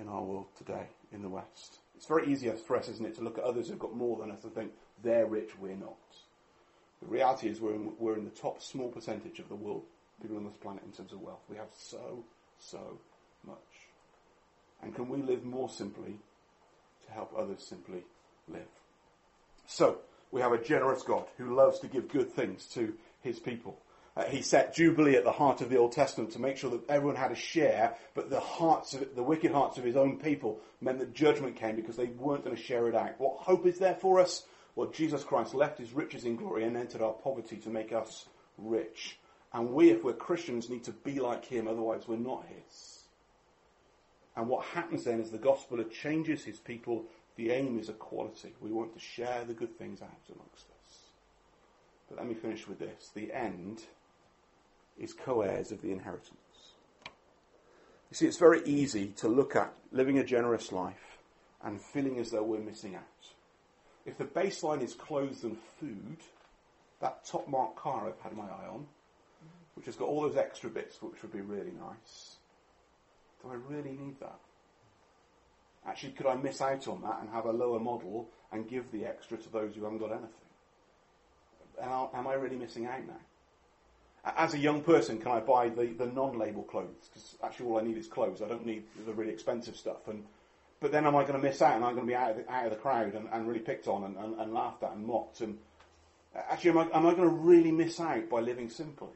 in 0.00 0.08
our 0.08 0.22
world 0.22 0.46
today 0.56 0.88
in 1.12 1.22
the 1.22 1.28
West. 1.28 1.78
It's 1.96 2.06
very 2.06 2.30
easy 2.30 2.50
for 2.50 2.76
us, 2.76 2.88
isn't 2.88 3.06
it, 3.06 3.14
to 3.16 3.22
look 3.22 3.38
at 3.38 3.44
others 3.44 3.68
who've 3.68 3.78
got 3.78 3.96
more 3.96 4.18
than 4.18 4.30
us 4.30 4.44
and 4.44 4.54
think 4.54 4.72
they're 5.02 5.26
rich, 5.26 5.50
we're 5.58 5.76
not. 5.76 5.96
The 7.00 7.08
reality 7.08 7.48
is 7.48 7.60
we're 7.60 7.74
in, 7.74 7.92
we're 7.98 8.16
in 8.16 8.24
the 8.24 8.30
top 8.30 8.62
small 8.62 8.88
percentage 8.88 9.38
of 9.38 9.48
the 9.48 9.54
world, 9.54 9.84
people 10.20 10.36
on 10.36 10.44
this 10.44 10.56
planet 10.56 10.82
in 10.84 10.92
terms 10.92 11.12
of 11.12 11.20
wealth. 11.20 11.42
We 11.48 11.56
have 11.56 11.68
so 11.76 12.24
so 12.58 12.98
much? 13.46 13.56
And 14.82 14.94
can 14.94 15.08
we 15.08 15.22
live 15.22 15.44
more 15.44 15.68
simply 15.68 16.18
to 17.06 17.12
help 17.12 17.32
others 17.36 17.62
simply 17.62 18.04
live? 18.48 18.68
So, 19.66 19.98
we 20.30 20.40
have 20.40 20.52
a 20.52 20.62
generous 20.62 21.02
God 21.02 21.26
who 21.38 21.54
loves 21.54 21.80
to 21.80 21.88
give 21.88 22.08
good 22.08 22.30
things 22.32 22.66
to 22.74 22.94
his 23.22 23.38
people. 23.38 23.78
Uh, 24.16 24.24
he 24.24 24.40
set 24.40 24.74
Jubilee 24.74 25.16
at 25.16 25.24
the 25.24 25.32
heart 25.32 25.60
of 25.60 25.68
the 25.68 25.76
Old 25.76 25.92
Testament 25.92 26.32
to 26.32 26.40
make 26.40 26.56
sure 26.56 26.70
that 26.70 26.88
everyone 26.88 27.16
had 27.16 27.32
a 27.32 27.36
share, 27.36 27.94
but 28.14 28.30
the 28.30 28.40
hearts 28.40 28.94
of 28.94 29.14
the 29.14 29.22
wicked 29.22 29.52
hearts 29.52 29.76
of 29.76 29.84
his 29.84 29.96
own 29.96 30.18
people 30.18 30.60
meant 30.80 30.98
that 31.00 31.12
judgment 31.12 31.56
came 31.56 31.76
because 31.76 31.96
they 31.96 32.06
weren't 32.06 32.44
going 32.44 32.56
to 32.56 32.62
share 32.62 32.88
it 32.88 32.94
out. 32.94 33.18
What 33.18 33.36
hope 33.38 33.66
is 33.66 33.78
there 33.78 33.94
for 33.94 34.18
us? 34.18 34.44
Well, 34.74 34.88
Jesus 34.88 35.22
Christ 35.22 35.54
left 35.54 35.78
his 35.78 35.92
riches 35.92 36.24
in 36.24 36.36
glory 36.36 36.64
and 36.64 36.76
entered 36.76 37.02
our 37.02 37.12
poverty 37.12 37.56
to 37.58 37.68
make 37.68 37.92
us 37.92 38.26
rich. 38.56 39.18
And 39.52 39.72
we, 39.72 39.90
if 39.90 40.02
we're 40.02 40.14
Christians, 40.14 40.70
need 40.70 40.84
to 40.84 40.92
be 40.92 41.20
like 41.20 41.44
him, 41.44 41.68
otherwise 41.68 42.08
we're 42.08 42.16
not 42.16 42.46
his. 42.46 43.02
And 44.34 44.48
what 44.48 44.64
happens 44.66 45.04
then 45.04 45.20
is 45.20 45.30
the 45.30 45.38
gospel 45.38 45.82
changes 45.84 46.44
his 46.44 46.58
people. 46.58 47.04
The 47.36 47.50
aim 47.50 47.78
is 47.78 47.88
equality. 47.88 48.54
We 48.60 48.70
want 48.70 48.94
to 48.94 49.00
share 49.00 49.44
the 49.44 49.54
good 49.54 49.78
things 49.78 50.00
out 50.00 50.08
amongst 50.34 50.66
us. 50.70 50.98
But 52.08 52.18
let 52.18 52.28
me 52.28 52.34
finish 52.34 52.68
with 52.68 52.78
this. 52.78 53.10
The 53.14 53.32
end 53.32 53.82
is 54.98 55.12
co-heirs 55.12 55.72
of 55.72 55.82
the 55.82 55.92
inheritance. 55.92 56.32
You 58.10 58.14
see, 58.14 58.26
it's 58.26 58.38
very 58.38 58.62
easy 58.64 59.08
to 59.18 59.28
look 59.28 59.56
at 59.56 59.72
living 59.92 60.18
a 60.18 60.24
generous 60.24 60.72
life 60.72 61.18
and 61.62 61.80
feeling 61.80 62.18
as 62.18 62.30
though 62.30 62.42
we're 62.42 62.60
missing 62.60 62.94
out. 62.94 63.02
If 64.04 64.18
the 64.18 64.24
baseline 64.24 64.82
is 64.82 64.94
clothes 64.94 65.42
and 65.42 65.58
food, 65.80 66.18
that 67.00 67.26
top 67.26 67.48
mark 67.48 67.76
car 67.76 68.06
I've 68.06 68.20
had 68.20 68.36
my 68.36 68.44
eye 68.44 68.68
on, 68.70 68.86
which 69.74 69.86
has 69.86 69.96
got 69.96 70.08
all 70.08 70.22
those 70.22 70.36
extra 70.36 70.70
bits 70.70 71.02
which 71.02 71.20
would 71.22 71.32
be 71.32 71.40
really 71.40 71.72
nice. 71.72 72.36
Do 73.42 73.50
I 73.50 73.54
really 73.68 73.90
need 73.90 74.18
that? 74.20 74.38
Actually, 75.86 76.12
could 76.12 76.26
I 76.26 76.34
miss 76.34 76.60
out 76.60 76.88
on 76.88 77.02
that 77.02 77.20
and 77.20 77.30
have 77.30 77.46
a 77.46 77.52
lower 77.52 77.78
model 77.78 78.28
and 78.52 78.68
give 78.68 78.90
the 78.90 79.04
extra 79.04 79.36
to 79.36 79.52
those 79.52 79.74
who 79.74 79.84
haven't 79.84 79.98
got 79.98 80.10
anything? 80.10 80.30
am 81.78 82.26
I 82.26 82.32
really 82.34 82.56
missing 82.56 82.86
out 82.86 83.06
now? 83.06 83.20
As 84.34 84.54
a 84.54 84.58
young 84.58 84.82
person, 84.82 85.18
can 85.18 85.30
I 85.30 85.40
buy 85.40 85.68
the, 85.68 85.86
the 85.86 86.06
non-label 86.06 86.64
clothes? 86.64 87.08
Because 87.08 87.36
actually 87.44 87.66
all 87.66 87.78
I 87.78 87.82
need 87.82 87.96
is 87.96 88.08
clothes. 88.08 88.42
I 88.42 88.48
don't 88.48 88.66
need 88.66 88.82
the 89.06 89.12
really 89.12 89.32
expensive 89.32 89.76
stuff. 89.76 90.08
And 90.08 90.24
but 90.80 90.92
then 90.92 91.06
am 91.06 91.16
I 91.16 91.22
going 91.22 91.40
to 91.40 91.46
miss 91.46 91.62
out 91.62 91.76
and 91.76 91.84
I'm 91.84 91.94
going 91.94 92.06
to 92.06 92.10
be 92.10 92.16
out 92.16 92.32
of 92.32 92.36
the, 92.36 92.52
out 92.52 92.66
of 92.66 92.70
the 92.70 92.76
crowd 92.76 93.14
and, 93.14 93.28
and 93.32 93.46
really 93.46 93.60
picked 93.60 93.88
on 93.88 94.04
and, 94.04 94.16
and, 94.16 94.38
and, 94.38 94.52
laughed 94.52 94.82
at 94.82 94.92
and 94.92 95.06
mocked? 95.06 95.40
And 95.40 95.58
actually, 96.34 96.70
am 96.70 96.78
I, 96.78 96.82
am 96.92 97.06
I 97.06 97.14
going 97.14 97.28
to 97.28 97.34
really 97.34 97.72
miss 97.72 97.98
out 97.98 98.28
by 98.28 98.40
living 98.40 98.68
simply? 98.68 99.08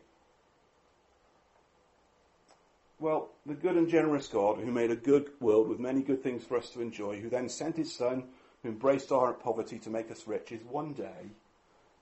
Well, 2.99 3.31
the 3.47 3.55
good 3.55 3.77
and 3.77 3.89
generous 3.89 4.29
God, 4.29 4.59
who 4.59 4.71
made 4.71 4.91
a 4.91 4.97
good 4.97 5.31
world 5.41 5.69
with 5.69 5.79
many 5.79 6.03
good 6.03 6.23
things 6.23 6.45
for 6.45 6.57
us 6.57 6.71
to 6.71 6.83
enjoy, 6.83 7.21
who 7.21 7.31
then 7.31 7.49
sent 7.49 7.77
his 7.77 7.95
Son, 7.95 8.25
who 8.63 8.69
embraced 8.69 9.11
our 9.11 9.33
poverty 9.33 9.79
to 9.81 9.91
make 9.91 10.11
us 10.11 10.27
rich, 10.27 10.53
is 10.53 10.63
one 10.65 10.93
day 10.93 11.31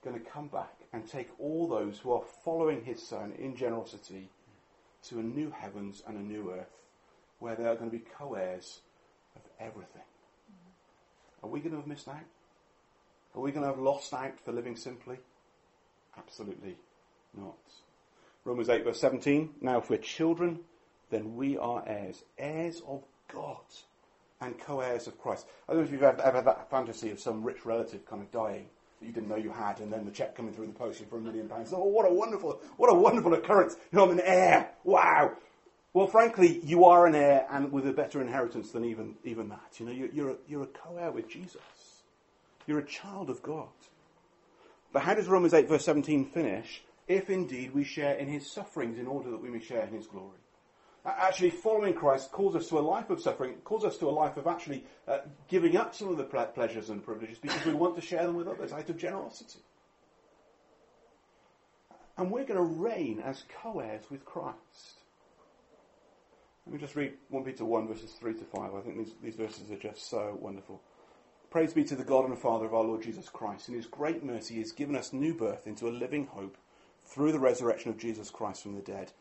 going 0.03 0.17
to 0.17 0.29
come 0.29 0.47
back 0.47 0.78
and 0.93 1.07
take 1.07 1.29
all 1.39 1.67
those 1.67 1.99
who 1.99 2.11
are 2.11 2.23
following 2.43 2.83
his 2.83 3.05
Son 3.05 3.33
in 3.37 3.55
generosity 3.55 4.29
to 5.03 5.19
a 5.19 5.23
new 5.23 5.51
heavens 5.51 6.03
and 6.07 6.17
a 6.17 6.21
new 6.21 6.51
earth, 6.51 6.81
where 7.39 7.55
they 7.55 7.65
are 7.65 7.75
going 7.75 7.89
to 7.89 7.97
be 7.97 8.03
co 8.17 8.33
heirs 8.33 8.79
of 9.35 9.41
everything. 9.59 10.01
Mm-hmm. 10.51 11.45
Are 11.45 11.49
we 11.49 11.59
going 11.59 11.71
to 11.71 11.77
have 11.77 11.87
missed 11.87 12.07
out? 12.07 12.25
Are 13.35 13.41
we 13.41 13.51
going 13.51 13.63
to 13.63 13.69
have 13.69 13.79
lost 13.79 14.13
out 14.13 14.39
for 14.43 14.51
living 14.51 14.75
simply? 14.75 15.17
Absolutely 16.17 16.75
not. 17.37 17.57
Romans 18.43 18.69
8, 18.69 18.83
verse 18.83 18.99
17. 18.99 19.49
Now, 19.61 19.77
if 19.77 19.89
we're 19.89 19.97
children, 19.97 20.59
then 21.11 21.35
we 21.35 21.57
are 21.57 21.83
heirs, 21.85 22.23
heirs 22.37 22.81
of 22.87 23.03
God 23.31 23.61
and 24.41 24.57
co-heirs 24.57 25.07
of 25.07 25.19
Christ. 25.19 25.45
I 25.67 25.73
don't 25.73 25.81
know 25.81 25.85
if 25.85 25.91
you've 25.91 26.03
ever 26.03 26.21
had 26.21 26.45
that 26.45 26.69
fantasy 26.69 27.11
of 27.11 27.19
some 27.19 27.43
rich 27.43 27.65
relative 27.65 28.05
kind 28.05 28.21
of 28.21 28.31
dying 28.31 28.67
that 28.99 29.05
you 29.05 29.11
didn't 29.11 29.29
know 29.29 29.35
you 29.35 29.51
had, 29.51 29.79
and 29.79 29.91
then 29.91 30.05
the 30.05 30.11
check 30.11 30.35
coming 30.35 30.53
through 30.53 30.67
the 30.67 30.73
post 30.73 31.03
for 31.09 31.17
a 31.17 31.21
million 31.21 31.47
pounds. 31.47 31.71
Oh, 31.73 31.83
what 31.83 32.09
a 32.09 32.13
wonderful, 32.13 32.61
what 32.77 32.91
a 32.91 32.93
wonderful 32.93 33.33
occurrence! 33.33 33.75
You 33.91 33.97
know, 33.97 34.05
I'm 34.05 34.11
an 34.11 34.21
heir. 34.23 34.71
Wow. 34.83 35.33
Well, 35.93 36.07
frankly, 36.07 36.61
you 36.63 36.85
are 36.85 37.07
an 37.07 37.15
heir, 37.15 37.47
and 37.49 37.71
with 37.71 37.87
a 37.87 37.93
better 37.93 38.21
inheritance 38.21 38.71
than 38.71 38.85
even 38.85 39.15
even 39.23 39.49
that. 39.49 39.79
You 39.79 39.85
know, 39.85 39.91
you're, 39.91 40.11
you're 40.11 40.29
a, 40.31 40.35
you're 40.47 40.63
a 40.63 40.67
co-heir 40.67 41.11
with 41.11 41.29
Jesus. 41.29 41.61
You're 42.67 42.79
a 42.79 42.85
child 42.85 43.29
of 43.29 43.41
God. 43.41 43.67
But 44.91 45.03
how 45.03 45.13
does 45.13 45.27
Romans 45.27 45.53
8 45.53 45.67
verse 45.67 45.85
17 45.85 46.25
finish? 46.25 46.83
If 47.07 47.29
indeed 47.29 47.73
we 47.73 47.83
share 47.83 48.15
in 48.15 48.27
his 48.27 48.51
sufferings 48.51 48.99
in 48.99 49.07
order 49.07 49.31
that 49.31 49.41
we 49.41 49.49
may 49.49 49.59
share 49.59 49.83
in 49.83 49.93
his 49.93 50.05
glory 50.05 50.37
actually 51.05 51.49
following 51.51 51.93
Christ 51.93 52.31
calls 52.31 52.55
us 52.55 52.67
to 52.69 52.79
a 52.79 52.81
life 52.81 53.09
of 53.09 53.21
suffering, 53.21 53.55
calls 53.63 53.85
us 53.85 53.97
to 53.97 54.09
a 54.09 54.11
life 54.11 54.37
of 54.37 54.47
actually 54.47 54.83
uh, 55.07 55.19
giving 55.47 55.77
up 55.77 55.95
some 55.95 56.09
of 56.09 56.17
the 56.17 56.23
pleasures 56.23 56.89
and 56.89 57.03
privileges 57.03 57.37
because 57.37 57.65
we 57.65 57.73
want 57.73 57.95
to 57.95 58.01
share 58.01 58.25
them 58.25 58.35
with 58.35 58.47
others 58.47 58.73
out 58.73 58.89
of 58.89 58.97
generosity. 58.97 59.59
And 62.17 62.29
we're 62.29 62.43
going 62.43 62.57
to 62.57 62.61
reign 62.61 63.21
as 63.23 63.43
co-heirs 63.61 64.03
with 64.09 64.25
Christ. 64.25 64.57
Let 66.65 66.73
me 66.73 66.79
just 66.79 66.95
read 66.95 67.13
1 67.29 67.43
Peter 67.45 67.63
1 67.63 67.87
verses 67.87 68.11
3 68.19 68.33
to 68.33 68.43
5. 68.43 68.75
I 68.75 68.81
think 68.81 68.97
these, 68.97 69.13
these 69.23 69.35
verses 69.35 69.71
are 69.71 69.77
just 69.77 70.09
so 70.09 70.37
wonderful. 70.39 70.81
Praise 71.49 71.73
be 71.73 71.83
to 71.85 71.95
the 71.95 72.03
God 72.03 72.29
and 72.29 72.37
Father 72.37 72.65
of 72.65 72.73
our 72.73 72.83
Lord 72.83 73.01
Jesus 73.01 73.29
Christ. 73.29 73.69
In 73.69 73.75
his 73.75 73.87
great 73.87 74.23
mercy 74.23 74.55
he 74.55 74.59
has 74.59 74.73
given 74.73 74.95
us 74.95 75.13
new 75.13 75.33
birth 75.33 75.65
into 75.65 75.87
a 75.87 75.89
living 75.89 76.27
hope 76.27 76.57
through 77.05 77.31
the 77.31 77.39
resurrection 77.39 77.89
of 77.89 77.97
Jesus 77.97 78.29
Christ 78.29 78.63
from 78.63 78.75
the 78.75 78.81
dead 78.81 79.13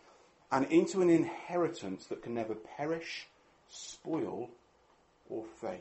and 0.50 0.66
into 0.66 1.02
an 1.02 1.10
inheritance 1.10 2.06
that 2.06 2.22
can 2.22 2.34
never 2.34 2.54
perish, 2.54 3.28
spoil, 3.68 4.50
or 5.28 5.44
fade. 5.60 5.80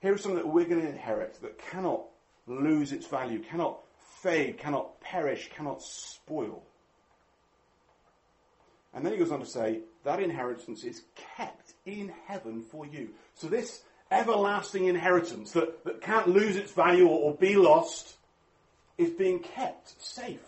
Here 0.00 0.14
is 0.14 0.22
something 0.22 0.38
that 0.38 0.48
we're 0.48 0.64
going 0.64 0.80
to 0.80 0.88
inherit 0.88 1.38
that 1.42 1.58
cannot 1.58 2.02
lose 2.46 2.92
its 2.92 3.06
value, 3.06 3.40
cannot 3.40 3.78
fade, 4.22 4.58
cannot 4.58 5.00
perish, 5.00 5.50
cannot 5.54 5.82
spoil. 5.82 6.62
And 8.94 9.04
then 9.04 9.12
he 9.12 9.18
goes 9.18 9.30
on 9.30 9.40
to 9.40 9.46
say, 9.46 9.80
that 10.04 10.20
inheritance 10.20 10.84
is 10.84 11.02
kept 11.36 11.74
in 11.86 12.12
heaven 12.26 12.62
for 12.62 12.86
you. 12.86 13.10
So 13.34 13.46
this 13.46 13.82
everlasting 14.10 14.86
inheritance 14.86 15.52
that, 15.52 15.84
that 15.84 16.00
can't 16.00 16.28
lose 16.28 16.56
its 16.56 16.72
value 16.72 17.06
or, 17.06 17.30
or 17.30 17.34
be 17.34 17.56
lost 17.56 18.16
is 18.98 19.10
being 19.10 19.40
kept 19.40 20.00
safe 20.02 20.44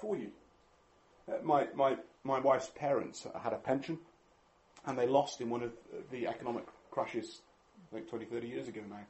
for 0.00 0.16
you. 0.16 0.30
Uh, 1.28 1.34
my, 1.42 1.66
my, 1.74 1.96
my 2.24 2.40
wife's 2.40 2.70
parents 2.74 3.26
had 3.42 3.52
a 3.52 3.56
pension 3.56 3.98
and 4.86 4.98
they 4.98 5.06
lost 5.06 5.40
in 5.40 5.50
one 5.50 5.62
of 5.62 5.72
the 6.10 6.26
economic 6.26 6.64
crashes, 6.90 7.42
I 7.90 7.96
think 7.96 8.08
20, 8.08 8.24
30 8.24 8.46
years 8.48 8.68
ago 8.68 8.80
now. 8.88 9.00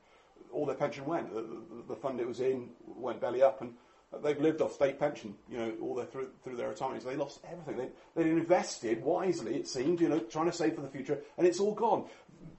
All 0.52 0.66
their 0.66 0.76
pension 0.76 1.04
went. 1.04 1.32
The, 1.32 1.42
the, 1.42 1.82
the 1.88 1.96
fund 1.96 2.20
it 2.20 2.26
was 2.26 2.40
in 2.40 2.70
went 2.86 3.20
belly 3.20 3.42
up 3.42 3.60
and 3.60 3.74
they've 4.22 4.40
lived 4.40 4.60
off 4.60 4.72
state 4.72 4.98
pension, 4.98 5.34
you 5.50 5.58
know, 5.58 5.72
all 5.82 5.94
their, 5.94 6.06
through, 6.06 6.30
through 6.42 6.56
their 6.56 6.68
retirement. 6.68 7.02
So 7.02 7.10
they 7.10 7.16
lost 7.16 7.40
everything. 7.50 7.90
They, 8.16 8.22
they 8.22 8.30
invested 8.30 9.02
wisely, 9.02 9.56
it 9.56 9.68
seemed, 9.68 10.00
you 10.00 10.08
know, 10.08 10.18
trying 10.18 10.46
to 10.46 10.52
save 10.52 10.74
for 10.74 10.80
the 10.80 10.88
future, 10.88 11.20
and 11.36 11.46
it's 11.46 11.60
all 11.60 11.74
gone. 11.74 12.06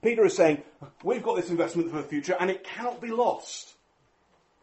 Peter 0.02 0.24
is 0.24 0.36
saying, 0.36 0.62
we've 1.02 1.22
got 1.22 1.36
this 1.36 1.50
investment 1.50 1.90
for 1.90 1.96
the 1.96 2.08
future, 2.08 2.36
and 2.38 2.50
it 2.50 2.64
cannot 2.64 3.00
be 3.00 3.10
lost. 3.10 3.74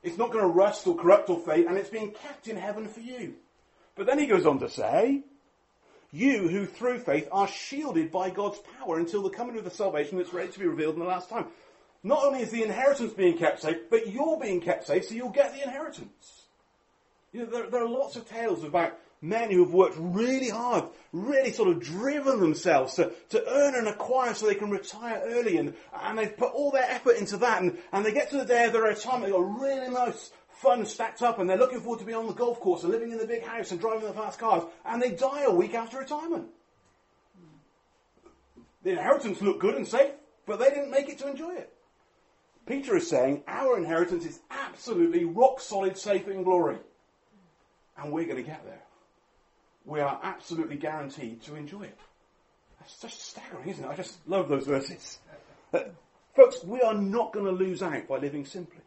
It's 0.04 0.18
not 0.18 0.32
going 0.32 0.44
to 0.44 0.50
rust 0.50 0.88
or 0.88 0.96
corrupt 0.96 1.30
or 1.30 1.40
fade, 1.40 1.66
and 1.66 1.78
it's 1.78 1.90
being 1.90 2.12
kept 2.12 2.48
in 2.48 2.56
heaven 2.56 2.88
for 2.88 3.02
you. 3.02 3.36
But 3.98 4.06
then 4.06 4.20
he 4.20 4.28
goes 4.28 4.46
on 4.46 4.60
to 4.60 4.70
say, 4.70 5.24
you 6.12 6.48
who 6.48 6.66
through 6.66 7.00
faith 7.00 7.28
are 7.32 7.48
shielded 7.48 8.12
by 8.12 8.30
God's 8.30 8.60
power 8.80 8.98
until 8.98 9.24
the 9.24 9.30
coming 9.30 9.58
of 9.58 9.64
the 9.64 9.72
salvation 9.72 10.18
that's 10.18 10.34
ready 10.34 10.52
to 10.52 10.60
be 10.60 10.68
revealed 10.68 10.94
in 10.94 11.02
the 11.02 11.08
last 11.08 11.30
time. 11.30 11.48
Not 12.04 12.24
only 12.24 12.42
is 12.42 12.52
the 12.52 12.64
inheritance 12.64 13.14
being 13.14 13.38
kept 13.38 13.62
safe, 13.62 13.78
but 13.90 14.08
you're 14.08 14.40
being 14.40 14.62
kept 14.62 14.88
safe, 14.88 15.06
so 15.06 15.16
you'll 15.16 15.30
get 15.30 15.54
the 15.54 15.64
inheritance. 15.64 16.44
You 17.34 17.42
know, 17.42 17.46
there, 17.48 17.70
there 17.70 17.84
are 17.84 17.90
lots 17.90 18.16
of 18.16 18.30
tales 18.30 18.64
about 18.64 18.98
men 19.20 19.52
who 19.52 19.66
have 19.66 19.74
worked 19.74 19.98
really 19.98 20.50
hard, 20.50 20.86
really 21.12 21.52
sort 21.52 21.70
of 21.70 21.82
driven 21.82 22.40
themselves 22.40 22.94
to, 22.94 23.12
to 23.30 23.44
earn 23.50 23.76
and 23.76 23.88
acquire 23.88 24.34
so 24.34 24.46
they 24.46 24.56
can 24.56 24.70
retire 24.70 25.22
early, 25.26 25.58
and, 25.58 25.74
and 26.02 26.18
they've 26.18 26.38
put 26.38 26.54
all 26.54 26.72
their 26.72 26.90
effort 26.90 27.18
into 27.18 27.36
that, 27.38 27.62
and, 27.64 27.78
and 27.92 28.06
they 28.06 28.14
get 28.14 28.30
to 28.30 28.38
the 28.38 28.46
day 28.46 28.66
of 28.66 28.74
their 28.74 28.84
retirement, 28.84 29.26
they've 29.26 29.34
got 29.34 29.40
a 29.40 29.60
really 29.60 29.90
nice 29.90 30.32
funds 30.58 30.92
stacked 30.92 31.22
up 31.22 31.40
and 31.40 31.50
they're 31.50 31.58
looking 31.58 31.80
forward 31.80 32.00
to 32.00 32.06
being 32.06 32.18
on 32.18 32.28
the 32.28 32.34
golf 32.34 32.60
course 32.60 32.84
and 32.84 32.92
living 32.92 33.12
in 33.12 33.18
the 33.18 33.28
big 33.28 33.44
house 33.44 33.72
and 33.72 33.80
driving 33.80 34.08
the 34.08 34.14
fast 34.14 34.40
cars, 34.40 34.64
and 34.86 35.02
they 35.02 35.12
die 35.12 35.44
a 35.44 35.54
week 35.54 35.74
after 35.74 36.00
retirement. 36.00 36.48
The 38.84 38.92
inheritance 38.92 39.42
looked 39.42 39.60
good 39.60 39.76
and 39.76 39.88
safe, 39.88 40.12
but 40.46 40.60
they 40.60 40.70
didn't 40.70 40.92
make 40.92 41.10
it 41.10 41.20
to 41.20 41.30
enjoy 41.30 41.56
it. 41.56 41.74
Peter 42.66 42.98
is 42.98 43.10
saying 43.10 43.44
our 43.48 43.78
inheritance 43.78 44.26
is 44.26 44.40
absolutely 44.50 45.26
rock 45.26 45.60
solid, 45.62 45.98
safe 45.98 46.28
in 46.28 46.44
glory. 46.44 46.78
And 47.98 48.12
we're 48.12 48.26
going 48.26 48.38
to 48.38 48.44
get 48.44 48.64
there. 48.66 48.84
We 49.86 50.02
are 50.02 50.20
absolutely 50.22 50.76
guaranteed 50.76 51.42
to 51.44 51.56
enjoy 51.56 51.84
it. 51.84 51.98
That's 52.80 53.00
just 53.00 53.22
staggering, 53.30 53.70
isn't 53.70 53.84
it? 53.84 53.90
I 53.90 53.96
just 53.96 54.18
love 54.28 54.50
those 54.50 54.68
verses. 54.68 55.20
Folks, 56.36 56.64
we 56.64 56.82
are 56.82 56.94
not 56.94 57.34
going 57.34 57.46
to 57.46 57.52
lose 57.52 57.82
out 57.82 58.08
by 58.08 58.18
living 58.18 58.46
simply. 58.46 58.82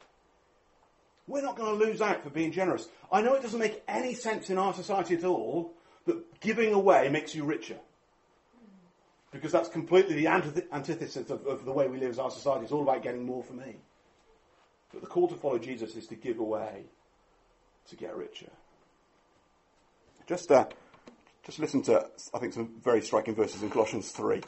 We're 1.30 1.42
not 1.42 1.56
going 1.56 1.78
to 1.78 1.84
lose 1.84 2.00
out 2.00 2.24
for 2.24 2.30
being 2.30 2.50
generous. 2.50 2.88
I 3.12 3.22
know 3.22 3.34
it 3.34 3.42
doesn't 3.42 3.60
make 3.60 3.84
any 3.86 4.14
sense 4.14 4.50
in 4.50 4.58
our 4.58 4.74
society 4.74 5.14
at 5.14 5.22
all 5.22 5.72
that 6.06 6.40
giving 6.40 6.74
away 6.74 7.08
makes 7.08 7.36
you 7.36 7.44
richer. 7.44 7.78
Because 9.30 9.52
that's 9.52 9.68
completely 9.68 10.16
the 10.16 10.26
antithesis 10.26 11.30
of, 11.30 11.46
of 11.46 11.64
the 11.64 11.70
way 11.70 11.86
we 11.86 11.98
live 11.98 12.10
as 12.10 12.18
our 12.18 12.32
society. 12.32 12.64
It's 12.64 12.72
all 12.72 12.82
about 12.82 13.04
getting 13.04 13.24
more 13.24 13.44
for 13.44 13.52
me. 13.52 13.76
But 14.92 15.02
the 15.02 15.06
call 15.06 15.28
to 15.28 15.36
follow 15.36 15.58
Jesus 15.58 15.94
is 15.94 16.08
to 16.08 16.16
give 16.16 16.40
away 16.40 16.86
to 17.90 17.96
get 17.96 18.16
richer. 18.16 18.50
Just, 20.26 20.50
uh, 20.50 20.66
just 21.44 21.60
listen 21.60 21.82
to, 21.82 22.06
I 22.34 22.40
think, 22.40 22.54
some 22.54 22.74
very 22.82 23.02
striking 23.02 23.36
verses 23.36 23.62
in 23.62 23.70
Colossians 23.70 24.10
3. 24.10 24.42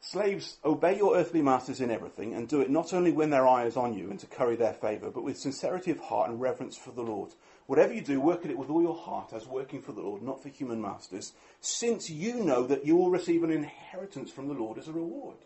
Slaves, 0.00 0.58
obey 0.64 0.96
your 0.96 1.16
earthly 1.16 1.42
masters 1.42 1.80
in 1.80 1.90
everything, 1.90 2.32
and 2.34 2.48
do 2.48 2.60
it 2.60 2.70
not 2.70 2.94
only 2.94 3.10
when 3.10 3.30
their 3.30 3.48
eye 3.48 3.64
is 3.64 3.76
on 3.76 3.94
you 3.94 4.10
and 4.10 4.18
to 4.20 4.26
curry 4.26 4.54
their 4.54 4.72
favour, 4.72 5.10
but 5.10 5.24
with 5.24 5.36
sincerity 5.36 5.90
of 5.90 5.98
heart 5.98 6.30
and 6.30 6.40
reverence 6.40 6.76
for 6.76 6.92
the 6.92 7.02
Lord. 7.02 7.34
Whatever 7.66 7.92
you 7.92 8.00
do, 8.00 8.20
work 8.20 8.44
at 8.44 8.50
it 8.50 8.56
with 8.56 8.70
all 8.70 8.80
your 8.80 8.96
heart 8.96 9.32
as 9.32 9.46
working 9.46 9.82
for 9.82 9.92
the 9.92 10.00
Lord, 10.00 10.22
not 10.22 10.42
for 10.42 10.48
human 10.48 10.80
masters, 10.80 11.32
since 11.60 12.08
you 12.08 12.42
know 12.44 12.64
that 12.66 12.86
you 12.86 12.96
will 12.96 13.10
receive 13.10 13.42
an 13.42 13.50
inheritance 13.50 14.30
from 14.30 14.46
the 14.46 14.54
Lord 14.54 14.78
as 14.78 14.88
a 14.88 14.92
reward. 14.92 15.36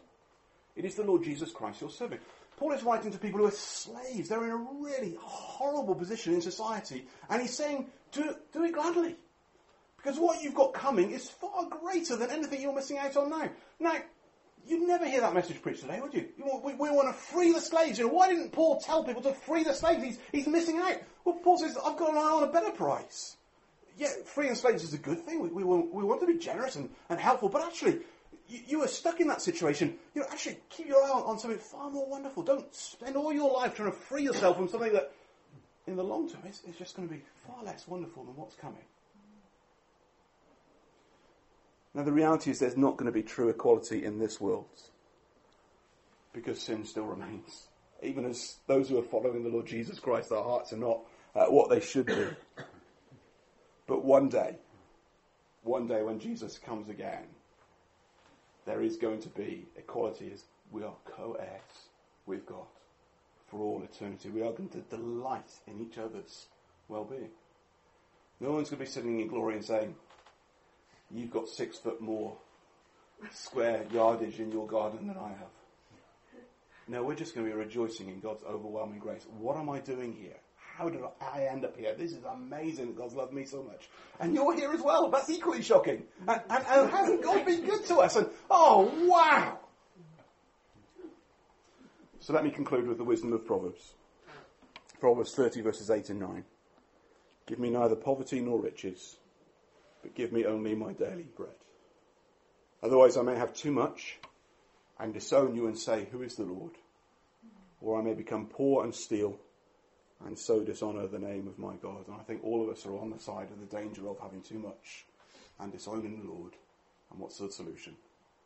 It 0.76 0.84
is 0.84 0.94
the 0.94 1.02
Lord 1.02 1.24
Jesus 1.24 1.50
Christ 1.50 1.80
you're 1.80 1.90
serving. 1.90 2.20
Paul 2.56 2.72
is 2.72 2.82
writing 2.82 3.10
to 3.10 3.18
people 3.18 3.40
who 3.40 3.46
are 3.46 3.50
slaves. 3.50 4.28
They're 4.28 4.44
in 4.44 4.50
a 4.50 4.56
really 4.56 5.16
horrible 5.18 5.94
position 5.94 6.34
in 6.34 6.42
society, 6.42 7.06
and 7.28 7.40
he's 7.40 7.56
saying, 7.56 7.86
do, 8.12 8.36
do 8.52 8.64
it 8.64 8.74
gladly. 8.74 9.16
Because 9.96 10.18
what 10.18 10.42
you've 10.42 10.54
got 10.54 10.74
coming 10.74 11.10
is 11.10 11.30
far 11.30 11.68
greater 11.68 12.16
than 12.16 12.30
anything 12.30 12.60
you're 12.60 12.74
missing 12.74 12.98
out 12.98 13.16
on 13.16 13.30
now. 13.30 13.50
Now, 13.80 13.96
You'd 14.66 14.86
never 14.86 15.06
hear 15.06 15.20
that 15.20 15.34
message 15.34 15.60
preached 15.60 15.82
today, 15.82 16.00
would 16.00 16.14
you? 16.14 16.28
we, 16.64 16.74
we, 16.74 16.90
want 16.90 17.08
to 17.08 17.14
free 17.14 17.52
the 17.52 17.60
slaves. 17.60 17.98
You 17.98 18.06
know, 18.06 18.12
why 18.12 18.28
didn't 18.28 18.52
Paul 18.52 18.80
tell 18.80 19.02
people 19.02 19.22
to 19.22 19.32
free 19.32 19.64
the 19.64 19.74
slaves? 19.74 20.04
He's, 20.04 20.18
he's 20.30 20.46
missing 20.46 20.78
out. 20.78 20.96
Well, 21.24 21.36
Paul 21.36 21.58
says, 21.58 21.76
I've 21.76 21.96
got 21.96 22.10
an 22.10 22.18
eye 22.18 22.20
on 22.20 22.44
a 22.44 22.52
better 22.52 22.70
price. 22.70 23.36
Yeah, 23.98 24.08
freeing 24.24 24.54
slaves 24.54 24.84
is 24.84 24.94
a 24.94 24.98
good 24.98 25.20
thing. 25.20 25.40
We, 25.40 25.48
we, 25.48 25.64
want, 25.64 25.92
we 25.92 26.04
want 26.04 26.20
to 26.20 26.26
be 26.26 26.38
generous 26.38 26.76
and, 26.76 26.90
and 27.08 27.18
helpful, 27.18 27.48
but 27.48 27.62
actually, 27.62 28.00
you, 28.48 28.82
are 28.82 28.88
stuck 28.88 29.20
in 29.20 29.28
that 29.28 29.42
situation. 29.42 29.94
You 30.14 30.22
know, 30.22 30.28
actually, 30.30 30.58
keep 30.70 30.86
your 30.86 31.02
eye 31.02 31.10
on, 31.10 31.22
on 31.24 31.38
something 31.38 31.58
far 31.58 31.90
more 31.90 32.08
wonderful. 32.08 32.42
Don't 32.42 32.72
spend 32.74 33.16
all 33.16 33.32
your 33.32 33.52
life 33.52 33.74
trying 33.74 33.90
to 33.90 33.96
free 33.96 34.22
yourself 34.22 34.56
from 34.56 34.68
something 34.68 34.92
that 34.92 35.12
in 35.86 35.96
the 35.96 36.04
long 36.04 36.28
term, 36.28 36.42
is, 36.48 36.62
it's 36.68 36.78
just 36.78 36.96
going 36.96 37.08
to 37.08 37.14
be 37.14 37.20
far 37.46 37.62
less 37.64 37.88
wonderful 37.88 38.24
than 38.24 38.36
what's 38.36 38.54
coming. 38.54 38.82
Now, 41.94 42.02
the 42.02 42.12
reality 42.12 42.50
is 42.50 42.58
there's 42.58 42.76
not 42.76 42.96
going 42.96 43.06
to 43.06 43.12
be 43.12 43.22
true 43.22 43.48
equality 43.48 44.04
in 44.04 44.18
this 44.18 44.40
world 44.40 44.66
because 46.32 46.60
sin 46.60 46.84
still 46.84 47.04
remains. 47.04 47.68
Even 48.02 48.24
as 48.24 48.56
those 48.66 48.88
who 48.88 48.98
are 48.98 49.02
following 49.02 49.42
the 49.42 49.50
Lord 49.50 49.66
Jesus 49.66 49.98
Christ, 49.98 50.32
our 50.32 50.42
hearts 50.42 50.72
are 50.72 50.78
not 50.78 51.00
uh, 51.34 51.46
what 51.46 51.68
they 51.70 51.80
should 51.80 52.06
be. 52.06 52.26
But 53.86 54.04
one 54.04 54.28
day, 54.28 54.56
one 55.62 55.86
day 55.86 56.02
when 56.02 56.18
Jesus 56.18 56.58
comes 56.58 56.88
again, 56.88 57.26
there 58.64 58.82
is 58.82 58.96
going 58.96 59.20
to 59.22 59.28
be 59.28 59.66
equality 59.76 60.30
as 60.32 60.44
we 60.70 60.82
are 60.82 60.94
co-heirs 61.04 61.88
with 62.26 62.46
God 62.46 62.66
for 63.48 63.60
all 63.60 63.82
eternity. 63.82 64.30
We 64.30 64.42
are 64.42 64.52
going 64.52 64.70
to 64.70 64.80
delight 64.80 65.50
in 65.66 65.80
each 65.80 65.98
other's 65.98 66.46
well-being. 66.88 67.30
No 68.40 68.52
one's 68.52 68.70
going 68.70 68.78
to 68.78 68.84
be 68.86 68.90
sitting 68.90 69.20
in 69.20 69.28
glory 69.28 69.56
and 69.56 69.64
saying, 69.64 69.94
you've 71.12 71.30
got 71.30 71.48
six 71.48 71.78
foot 71.78 72.00
more 72.00 72.36
square 73.32 73.84
yardage 73.92 74.40
in 74.40 74.50
your 74.50 74.66
garden 74.66 75.06
than 75.06 75.16
I 75.16 75.28
have. 75.28 75.52
No, 76.88 77.04
we're 77.04 77.14
just 77.14 77.34
going 77.34 77.46
to 77.46 77.52
be 77.52 77.58
rejoicing 77.58 78.08
in 78.08 78.20
God's 78.20 78.42
overwhelming 78.44 78.98
grace. 78.98 79.24
What 79.38 79.56
am 79.56 79.70
I 79.70 79.78
doing 79.78 80.12
here? 80.12 80.36
How 80.56 80.88
did 80.88 81.02
I 81.20 81.44
end 81.44 81.64
up 81.64 81.76
here? 81.76 81.94
This 81.94 82.12
is 82.12 82.24
amazing 82.24 82.86
that 82.86 82.96
God's 82.96 83.14
loved 83.14 83.32
me 83.32 83.44
so 83.44 83.62
much. 83.62 83.88
And 84.18 84.34
you're 84.34 84.54
here 84.56 84.72
as 84.72 84.80
well. 84.80 85.08
That's 85.10 85.30
equally 85.30 85.62
shocking. 85.62 86.02
And, 86.26 86.40
and, 86.48 86.64
and 86.66 86.90
hasn't 86.90 87.22
God 87.22 87.44
been 87.44 87.64
good 87.64 87.84
to 87.86 87.98
us? 87.98 88.16
And 88.16 88.26
oh, 88.50 88.90
wow. 89.06 89.58
So 92.20 92.32
let 92.32 92.44
me 92.44 92.50
conclude 92.50 92.88
with 92.88 92.98
the 92.98 93.04
wisdom 93.04 93.32
of 93.32 93.44
Proverbs. 93.46 93.94
Proverbs 94.98 95.34
30 95.34 95.60
verses 95.60 95.90
8 95.90 96.10
and 96.10 96.20
9. 96.20 96.44
Give 97.46 97.58
me 97.58 97.70
neither 97.70 97.96
poverty 97.96 98.40
nor 98.40 98.60
riches, 98.60 99.16
but 100.02 100.14
give 100.14 100.32
me 100.32 100.44
only 100.44 100.74
my 100.74 100.92
daily 100.92 101.28
bread. 101.36 101.54
Otherwise 102.82 103.16
I 103.16 103.22
may 103.22 103.36
have 103.36 103.54
too 103.54 103.72
much 103.72 104.18
and 104.98 105.14
disown 105.14 105.54
you 105.54 105.66
and 105.66 105.78
say, 105.78 106.08
Who 106.10 106.22
is 106.22 106.34
the 106.34 106.44
Lord? 106.44 106.72
Or 107.80 107.98
I 107.98 108.02
may 108.02 108.14
become 108.14 108.46
poor 108.46 108.84
and 108.84 108.94
steal 108.94 109.38
and 110.24 110.38
so 110.38 110.62
dishonour 110.62 111.06
the 111.06 111.18
name 111.18 111.48
of 111.48 111.58
my 111.58 111.74
God. 111.76 112.06
And 112.06 112.16
I 112.16 112.22
think 112.22 112.44
all 112.44 112.62
of 112.62 112.68
us 112.68 112.86
are 112.86 112.96
on 112.96 113.10
the 113.10 113.18
side 113.18 113.48
of 113.50 113.60
the 113.60 113.76
danger 113.76 114.08
of 114.08 114.18
having 114.20 114.42
too 114.42 114.58
much 114.58 115.04
and 115.58 115.72
disowning 115.72 116.20
the 116.20 116.32
Lord. 116.32 116.52
And 117.10 117.20
what's 117.20 117.38
the 117.38 117.50
solution? 117.50 117.96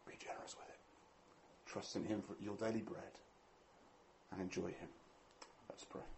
Be 0.07 0.15
generous 0.19 0.57
with 0.57 0.69
it. 0.69 1.71
Trust 1.71 1.97
in 1.97 2.05
Him 2.05 2.23
for 2.23 2.35
your 2.43 2.57
daily 2.57 2.83
bread 2.83 3.03
and 4.33 4.41
enjoy 4.41 4.69
Him. 4.69 4.89
Let's 5.69 5.85
pray. 5.85 6.16